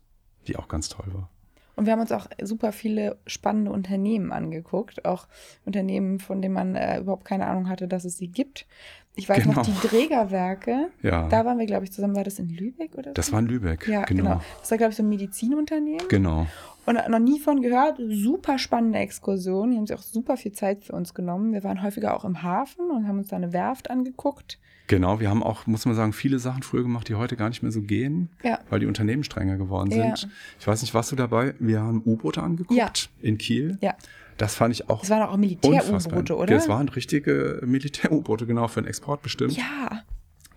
die 0.48 0.56
auch 0.56 0.70
ganz 0.70 0.88
toll 0.88 1.08
war. 1.14 1.30
Und 1.76 1.86
wir 1.86 1.94
haben 1.94 2.02
uns 2.02 2.12
auch 2.12 2.28
super 2.42 2.72
viele 2.72 3.18
spannende 3.26 3.72
Unternehmen 3.72 4.32
angeguckt, 4.32 5.06
auch 5.06 5.28
Unternehmen, 5.66 6.20
von 6.20 6.42
denen 6.42 6.54
man 6.54 6.76
äh, 6.76 7.00
überhaupt 7.00 7.24
keine 7.24 7.48
Ahnung 7.48 7.70
hatte, 7.70 7.88
dass 7.88 8.04
es 8.04 8.18
sie 8.18 8.28
gibt. 8.28 8.66
Ich 9.20 9.30
weiß 9.30 9.46
noch, 9.46 9.54
Genau. 9.64 9.66
die 9.82 9.88
Trägerwerke, 9.88 10.90
Ja, 11.02 11.28
da 11.28 11.46
waren 11.46 11.58
wir, 11.60 11.66
glaube 11.66 11.84
ich, 11.86 11.92
zusammen. 11.92 12.16
War 12.16 12.24
das 12.24 12.40
in 12.40 12.50
Lübeck 12.50 12.96
oder 12.96 13.10
so? 13.12 13.14
das 13.14 13.32
war 13.32 13.40
in 13.40 13.48
Lübeck. 13.48 13.88
Ja, 13.88 14.04
genau. 14.06 14.24
genau. 14.24 14.42
Das 14.60 14.72
war, 14.72 14.78
glaube 14.78 14.92
ich, 14.92 14.98
so 14.98 15.04
ein 15.04 15.10
Medizinunternehmen. 15.10 16.08
Genau. 16.10 16.48
Und 16.86 16.96
noch 17.10 17.20
nie 17.20 17.40
von 17.40 17.62
gehört. 17.62 18.00
Super 18.10 18.58
spannende 18.58 19.00
Exkursion. 19.00 19.72
Die 19.72 19.78
haben 19.78 19.86
sich 19.86 19.96
auch 19.96 20.02
super 20.02 20.38
viel 20.38 20.54
Zeit 20.54 20.84
für 20.84 20.94
uns 20.94 21.14
genommen. 21.14 21.54
Wir 21.54 21.64
waren 21.64 21.84
häufiger 21.84 22.16
auch 22.16 22.26
im 22.26 22.42
Hafen 22.42 22.90
und 22.90 23.08
haben 23.08 23.20
uns 23.20 23.28
da 23.28 23.36
eine 23.36 23.54
Werft 23.54 23.92
angeguckt. 23.92 24.58
Genau, 24.88 25.20
wir 25.20 25.30
haben 25.30 25.44
auch, 25.44 25.68
muss 25.68 25.86
man 25.86 25.94
sagen, 25.94 26.14
viele 26.14 26.40
Sachen 26.40 26.64
früher 26.64 26.82
gemacht, 26.82 27.08
die 27.10 27.14
heute 27.14 27.36
gar 27.36 27.50
nicht 27.50 27.62
mehr 27.62 27.72
so 27.72 27.82
gehen, 27.84 28.30
Ja. 28.44 28.58
weil 28.72 28.80
die 28.80 28.88
Unternehmen 28.88 29.24
strenger 29.24 29.58
geworden 29.58 29.92
sind. 29.92 30.28
Ich 30.60 30.66
weiß 30.66 30.82
nicht, 30.82 30.96
warst 30.96 31.12
du 31.12 31.16
dabei? 31.16 31.54
Wir 31.60 31.80
haben 31.82 32.02
U-Boote 32.04 32.42
angeguckt 32.42 32.76
Ja. 32.76 32.92
in 33.22 33.38
Kiel. 33.38 33.78
Ja. 33.82 33.94
Das 34.40 34.56
fand 34.56 34.74
ich 34.74 34.90
auch 34.90 35.02
Das 35.02 35.10
waren 35.12 35.22
auch. 35.30 35.38
Militär-U-Boote, 35.38 36.36
oder? 36.36 36.56
Das 36.56 36.68
waren 36.68 36.90
richtige 36.90 37.62
Militär-U-Boote, 37.64 38.48
genau, 38.48 38.68
für 38.68 38.82
den 38.82 38.88
Export 38.88 39.22
bestimmt. 39.22 39.56
ja. 39.56 40.02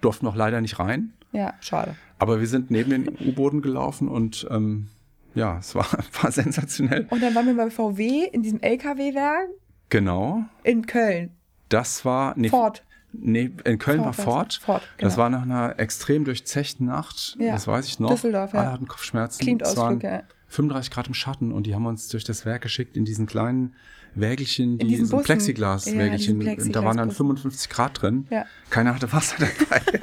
Durften 0.01 0.25
noch 0.25 0.35
leider 0.35 0.61
nicht 0.61 0.79
rein. 0.81 1.13
Ja, 1.33 1.55
schade. 1.61 1.95
Aber 2.19 2.41
wir 2.41 2.47
sind 2.49 2.71
neben 2.71 2.91
den 2.91 3.09
U-Booten 3.09 3.63
gelaufen 3.63 4.09
und 4.09 4.47
ähm, 4.51 4.89
ja, 5.35 5.59
es 5.59 5.75
war, 5.75 5.87
war 6.23 6.33
sensationell. 6.33 7.07
Und 7.11 7.23
dann 7.23 7.35
waren 7.35 7.47
wir 7.47 7.57
bei 7.57 7.71
VW 7.71 8.25
in 8.33 8.43
diesem 8.43 8.61
LKW-Werk 8.61 9.49
Genau. 9.91 10.45
in 10.65 10.87
Köln. 10.87 11.31
Das 11.69 12.05
war. 12.05 12.35
Nee, 12.37 12.49
Ford. 12.49 12.83
Nee, 13.13 13.51
in 13.65 13.79
Köln 13.79 14.01
war 14.01 14.13
Ford, 14.13 14.25
Ford. 14.25 14.55
Ford, 14.55 14.83
Das 14.99 15.15
genau. 15.15 15.23
war 15.23 15.31
nach 15.31 15.43
einer 15.43 15.79
extrem 15.79 16.25
durchzechten 16.25 16.87
Nacht. 16.87 17.37
Ja. 17.39 17.53
Das 17.53 17.67
weiß 17.67 17.87
ich 17.87 18.01
noch. 18.01 18.11
Düsseldorf, 18.11 18.55
ja. 18.55 18.61
Alle 18.61 18.73
hatten 18.73 18.89
Kopfschmerzen. 18.89 19.41
Es 19.61 19.77
waren 19.77 19.99
Klimt-Ausflüge. 19.99 20.25
35 20.53 20.91
Grad 20.91 21.09
im 21.09 21.15
Schatten 21.15 21.53
und 21.53 21.67
die 21.67 21.75
haben 21.75 21.87
uns 21.87 22.09
durch 22.09 22.25
das 22.25 22.45
Werk 22.45 22.63
geschickt 22.63 22.97
in 22.97 23.05
diesen 23.05 23.27
kleinen 23.27 23.75
Wägelchen, 24.15 24.79
die 24.79 24.87
diesen 24.87 25.07
so. 25.07 25.19
Plexiglas-Wägelchen. 25.19 26.41
Ja, 26.43 26.55
diesen 26.55 26.73
da 26.73 26.85
waren 26.85 26.99
dann 26.99 27.09
Plexiglasbussen. 27.09 27.51
55 27.53 27.71
Grad 27.71 28.03
drin. 28.03 28.27
Ja. 28.31 28.45
Keiner 28.71 28.95
hatte 28.95 29.11
Wasser 29.13 29.37
dabei. 29.39 29.81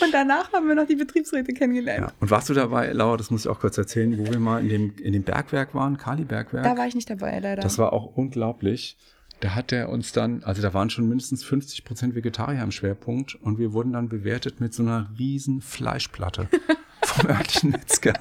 Und 0.00 0.12
danach 0.12 0.52
haben 0.52 0.68
wir 0.68 0.74
noch 0.74 0.86
die 0.86 0.96
Betriebsräte 0.96 1.52
kennengelernt. 1.52 2.08
ja. 2.08 2.12
Und 2.20 2.30
warst 2.30 2.48
du 2.48 2.54
dabei, 2.54 2.92
Laura, 2.92 3.16
das 3.16 3.30
muss 3.30 3.44
ich 3.44 3.48
auch 3.48 3.60
kurz 3.60 3.78
erzählen, 3.78 4.16
wo 4.18 4.30
wir 4.30 4.38
mal 4.38 4.60
in 4.60 4.68
dem, 4.68 4.94
in 4.98 5.12
dem 5.12 5.22
Bergwerk 5.22 5.74
waren, 5.74 5.96
Kali-Bergwerk? 5.96 6.64
Da 6.64 6.76
war 6.76 6.86
ich 6.86 6.94
nicht 6.94 7.10
dabei, 7.10 7.38
leider. 7.38 7.62
Das 7.62 7.78
war 7.78 7.92
auch 7.92 8.16
unglaublich. 8.16 8.96
Da 9.40 9.56
hat 9.56 9.72
er 9.72 9.88
uns 9.88 10.12
dann, 10.12 10.44
also 10.44 10.62
da 10.62 10.72
waren 10.72 10.88
schon 10.88 11.08
mindestens 11.08 11.42
50 11.42 11.84
Prozent 11.84 12.14
Vegetarier 12.14 12.62
im 12.62 12.70
Schwerpunkt 12.70 13.34
und 13.34 13.58
wir 13.58 13.72
wurden 13.72 13.92
dann 13.92 14.08
bewertet 14.08 14.60
mit 14.60 14.72
so 14.72 14.84
einer 14.84 15.10
riesen 15.18 15.60
Fleischplatte 15.60 16.48
vom 17.02 17.28
örtlichen 17.28 17.70
Metzger. 17.70 18.14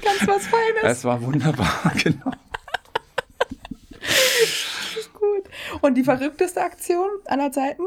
ganz 0.02 0.26
was 0.26 0.46
Feines. 0.46 0.82
Es 0.98 1.04
war 1.04 1.20
wunderbar, 1.22 1.92
genau. 2.02 2.30
Gut. 5.14 5.44
Und 5.80 5.94
die 5.94 6.04
verrückteste 6.04 6.62
Aktion 6.62 7.08
aller 7.26 7.50
Zeiten? 7.52 7.82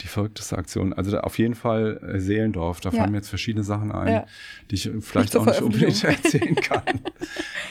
Die 0.00 0.08
verrückteste 0.08 0.58
Aktion. 0.58 0.92
Also 0.92 1.18
auf 1.20 1.38
jeden 1.38 1.54
Fall 1.54 2.00
äh, 2.14 2.18
Seelendorf. 2.20 2.80
Da 2.80 2.90
Ja. 2.90 2.98
fallen 3.00 3.12
mir 3.12 3.18
jetzt 3.18 3.28
verschiedene 3.28 3.64
Sachen 3.64 3.92
ein, 3.92 4.12
Ja. 4.12 4.26
die 4.70 4.74
ich 4.74 4.90
vielleicht 5.00 5.32
zur 5.32 5.42
auch 5.42 5.46
nicht 5.46 5.62
unbedingt 5.62 6.02
erzählen 6.04 6.56
kann. 6.56 6.82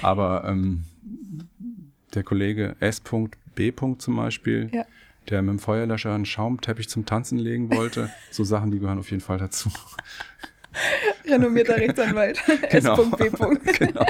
Aber 0.01 0.45
ähm, 0.47 0.85
der 2.13 2.23
Kollege 2.23 2.75
S.B. 2.79 3.73
zum 3.97 4.15
Beispiel, 4.15 4.69
Ja. 4.71 4.85
der 5.29 5.41
mit 5.41 5.49
dem 5.51 5.59
Feuerlöscher 5.59 6.13
einen 6.15 6.25
Schaumteppich 6.25 6.87
zum 6.87 7.05
Tanzen 7.05 7.37
legen 7.37 7.69
wollte, 7.75 8.09
so 8.31 8.43
Sachen, 8.45 8.71
die 8.71 8.79
gehören 8.79 8.99
auf 8.99 9.11
jeden 9.11 9.21
Fall 9.23 9.37
dazu. 9.37 9.69
Renommierter 11.25 11.77
Rechtsanwalt. 11.77 12.41
Genau. 12.69 13.01
S.B. 13.01 13.29
genau. 13.79 14.05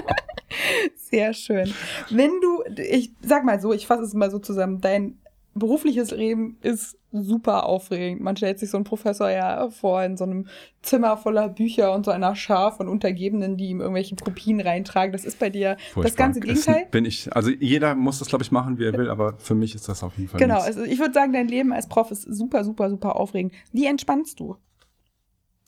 Sehr 0.95 1.33
schön. 1.33 1.73
Wenn 2.09 2.31
du, 2.41 2.63
ich 2.81 3.11
sag 3.21 3.43
mal 3.45 3.59
so, 3.59 3.73
ich 3.73 3.87
fasse 3.87 4.03
es 4.03 4.13
mal 4.13 4.31
so 4.31 4.39
zusammen, 4.39 4.81
dein 4.81 5.17
berufliches 5.53 6.11
Leben 6.11 6.57
ist 6.61 6.97
super 7.13 7.65
aufregend. 7.65 8.21
Man 8.21 8.35
stellt 8.35 8.59
sich 8.59 8.69
so 8.69 8.75
einen 8.77 8.83
Professor 8.83 9.29
ja 9.29 9.69
vor 9.69 10.03
in 10.03 10.17
so 10.17 10.25
einem 10.25 10.47
Zimmer 10.81 11.15
voller 11.15 11.47
Bücher 11.47 11.93
und 11.93 12.03
so 12.03 12.11
einer 12.11 12.35
Schar 12.35 12.73
von 12.75 12.89
Untergebenen, 12.89 13.55
die 13.55 13.67
ihm 13.69 13.79
irgendwelche 13.79 14.17
Kopien 14.17 14.59
reintragen. 14.59 15.13
Das 15.13 15.23
ist 15.23 15.39
bei 15.39 15.49
dir 15.49 15.75
das 15.75 15.93
Furchtbar. 15.93 16.25
ganze 16.25 16.41
Gegenteil. 16.41 16.87
Bin 16.91 17.05
ich, 17.05 17.33
also 17.33 17.49
jeder 17.51 17.95
muss 17.95 18.19
das, 18.19 18.27
glaube 18.27 18.43
ich, 18.43 18.51
machen, 18.51 18.77
wie 18.79 18.85
er 18.85 18.93
will, 18.97 19.09
aber 19.09 19.37
für 19.37 19.55
mich 19.55 19.75
ist 19.75 19.87
das 19.87 20.03
auf 20.03 20.17
jeden 20.17 20.29
Fall 20.29 20.41
Genau, 20.41 20.55
nichts. 20.55 20.67
also 20.67 20.83
ich 20.83 20.99
würde 20.99 21.13
sagen, 21.13 21.31
dein 21.31 21.47
Leben 21.47 21.71
als 21.71 21.87
Prof 21.87 22.11
ist 22.11 22.23
super, 22.23 22.65
super, 22.65 22.89
super 22.89 23.15
aufregend. 23.15 23.53
Wie 23.71 23.85
entspannst 23.85 24.41
du? 24.41 24.57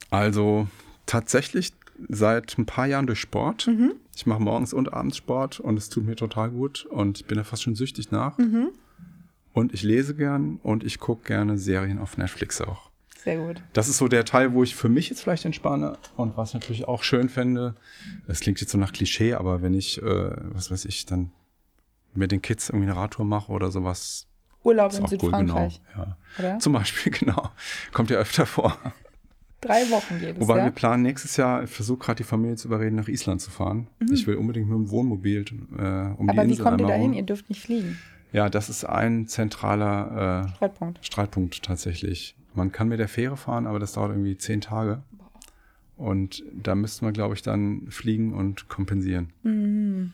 Also 0.09 0.67
tatsächlich 1.07 1.73
seit 2.09 2.57
ein 2.59 2.67
paar 2.67 2.85
Jahren 2.85 3.07
durch 3.07 3.19
Sport. 3.19 3.65
Mhm. 3.67 3.93
Ich 4.15 4.27
mache 4.27 4.39
morgens 4.41 4.73
und 4.73 4.93
abends 4.93 5.17
Sport 5.17 5.59
und 5.59 5.77
es 5.77 5.89
tut 5.89 6.05
mir 6.05 6.15
total 6.15 6.51
gut 6.51 6.85
und 6.85 7.19
ich 7.21 7.25
bin 7.25 7.37
da 7.37 7.43
fast 7.43 7.63
schon 7.63 7.75
süchtig 7.75 8.11
nach. 8.11 8.37
Mhm. 8.37 8.69
Und 9.53 9.73
ich 9.73 9.81
lese 9.81 10.13
gern 10.13 10.59
und 10.61 10.83
ich 10.83 10.99
gucke 10.99 11.23
gerne 11.27 11.57
Serien 11.57 11.97
auf 11.97 12.17
Netflix 12.17 12.61
auch. 12.61 12.91
Sehr 13.17 13.37
gut. 13.37 13.63
Das 13.73 13.89
ist 13.89 13.97
so 13.97 14.07
der 14.07 14.23
Teil, 14.23 14.53
wo 14.53 14.63
ich 14.63 14.75
für 14.75 14.89
mich 14.89 15.09
jetzt 15.09 15.21
vielleicht 15.23 15.45
entspanne 15.45 15.97
und 16.15 16.37
was 16.37 16.49
ich 16.49 16.53
natürlich 16.53 16.87
auch 16.87 17.01
schön 17.01 17.27
fände. 17.29 17.73
Das 18.27 18.39
klingt 18.39 18.61
jetzt 18.61 18.71
so 18.71 18.77
nach 18.77 18.93
Klischee, 18.93 19.33
aber 19.33 19.63
wenn 19.63 19.73
ich, 19.73 19.99
äh, 20.01 20.31
was 20.53 20.69
weiß 20.69 20.85
ich, 20.85 21.07
dann 21.07 21.31
mit 22.13 22.31
den 22.31 22.41
Kids 22.43 22.69
irgendwie 22.69 22.89
eine 22.89 22.95
Radtour 22.95 23.25
mache 23.25 23.51
oder 23.51 23.71
sowas, 23.71 24.27
Urlaub 24.63 24.93
in 24.93 25.03
auch 25.03 25.11
cool, 25.11 25.17
genau. 25.17 25.69
Südfrankreich, 25.69 25.81
Ja. 25.95 26.17
oder? 26.39 26.59
Zum 26.59 26.73
Beispiel, 26.73 27.11
genau. 27.19 27.49
Kommt 27.93 28.09
ja 28.11 28.17
öfter 28.17 28.45
vor. 28.45 28.77
Drei 29.61 29.89
Wochen 29.89 30.19
geht 30.19 30.35
es, 30.35 30.41
Wobei 30.41 30.59
ja? 30.59 30.65
wir 30.65 30.71
planen 30.71 31.03
nächstes 31.03 31.35
Jahr, 31.35 31.63
ich 31.63 31.69
versuche 31.71 31.97
gerade 31.97 32.17
die 32.17 32.23
Familie 32.23 32.57
zu 32.57 32.67
überreden, 32.67 32.95
nach 32.95 33.07
Island 33.07 33.41
zu 33.41 33.49
fahren. 33.49 33.87
Ich 34.11 34.27
will 34.27 34.35
unbedingt 34.35 34.69
mit 34.69 34.77
dem 34.77 34.89
Wohnmobil 34.91 35.39
äh, 35.41 35.41
um 35.41 35.45
die 35.47 36.23
Mhm. 36.23 36.29
Aber 36.29 36.43
wie 36.45 36.49
Insel 36.51 36.63
kommt 36.63 36.81
ihr 36.81 36.87
dahin? 36.87 37.13
Ihr 37.13 37.23
dürft 37.23 37.49
nicht 37.49 37.61
fliegen. 37.61 37.97
Ja, 38.33 38.49
das 38.49 38.69
ist 38.69 38.83
ein 38.83 39.27
zentraler 39.27 40.45
äh, 40.45 40.55
Streitpunkt. 40.55 41.05
Streitpunkt 41.05 41.63
tatsächlich. 41.63 42.35
Man 42.53 42.71
kann 42.71 42.87
mit 42.87 42.99
der 42.99 43.07
Fähre 43.07 43.37
fahren, 43.37 43.65
aber 43.65 43.79
das 43.79 43.93
dauert 43.93 44.11
irgendwie 44.11 44.37
zehn 44.37 44.61
Tage. 44.61 45.01
Und 45.95 46.43
da 46.53 46.75
müssten 46.75 47.05
wir, 47.05 47.11
glaube 47.11 47.33
ich, 47.33 47.41
dann 47.41 47.87
fliegen 47.89 48.33
und 48.33 48.69
kompensieren. 48.69 49.31
Mhm. 49.43 50.13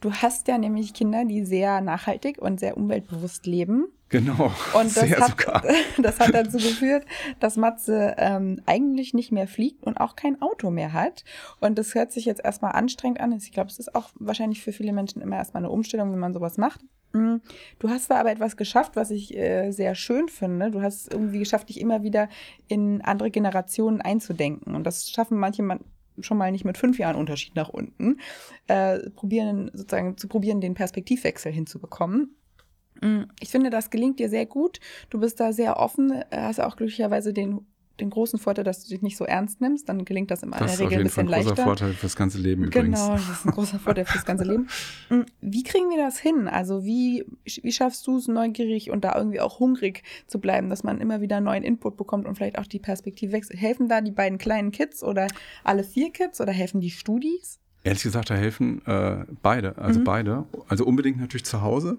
Du 0.00 0.12
hast 0.12 0.48
ja 0.48 0.58
nämlich 0.58 0.94
Kinder, 0.94 1.24
die 1.24 1.44
sehr 1.44 1.80
nachhaltig 1.80 2.38
und 2.38 2.60
sehr 2.60 2.76
umweltbewusst 2.76 3.46
leben. 3.46 3.86
Genau. 4.10 4.52
Und 4.74 4.96
das, 4.96 5.08
Sehr 5.08 5.20
hat, 5.20 5.40
sogar. 5.40 5.62
das 5.98 6.18
hat 6.18 6.34
dazu 6.34 6.56
geführt, 6.58 7.06
dass 7.38 7.56
Matze 7.56 8.16
ähm, 8.18 8.60
eigentlich 8.66 9.14
nicht 9.14 9.30
mehr 9.30 9.46
fliegt 9.46 9.84
und 9.84 9.98
auch 9.98 10.16
kein 10.16 10.42
Auto 10.42 10.70
mehr 10.70 10.92
hat. 10.92 11.24
Und 11.60 11.78
das 11.78 11.94
hört 11.94 12.10
sich 12.12 12.24
jetzt 12.24 12.44
erstmal 12.44 12.72
anstrengend 12.72 13.20
an. 13.20 13.32
Ich 13.32 13.52
glaube, 13.52 13.70
es 13.70 13.78
ist 13.78 13.94
auch 13.94 14.10
wahrscheinlich 14.16 14.62
für 14.62 14.72
viele 14.72 14.92
Menschen 14.92 15.22
immer 15.22 15.36
erstmal 15.36 15.62
eine 15.62 15.70
Umstellung, 15.70 16.12
wenn 16.12 16.18
man 16.18 16.34
sowas 16.34 16.58
macht. 16.58 16.80
Mm. 17.12 17.36
Du 17.78 17.88
hast 17.88 18.10
da 18.10 18.18
aber 18.18 18.32
etwas 18.32 18.56
geschafft, 18.56 18.96
was 18.96 19.12
ich 19.12 19.36
äh, 19.36 19.70
sehr 19.70 19.94
schön 19.94 20.28
finde. 20.28 20.72
Du 20.72 20.82
hast 20.82 21.02
es 21.02 21.08
irgendwie 21.08 21.38
geschafft, 21.38 21.68
dich 21.68 21.80
immer 21.80 22.02
wieder 22.02 22.28
in 22.66 23.02
andere 23.02 23.30
Generationen 23.30 24.00
einzudenken. 24.00 24.74
Und 24.74 24.84
das 24.84 25.08
schaffen 25.08 25.38
manche 25.38 25.62
man 25.62 25.80
schon 26.22 26.38
mal 26.38 26.52
nicht 26.52 26.64
mit 26.64 26.78
fünf 26.78 26.98
Jahren 26.98 27.16
Unterschied 27.16 27.54
nach 27.56 27.68
unten. 27.68 28.18
Äh, 28.66 29.10
probieren, 29.10 29.70
sozusagen 29.74 30.16
zu 30.16 30.28
probieren, 30.28 30.60
den 30.60 30.74
Perspektivwechsel 30.74 31.52
hinzubekommen. 31.52 32.36
Mm, 33.00 33.22
Ich 33.40 33.50
finde, 33.50 33.70
das 33.70 33.90
gelingt 33.90 34.18
dir 34.18 34.28
sehr 34.28 34.46
gut. 34.46 34.80
Du 35.10 35.20
bist 35.20 35.40
da 35.40 35.52
sehr 35.52 35.78
offen, 35.78 36.10
äh, 36.10 36.24
hast 36.32 36.60
auch 36.60 36.76
glücklicherweise 36.76 37.32
den 37.32 37.66
den 38.00 38.10
großen 38.10 38.38
Vorteil, 38.38 38.64
dass 38.64 38.82
du 38.82 38.88
dich 38.90 39.02
nicht 39.02 39.16
so 39.16 39.24
ernst 39.24 39.60
nimmst. 39.60 39.88
Dann 39.88 40.04
gelingt 40.04 40.30
das 40.30 40.42
in 40.42 40.50
Das 40.50 40.60
ist 40.60 40.66
auf 40.66 40.80
Regel 40.80 40.84
ein 40.86 40.90
jeden 40.90 41.10
Fall 41.10 41.24
bisschen 41.24 41.34
ein 41.34 41.42
großer 41.42 41.48
leichter. 41.50 41.64
Vorteil 41.64 41.92
fürs 41.94 42.16
ganze 42.16 42.38
Leben 42.38 42.64
übrigens. 42.64 43.00
Genau, 43.00 43.12
das 43.14 43.28
ist 43.28 43.44
ein 43.46 43.52
großer 43.52 43.78
Vorteil 43.78 44.04
fürs 44.04 44.24
ganze 44.24 44.44
Leben. 44.44 44.66
Wie 45.40 45.62
kriegen 45.62 45.90
wir 45.90 45.98
das 45.98 46.18
hin? 46.18 46.48
Also 46.48 46.84
wie, 46.84 47.24
wie 47.44 47.72
schaffst 47.72 48.06
du 48.06 48.16
es, 48.18 48.28
neugierig 48.28 48.90
und 48.90 49.04
da 49.04 49.16
irgendwie 49.16 49.40
auch 49.40 49.58
hungrig 49.60 50.02
zu 50.26 50.38
bleiben, 50.40 50.68
dass 50.70 50.82
man 50.82 51.00
immer 51.00 51.20
wieder 51.20 51.40
neuen 51.40 51.62
Input 51.62 51.96
bekommt 51.96 52.26
und 52.26 52.34
vielleicht 52.36 52.58
auch 52.58 52.66
die 52.66 52.78
Perspektive 52.78 53.32
wechselt? 53.32 53.60
Helfen 53.60 53.88
da 53.88 54.00
die 54.00 54.10
beiden 54.12 54.38
kleinen 54.38 54.70
Kids 54.72 55.02
oder 55.04 55.26
alle 55.64 55.84
vier 55.84 56.10
Kids 56.10 56.40
oder 56.40 56.52
helfen 56.52 56.80
die 56.80 56.90
Studis? 56.90 57.58
Ehrlich 57.82 58.02
gesagt, 58.02 58.30
da 58.30 58.34
helfen 58.34 58.82
äh, 58.86 59.24
beide, 59.42 59.78
also 59.78 60.00
Mhm. 60.00 60.04
beide. 60.04 60.44
Also 60.68 60.84
unbedingt 60.84 61.18
natürlich 61.18 61.44
zu 61.44 61.62
Hause. 61.62 61.98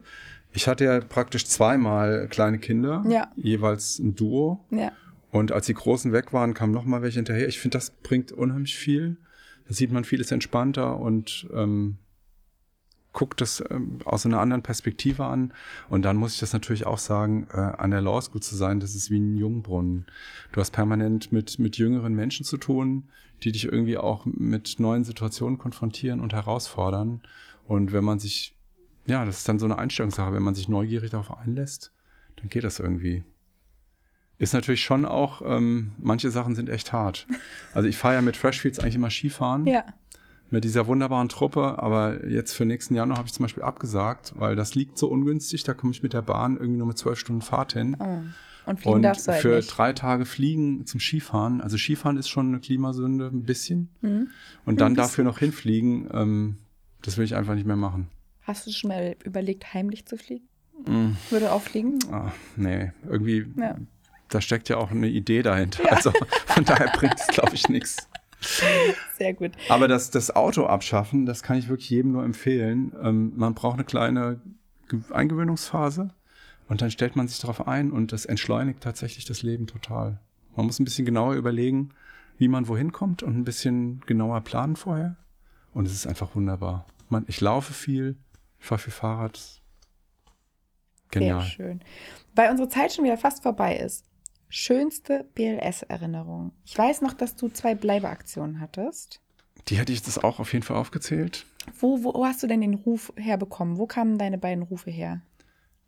Ich 0.54 0.68
hatte 0.68 0.84
ja 0.84 1.00
praktisch 1.00 1.46
zweimal 1.48 2.28
kleine 2.30 2.60
Kinder, 2.60 3.04
Ja. 3.08 3.32
jeweils 3.36 4.00
ein 4.00 4.16
Duo. 4.16 4.60
Ja. 4.70 4.92
Und 5.32 5.52
als 5.52 5.66
die 5.66 5.74
Großen 5.74 6.12
weg 6.12 6.34
waren, 6.34 6.54
kamen 6.54 6.74
noch 6.74 6.86
mal 6.86 7.02
welche 7.02 7.20
hinterher. 7.20 7.48
Ich 7.48 7.60
finde, 7.60 7.78
das 7.78 7.92
bringt 7.92 8.32
unheimlich 8.32 8.76
viel. 8.76 9.18
Da 9.68 9.74
sieht 9.74 9.92
man 9.92 10.04
vieles 10.04 10.32
entspannter 10.32 11.00
und 11.00 11.48
ähm, 11.54 11.98
guckt 13.14 13.42
das 13.42 13.64
ähm, 13.70 14.00
aus 14.06 14.26
einer 14.26 14.40
anderen 14.40 14.64
Perspektive 14.64 15.26
an. 15.26 15.54
Und 15.90 16.04
dann 16.04 16.18
muss 16.18 16.34
ich 16.34 16.40
das 16.40 16.54
natürlich 16.54 16.86
auch 16.86 16.98
sagen, 16.98 17.48
äh, 17.54 17.58
an 17.58 17.92
der 17.92 18.02
Law 18.02 18.22
School 18.22 18.42
zu 18.42 18.56
sein, 18.56 18.80
das 18.80 18.96
ist 18.96 19.10
wie 19.10 19.20
ein 19.20 19.38
Jungbrunnen. 19.38 20.06
Du 20.52 20.60
hast 20.60 20.72
permanent 20.72 21.32
mit, 21.32 21.60
mit 21.60 21.78
jüngeren 21.78 22.14
Menschen 22.14 22.46
zu 22.46 22.58
tun, 22.58 23.10
die 23.44 23.52
dich 23.52 23.66
irgendwie 23.66 23.98
auch 23.98 24.26
mit 24.26 24.80
neuen 24.80 25.04
Situationen 25.04 25.58
konfrontieren 25.58 26.20
und 26.20 26.34
herausfordern. 26.34 27.22
Und 27.68 27.92
wenn 27.92 28.04
man 28.04 28.20
sich, 28.20 28.56
ja, 29.08 29.26
das 29.26 29.40
ist 29.40 29.50
dann 29.50 29.60
so 29.60 29.66
eine 29.66 29.78
Einstellungssache, 29.78 30.34
wenn 30.34 30.44
man 30.44 30.56
sich 30.56 30.70
neugierig 30.70 31.12
darauf 31.12 31.38
einlässt, 31.38 31.92
dann 32.38 32.50
geht 32.50 32.64
das 32.64 32.80
irgendwie. 32.80 33.24
Ist 34.42 34.54
natürlich 34.54 34.84
schon 34.84 35.06
auch, 35.06 35.42
ähm, 35.46 35.92
manche 36.00 36.32
Sachen 36.32 36.56
sind 36.56 36.68
echt 36.70 36.92
hart. 36.94 37.28
Also 37.74 37.88
ich 37.88 37.98
fahre 37.98 38.16
ja 38.16 38.22
mit 38.22 38.36
Freshfields 38.36 38.80
eigentlich 38.80 38.96
immer 38.96 39.10
Skifahren 39.12 39.66
Ja. 39.68 39.86
mit 40.50 40.64
dieser 40.64 40.88
wunderbaren 40.88 41.30
Truppe, 41.30 41.78
aber 41.82 42.26
jetzt 42.28 42.54
für 42.54 42.66
nächsten 42.66 42.96
Januar 42.96 43.18
habe 43.20 43.28
ich 43.28 43.34
zum 43.34 43.44
Beispiel 43.44 43.64
abgesagt, 43.64 44.34
weil 44.36 44.56
das 44.56 44.74
liegt 44.76 44.98
so 44.98 45.08
ungünstig, 45.10 45.64
da 45.64 45.74
komme 45.74 45.92
ich 45.94 46.02
mit 46.04 46.14
der 46.14 46.24
Bahn 46.24 46.58
irgendwie 46.58 46.78
nur 46.80 46.88
mit 46.88 46.98
zwölf 46.98 47.20
Stunden 47.20 47.42
Fahrt 47.44 47.74
hin. 47.74 47.96
Oh. 48.00 48.20
Und 48.66 48.80
fliegen 48.80 48.96
Und 48.96 49.02
darfst 49.04 49.28
du 49.28 49.32
halt 49.32 49.42
für 49.42 49.56
nicht. 49.56 49.68
drei 49.78 49.94
Tage 49.94 50.26
fliegen 50.26 50.86
zum 50.86 51.00
Skifahren, 51.00 51.62
also 51.62 51.78
Skifahren 51.78 52.18
ist 52.18 52.30
schon 52.30 52.48
eine 52.50 52.60
Klimasünde, 52.60 53.28
ein 53.28 53.44
bisschen. 53.44 53.90
Mhm. 54.02 54.28
Und 54.66 54.82
dann 54.82 54.94
dafür 54.96 55.24
noch 55.24 55.40
hinfliegen, 55.40 56.10
ähm, 56.14 56.58
das 57.02 57.18
will 57.18 57.26
ich 57.26 57.36
einfach 57.36 57.56
nicht 57.56 57.66
mehr 57.66 57.76
machen. 57.76 58.08
Hast 58.44 58.68
du 58.68 58.72
schon 58.72 58.90
mal 58.90 59.16
überlegt, 59.24 59.74
heimlich 59.74 60.06
zu 60.06 60.18
fliegen? 60.18 60.46
Mm, 60.88 61.12
Würde 61.30 61.52
auch 61.52 61.62
fliegen? 61.62 62.00
ah, 62.12 62.32
nee, 62.56 62.92
irgendwie, 63.08 63.46
Ja. 63.56 63.78
Da 64.32 64.42
steckt 64.42 64.70
ja 64.70 64.78
auch 64.78 64.92
eine 64.92 65.08
Idee 65.08 65.44
dahinter. 65.44 65.84
Ja. 65.84 65.92
Also 65.92 66.12
von 66.48 66.66
daher 66.66 66.92
bringt 66.96 67.20
es, 67.20 67.28
glaube 67.28 67.54
ich, 67.54 67.70
nichts. 67.70 68.08
Sehr 69.18 69.34
gut. 69.36 69.52
Aber 69.70 69.88
das, 69.88 70.10
das 70.10 70.36
Auto 70.36 70.66
abschaffen, 70.66 71.28
das 71.28 71.44
kann 71.44 71.58
ich 71.58 71.70
wirklich 71.70 71.92
jedem 71.92 72.14
nur 72.14 72.24
empfehlen. 72.24 72.92
Ähm, 73.02 73.34
man 73.36 73.54
braucht 73.54 73.76
eine 73.76 73.84
kleine 73.84 74.42
Ge- 74.90 75.00
Eingewöhnungsphase 75.12 76.10
und 76.68 76.82
dann 76.82 76.90
stellt 76.90 77.16
man 77.16 77.28
sich 77.28 77.40
darauf 77.40 77.68
ein 77.68 77.92
und 77.92 78.12
das 78.12 78.26
entschleunigt 78.26 78.82
tatsächlich 78.82 79.26
das 79.26 79.44
Leben 79.44 79.68
total. 79.68 80.20
Man 80.56 80.66
muss 80.66 80.80
ein 80.80 80.86
bisschen 80.86 81.06
genauer 81.06 81.36
überlegen, 81.36 81.90
wie 82.38 82.48
man 82.48 82.68
wohin 82.68 82.92
kommt 82.92 83.22
und 83.22 83.38
ein 83.38 83.44
bisschen 83.44 84.02
genauer 84.08 84.42
planen 84.42 84.76
vorher. 84.76 85.18
Und 85.74 85.86
es 85.86 85.94
ist 85.94 86.08
einfach 86.08 86.36
wunderbar. 86.36 86.88
Man, 87.10 87.26
ich 87.28 87.40
laufe 87.40 87.74
viel, 87.74 88.18
ich 88.60 88.66
fahre 88.66 88.82
viel 88.82 88.92
Fahrrad. 88.92 89.62
Genial. 91.12 91.42
Sehr 91.42 91.50
schön. 91.50 91.84
Weil 92.36 92.50
unsere 92.50 92.70
Zeit 92.70 92.92
schon 92.92 93.06
wieder 93.06 93.18
fast 93.18 93.44
vorbei 93.44 93.78
ist. 93.78 94.06
Schönste 94.54 95.26
BLS-Erinnerung. 95.34 96.52
Ich 96.66 96.78
weiß 96.78 97.02
noch, 97.02 97.14
dass 97.14 97.36
du 97.38 97.48
zwei 97.50 97.74
Bleibeaktionen 97.74 98.60
hattest. 98.60 99.22
Die 99.70 99.78
hätte 99.78 99.94
ich 99.94 100.00
jetzt 100.06 100.24
auch 100.24 100.40
auf 100.40 100.52
jeden 100.54 100.64
Fall 100.64 100.78
aufgezählt. 100.78 101.46
Wo, 101.80 102.04
wo 102.04 102.26
hast 102.26 102.44
du 102.44 102.48
denn 102.48 102.62
den 102.62 102.74
Ruf 102.74 103.14
herbekommen? 103.16 103.78
Wo 103.78 103.88
kamen 103.88 104.18
deine 104.18 104.38
beiden 104.38 104.64
Rufe 104.64 104.92
her? 104.92 105.22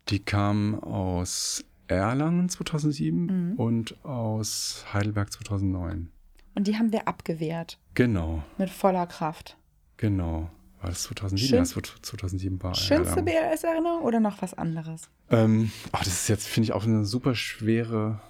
Die 0.08 0.18
kam 0.18 0.82
aus 0.82 1.64
Erlangen 1.88 2.48
2007 2.48 3.26
Mhm. 3.50 3.52
und 3.58 4.04
aus 4.04 4.84
Heidelberg 4.92 5.30
2009. 5.32 6.10
Und 6.54 6.66
die 6.66 6.78
haben 6.78 6.90
wir 6.92 7.06
abgewehrt. 7.06 7.78
Genau, 7.94 8.42
Mit 8.56 8.70
voller 8.70 9.06
Kraft. 9.06 9.56
genau. 9.98 10.50
War 10.80 10.90
das 10.90 11.02
2007? 11.04 11.48
Schön- 11.48 11.56
Ja, 11.56 11.62
es 11.62 11.76
wird 11.76 11.86
2007 12.02 12.62
war 12.62 12.74
Schönste. 12.74 13.22
BLS-Erinnerung 13.22 14.02
oder 14.02 14.20
noch 14.20 14.40
was 14.42 14.54
anderes? 14.54 15.08
ähm, 15.30 15.70
ach, 15.92 16.04
Das 16.04 16.08
ist 16.12 16.28
jetzt, 16.28 16.46
finde 16.46 16.66
ich, 16.66 16.72
auch 16.72 16.84
eine 16.84 17.04
super 17.06 17.34
schwere 17.34 18.20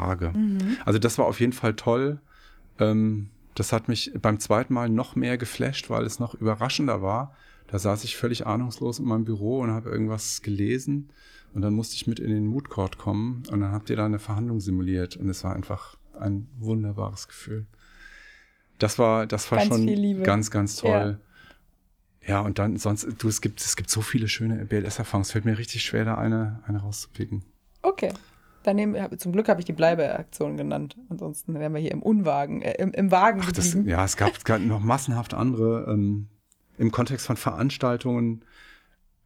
Frage. 0.00 0.32
Mhm. 0.34 0.76
Also 0.84 0.98
das 0.98 1.18
war 1.18 1.26
auf 1.26 1.40
jeden 1.40 1.52
Fall 1.52 1.74
toll. 1.74 2.20
Ähm, 2.78 3.30
das 3.54 3.72
hat 3.72 3.88
mich 3.88 4.12
beim 4.20 4.40
zweiten 4.40 4.72
Mal 4.72 4.88
noch 4.88 5.16
mehr 5.16 5.36
geflasht, 5.36 5.90
weil 5.90 6.04
es 6.04 6.18
noch 6.18 6.34
überraschender 6.34 7.02
war. 7.02 7.34
Da 7.66 7.78
saß 7.78 8.04
ich 8.04 8.16
völlig 8.16 8.46
ahnungslos 8.46 8.98
in 8.98 9.04
meinem 9.04 9.24
Büro 9.24 9.60
und 9.60 9.70
habe 9.70 9.90
irgendwas 9.90 10.42
gelesen. 10.42 11.10
Und 11.52 11.62
dann 11.62 11.74
musste 11.74 11.96
ich 11.96 12.06
mit 12.06 12.18
in 12.18 12.30
den 12.30 12.46
Mood 12.46 12.68
Court 12.68 12.96
kommen 12.96 13.42
und 13.50 13.60
dann 13.60 13.72
habt 13.72 13.90
ihr 13.90 13.96
da 13.96 14.06
eine 14.06 14.18
Verhandlung 14.18 14.60
simuliert. 14.60 15.16
Und 15.16 15.28
es 15.28 15.44
war 15.44 15.54
einfach 15.54 15.96
ein 16.18 16.48
wunderbares 16.58 17.28
Gefühl. 17.28 17.66
Das 18.78 18.98
war, 18.98 19.26
das 19.26 19.50
war 19.50 19.58
Ganz 19.58 19.68
schon 19.68 20.22
ganz, 20.22 20.50
ganz 20.50 20.76
toll. 20.76 21.20
Ja. 22.26 22.40
und 22.40 22.58
dann 22.58 22.76
sonst, 22.76 23.06
du, 23.18 23.28
es 23.28 23.40
gibt, 23.40 23.60
es 23.60 23.76
gibt 23.76 23.90
so 23.90 24.00
viele 24.00 24.28
schöne 24.28 24.64
BLS-Erfahrungen. 24.64 25.22
Es 25.22 25.32
fällt 25.32 25.44
mir 25.44 25.58
richtig 25.58 25.82
schwer, 25.82 26.04
da 26.04 26.14
eine, 26.14 26.62
eine 26.66 26.78
rauszupicken. 26.80 27.44
Okay. 27.82 28.12
Hab- 28.66 29.18
zum 29.20 29.32
Glück 29.32 29.48
habe 29.48 29.60
ich 29.60 29.64
die 29.64 29.72
Bleibeaktion 29.72 30.56
genannt. 30.56 30.96
Ansonsten 31.08 31.54
wären 31.54 31.72
wir 31.72 31.80
hier 31.80 31.92
im 31.92 32.02
Unwagen, 32.02 32.62
äh, 32.62 32.74
im, 32.82 32.92
im 32.92 33.10
Wagen 33.10 33.40
Ach, 33.42 33.52
das, 33.52 33.74
ja, 33.84 34.04
es 34.04 34.16
gab, 34.16 34.44
gab 34.44 34.60
noch 34.60 34.80
massenhaft 34.80 35.34
andere 35.34 35.86
ähm, 35.90 36.28
im 36.78 36.90
Kontext 36.92 37.26
von 37.26 37.36
Veranstaltungen, 37.36 38.44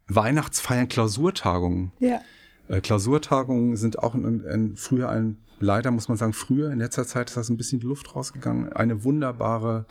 Weihnachtsfeiern, 0.07 0.87
Klausurtagungen. 0.87 1.91
Ja. 1.99 2.21
Äh, 2.67 2.81
Klausurtagungen 2.81 3.75
sind 3.75 3.99
auch 3.99 4.13
ein, 4.13 4.45
ein, 4.45 4.75
früher 4.75 5.09
ein, 5.09 5.37
leider 5.59 5.91
muss 5.91 6.07
man 6.07 6.17
sagen, 6.17 6.33
früher, 6.33 6.71
in 6.71 6.79
letzter 6.79 7.05
Zeit 7.05 7.29
ist 7.29 7.37
das 7.37 7.49
ein 7.49 7.57
bisschen 7.57 7.79
die 7.79 7.87
Luft 7.87 8.15
rausgegangen. 8.15 8.71
Eine 8.73 9.03
wunderbare, 9.03 9.85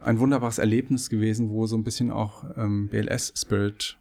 ein 0.00 0.18
wunderbares 0.18 0.58
Erlebnis 0.58 1.10
gewesen, 1.10 1.50
wo 1.50 1.66
so 1.66 1.76
ein 1.76 1.84
bisschen 1.84 2.10
auch 2.10 2.44
ähm, 2.56 2.88
BLS-Spirit 2.88 3.98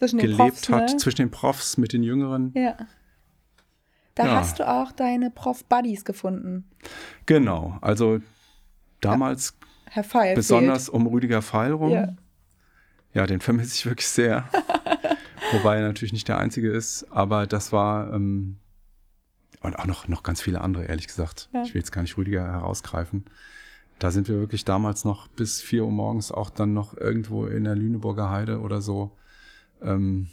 gelebt 0.00 0.36
Profs, 0.38 0.68
hat, 0.68 0.90
Ne? 0.90 0.96
zwischen 0.98 1.16
den 1.18 1.30
Profs 1.30 1.76
mit 1.76 1.92
den 1.92 2.02
Jüngeren. 2.02 2.52
Ja. 2.54 2.76
Da 4.18 4.26
Ja. 4.26 4.34
hast 4.34 4.58
du 4.58 4.68
auch 4.68 4.90
deine 4.90 5.30
Prof-Buddies 5.30 6.04
gefunden. 6.04 6.68
Genau, 7.26 7.78
also 7.80 8.18
damals 9.00 9.54
Herr 9.88 10.02
Feil. 10.02 10.34
besonders 10.34 10.88
um 10.88 11.06
Rüdiger 11.06 11.40
Feil 11.40 11.70
rum. 11.72 11.92
Ja. 11.92 12.08
Ja, 13.14 13.26
den 13.26 13.40
vermisse 13.40 13.74
ich 13.76 13.86
wirklich 13.86 14.08
sehr. 14.08 14.48
Wobei 15.52 15.76
er 15.76 15.82
natürlich 15.86 16.12
nicht 16.12 16.26
der 16.26 16.38
Einzige 16.38 16.68
ist, 16.70 17.06
aber 17.10 17.46
das 17.46 17.72
war 17.72 18.12
ähm, 18.12 18.56
und 19.62 19.78
auch 19.78 19.86
noch, 19.86 20.08
noch 20.08 20.24
ganz 20.24 20.40
viele 20.42 20.60
andere, 20.62 20.84
ehrlich 20.86 21.06
gesagt. 21.06 21.48
Ja. 21.52 21.62
Ich 21.62 21.72
will 21.74 21.80
jetzt 21.80 21.92
gar 21.92 22.02
nicht 22.02 22.16
Rüdiger 22.16 22.44
herausgreifen. 22.44 23.24
Da 24.00 24.10
sind 24.10 24.26
wir 24.28 24.40
wirklich 24.40 24.64
damals 24.64 25.04
noch 25.04 25.28
bis 25.28 25.60
4 25.62 25.84
Uhr 25.84 25.90
morgens 25.92 26.32
auch 26.32 26.50
dann 26.50 26.74
noch 26.74 26.96
irgendwo 26.96 27.46
in 27.46 27.62
der 27.64 27.76
Lüneburger 27.76 28.30
Heide 28.30 28.60
oder 28.60 28.80
so 28.80 29.16
ähm, 29.80 30.26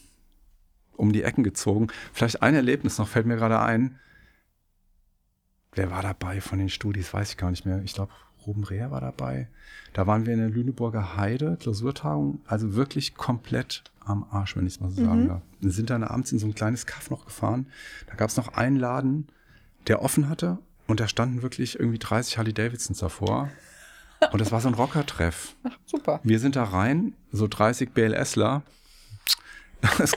um 0.98 1.12
die 1.12 1.24
Ecken 1.24 1.44
gezogen. 1.44 1.88
Vielleicht 2.14 2.42
ein 2.42 2.56
Erlebnis 2.56 2.98
noch, 2.98 3.08
fällt 3.08 3.26
mir 3.26 3.36
gerade 3.36 3.60
ein. 3.60 4.00
Wer 5.74 5.92
war 5.92 6.02
dabei 6.02 6.40
von 6.42 6.58
den 6.60 6.70
Studis? 6.70 7.14
Weiß 7.14 7.32
ich 7.32 7.38
gar 7.38 7.52
nicht 7.52 7.66
mehr. 7.66 7.82
Ich 7.84 7.94
glaube, 7.94 8.12
Ruben 8.48 8.64
Reher 8.64 8.92
war 8.92 9.02
dabei. 9.02 9.48
Da 9.94 10.08
waren 10.08 10.26
wir 10.26 10.34
in 10.34 10.40
der 10.40 10.50
Lüneburger 10.50 11.18
Heide, 11.18 11.58
Klausurtagung, 11.60 12.42
also 12.46 12.76
wirklich 12.76 13.16
komplett 13.16 13.84
am 14.06 14.26
Arsch, 14.30 14.56
wenn 14.56 14.68
ich 14.68 14.76
es 14.76 14.80
mal 14.80 14.92
so 14.92 15.04
sagen 15.04 15.24
Mhm. 15.24 15.28
darf. 15.30 15.42
Wir 15.62 15.72
sind 15.72 15.90
dann 15.90 16.04
abends 16.04 16.32
in 16.32 16.40
so 16.40 16.46
ein 16.46 16.54
kleines 16.56 16.86
Kaff 16.86 17.10
noch 17.10 17.26
gefahren. 17.26 17.68
Da 18.08 18.16
gab 18.16 18.30
es 18.30 18.38
noch 18.38 18.50
einen 18.50 18.78
Laden, 18.78 19.28
der 19.88 20.02
offen 20.02 20.30
hatte 20.30 20.60
und 20.88 21.00
da 21.00 21.08
standen 21.08 21.42
wirklich 21.42 21.80
irgendwie 21.80 21.98
30 22.00 22.38
Harley 22.38 22.54
Davidsons 22.54 23.00
davor. 23.00 23.50
Und 24.32 24.40
das 24.40 24.52
war 24.52 24.62
so 24.62 24.68
ein 24.70 24.76
Rockertreff. 24.76 25.56
Super. 25.86 26.20
Wir 26.24 26.40
sind 26.40 26.56
da 26.56 26.64
rein, 26.66 27.14
so 27.32 27.48
30 27.48 27.92
BLSler. 27.94 28.62
Es 30.00 30.14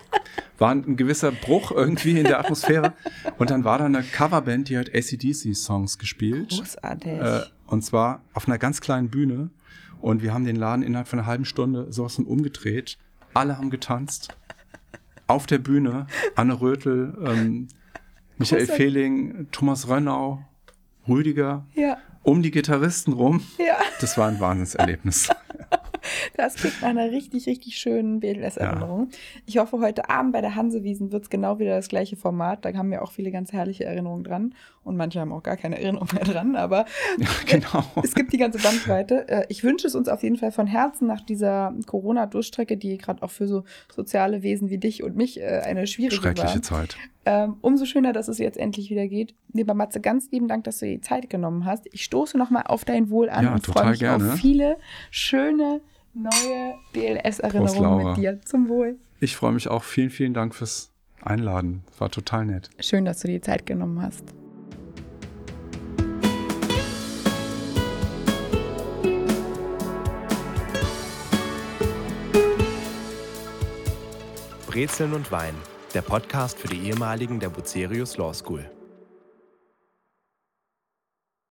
war 0.59 0.71
ein 0.73 0.97
gewisser 0.97 1.31
Bruch 1.33 1.71
irgendwie 1.71 2.19
in 2.19 2.25
der 2.25 2.41
Atmosphäre. 2.41 2.95
Und 3.39 3.51
dann 3.51 3.65
war 3.65 3.79
da 3.79 3.85
eine 3.87 4.03
Coverband, 4.03 4.69
die 4.69 4.77
hat 4.79 4.89
ACDC-Songs 4.95 5.99
gespielt. 5.99 6.51
Großartig. 6.51 7.13
Äh, 7.13 7.41
und 7.67 7.83
zwar 7.85 8.23
auf 8.35 8.49
einer 8.49 8.59
ganz 8.59 8.81
kleinen 8.81 9.09
Bühne. 9.11 9.51
Und 10.01 10.23
wir 10.23 10.33
haben 10.33 10.45
den 10.45 10.57
Laden 10.57 10.83
innerhalb 10.83 11.09
von 11.09 11.19
einer 11.19 11.27
halben 11.29 11.45
Stunde 11.45 11.93
sowas 11.93 12.15
von 12.17 12.25
umgedreht. 12.25 12.99
Alle 13.35 13.57
haben 13.59 13.71
getanzt. 13.71 14.29
Auf 15.27 15.47
der 15.47 15.59
Bühne. 15.59 16.07
Anne 16.35 16.61
Rötel, 16.61 17.15
ähm, 17.25 17.69
Michael 18.39 18.61
Großartig. 18.63 18.71
Fehling, 18.71 19.49
Thomas 19.53 19.89
Rönnau, 19.89 20.45
Rüdiger. 21.07 21.67
ja, 21.75 21.99
Um 22.23 22.43
die 22.43 22.51
Gitarristen 22.51 23.13
rum. 23.13 23.43
ja. 23.59 23.77
Das 24.01 24.17
war 24.17 24.29
ein 24.29 24.41
Wahnsinnserlebnis. 24.41 25.29
Das 26.37 26.55
klingt 26.55 26.81
nach 26.83 26.89
einer 26.89 27.11
richtig, 27.11 27.47
richtig 27.47 27.79
schönen 27.79 28.21
BLS-Erinnerung. 28.21 29.09
Ja. 29.11 29.19
Ich 29.47 29.59
hoffe, 29.59 29.81
heute 29.81 30.09
Abend 30.09 30.33
bei 30.33 30.41
der 30.41 30.55
Hansewiesen 30.55 31.13
wird 31.13 31.25
es 31.25 31.31
genau 31.31 31.59
wieder 31.59 31.77
das 31.77 31.89
gleiche 31.89 32.17
Format. 32.17 32.65
Da 32.65 32.73
haben 32.75 32.91
wir 32.91 33.03
auch 33.03 33.13
viele 33.13 33.31
ganz 33.31 33.53
herrliche 33.53 33.85
Erinnerungen 33.85 34.25
dran. 34.25 34.55
Und 34.85 34.97
manche 34.97 35.21
haben 35.21 35.33
auch 35.33 35.43
gar 35.43 35.57
keine 35.57 35.79
Erinnerung 35.81 36.09
mehr 36.15 36.25
dran. 36.25 36.57
Aber 36.57 36.87
ja, 37.19 37.29
genau. 37.47 37.85
es 38.03 38.15
gibt 38.15 38.33
die 38.33 38.39
ganze 38.39 38.59
Bandbreite. 38.59 39.29
Äh, 39.29 39.47
ich 39.49 39.63
wünsche 39.65 39.87
es 39.87 39.95
uns 39.95 40.09
auf 40.09 40.23
jeden 40.23 40.37
Fall 40.37 40.53
von 40.53 40.67
Herzen 40.67 41.07
nach 41.07 41.21
dieser 41.21 41.75
Corona-Durchstrecke, 41.87 42.77
die 42.77 42.97
gerade 42.99 43.23
auch 43.23 43.31
für 43.31 43.47
so 43.47 43.65
soziale 43.95 44.43
Wesen 44.43 44.71
wie 44.71 44.79
dich 44.79 45.03
und 45.03 45.17
mich 45.17 45.41
äh, 45.41 45.61
eine 45.65 45.87
schwierige 45.87 46.17
Schreckliche 46.17 46.55
war. 46.55 46.63
Zeit. 46.63 46.97
Ähm, 47.27 47.57
umso 47.61 47.85
schöner, 47.85 48.15
dass 48.15 48.29
es 48.29 48.39
jetzt 48.39 48.57
endlich 48.57 48.89
wieder 48.89 49.07
geht. 49.07 49.35
Lieber 49.53 49.75
Matze, 49.75 50.01
ganz 50.01 50.31
lieben 50.31 50.49
Dank, 50.49 50.65
dass 50.65 50.79
du 50.79 50.87
dir 50.87 50.93
die 50.93 51.01
Zeit 51.03 51.29
genommen 51.29 51.67
hast. 51.67 51.87
Ich 51.93 52.05
stoße 52.05 52.39
nochmal 52.39 52.63
auf 52.67 52.87
dein 52.87 53.11
Wohl 53.11 53.29
an 53.29 53.45
Ja, 53.45 53.53
und 53.53 53.67
freue 53.67 53.91
mich 53.91 53.99
gerne. 53.99 54.33
auf 54.33 54.39
viele 54.39 54.79
schöne 55.11 55.83
neue 56.15 56.75
BLS-Erinnerungen 56.93 58.09
mit 58.09 58.17
dir. 58.17 58.41
Zum 58.43 58.69
Wohl. 58.69 58.97
Ich 59.21 59.37
freue 59.37 59.53
mich 59.53 59.69
auch. 59.69 59.83
Vielen, 59.83 60.11
vielen 60.11 60.35
Dank 60.35 60.55
fürs 60.55 60.93
Einladen. 61.23 61.85
War 61.99 62.11
total 62.11 62.47
nett. 62.47 62.71
Schön, 62.81 63.05
dass 63.05 63.21
du 63.21 63.29
dir 63.29 63.35
die 63.35 63.41
Zeit 63.41 63.67
genommen 63.67 64.01
hast. 64.03 64.25
Brezeln 74.67 75.13
und 75.13 75.33
Wein, 75.33 75.55
der 75.93 76.03
Podcast 76.03 76.57
für 76.57 76.69
die 76.69 76.89
ehemaligen 76.89 77.41
der 77.41 77.49
Bucerius 77.49 78.17
Law 78.17 78.33
School. 78.33 78.65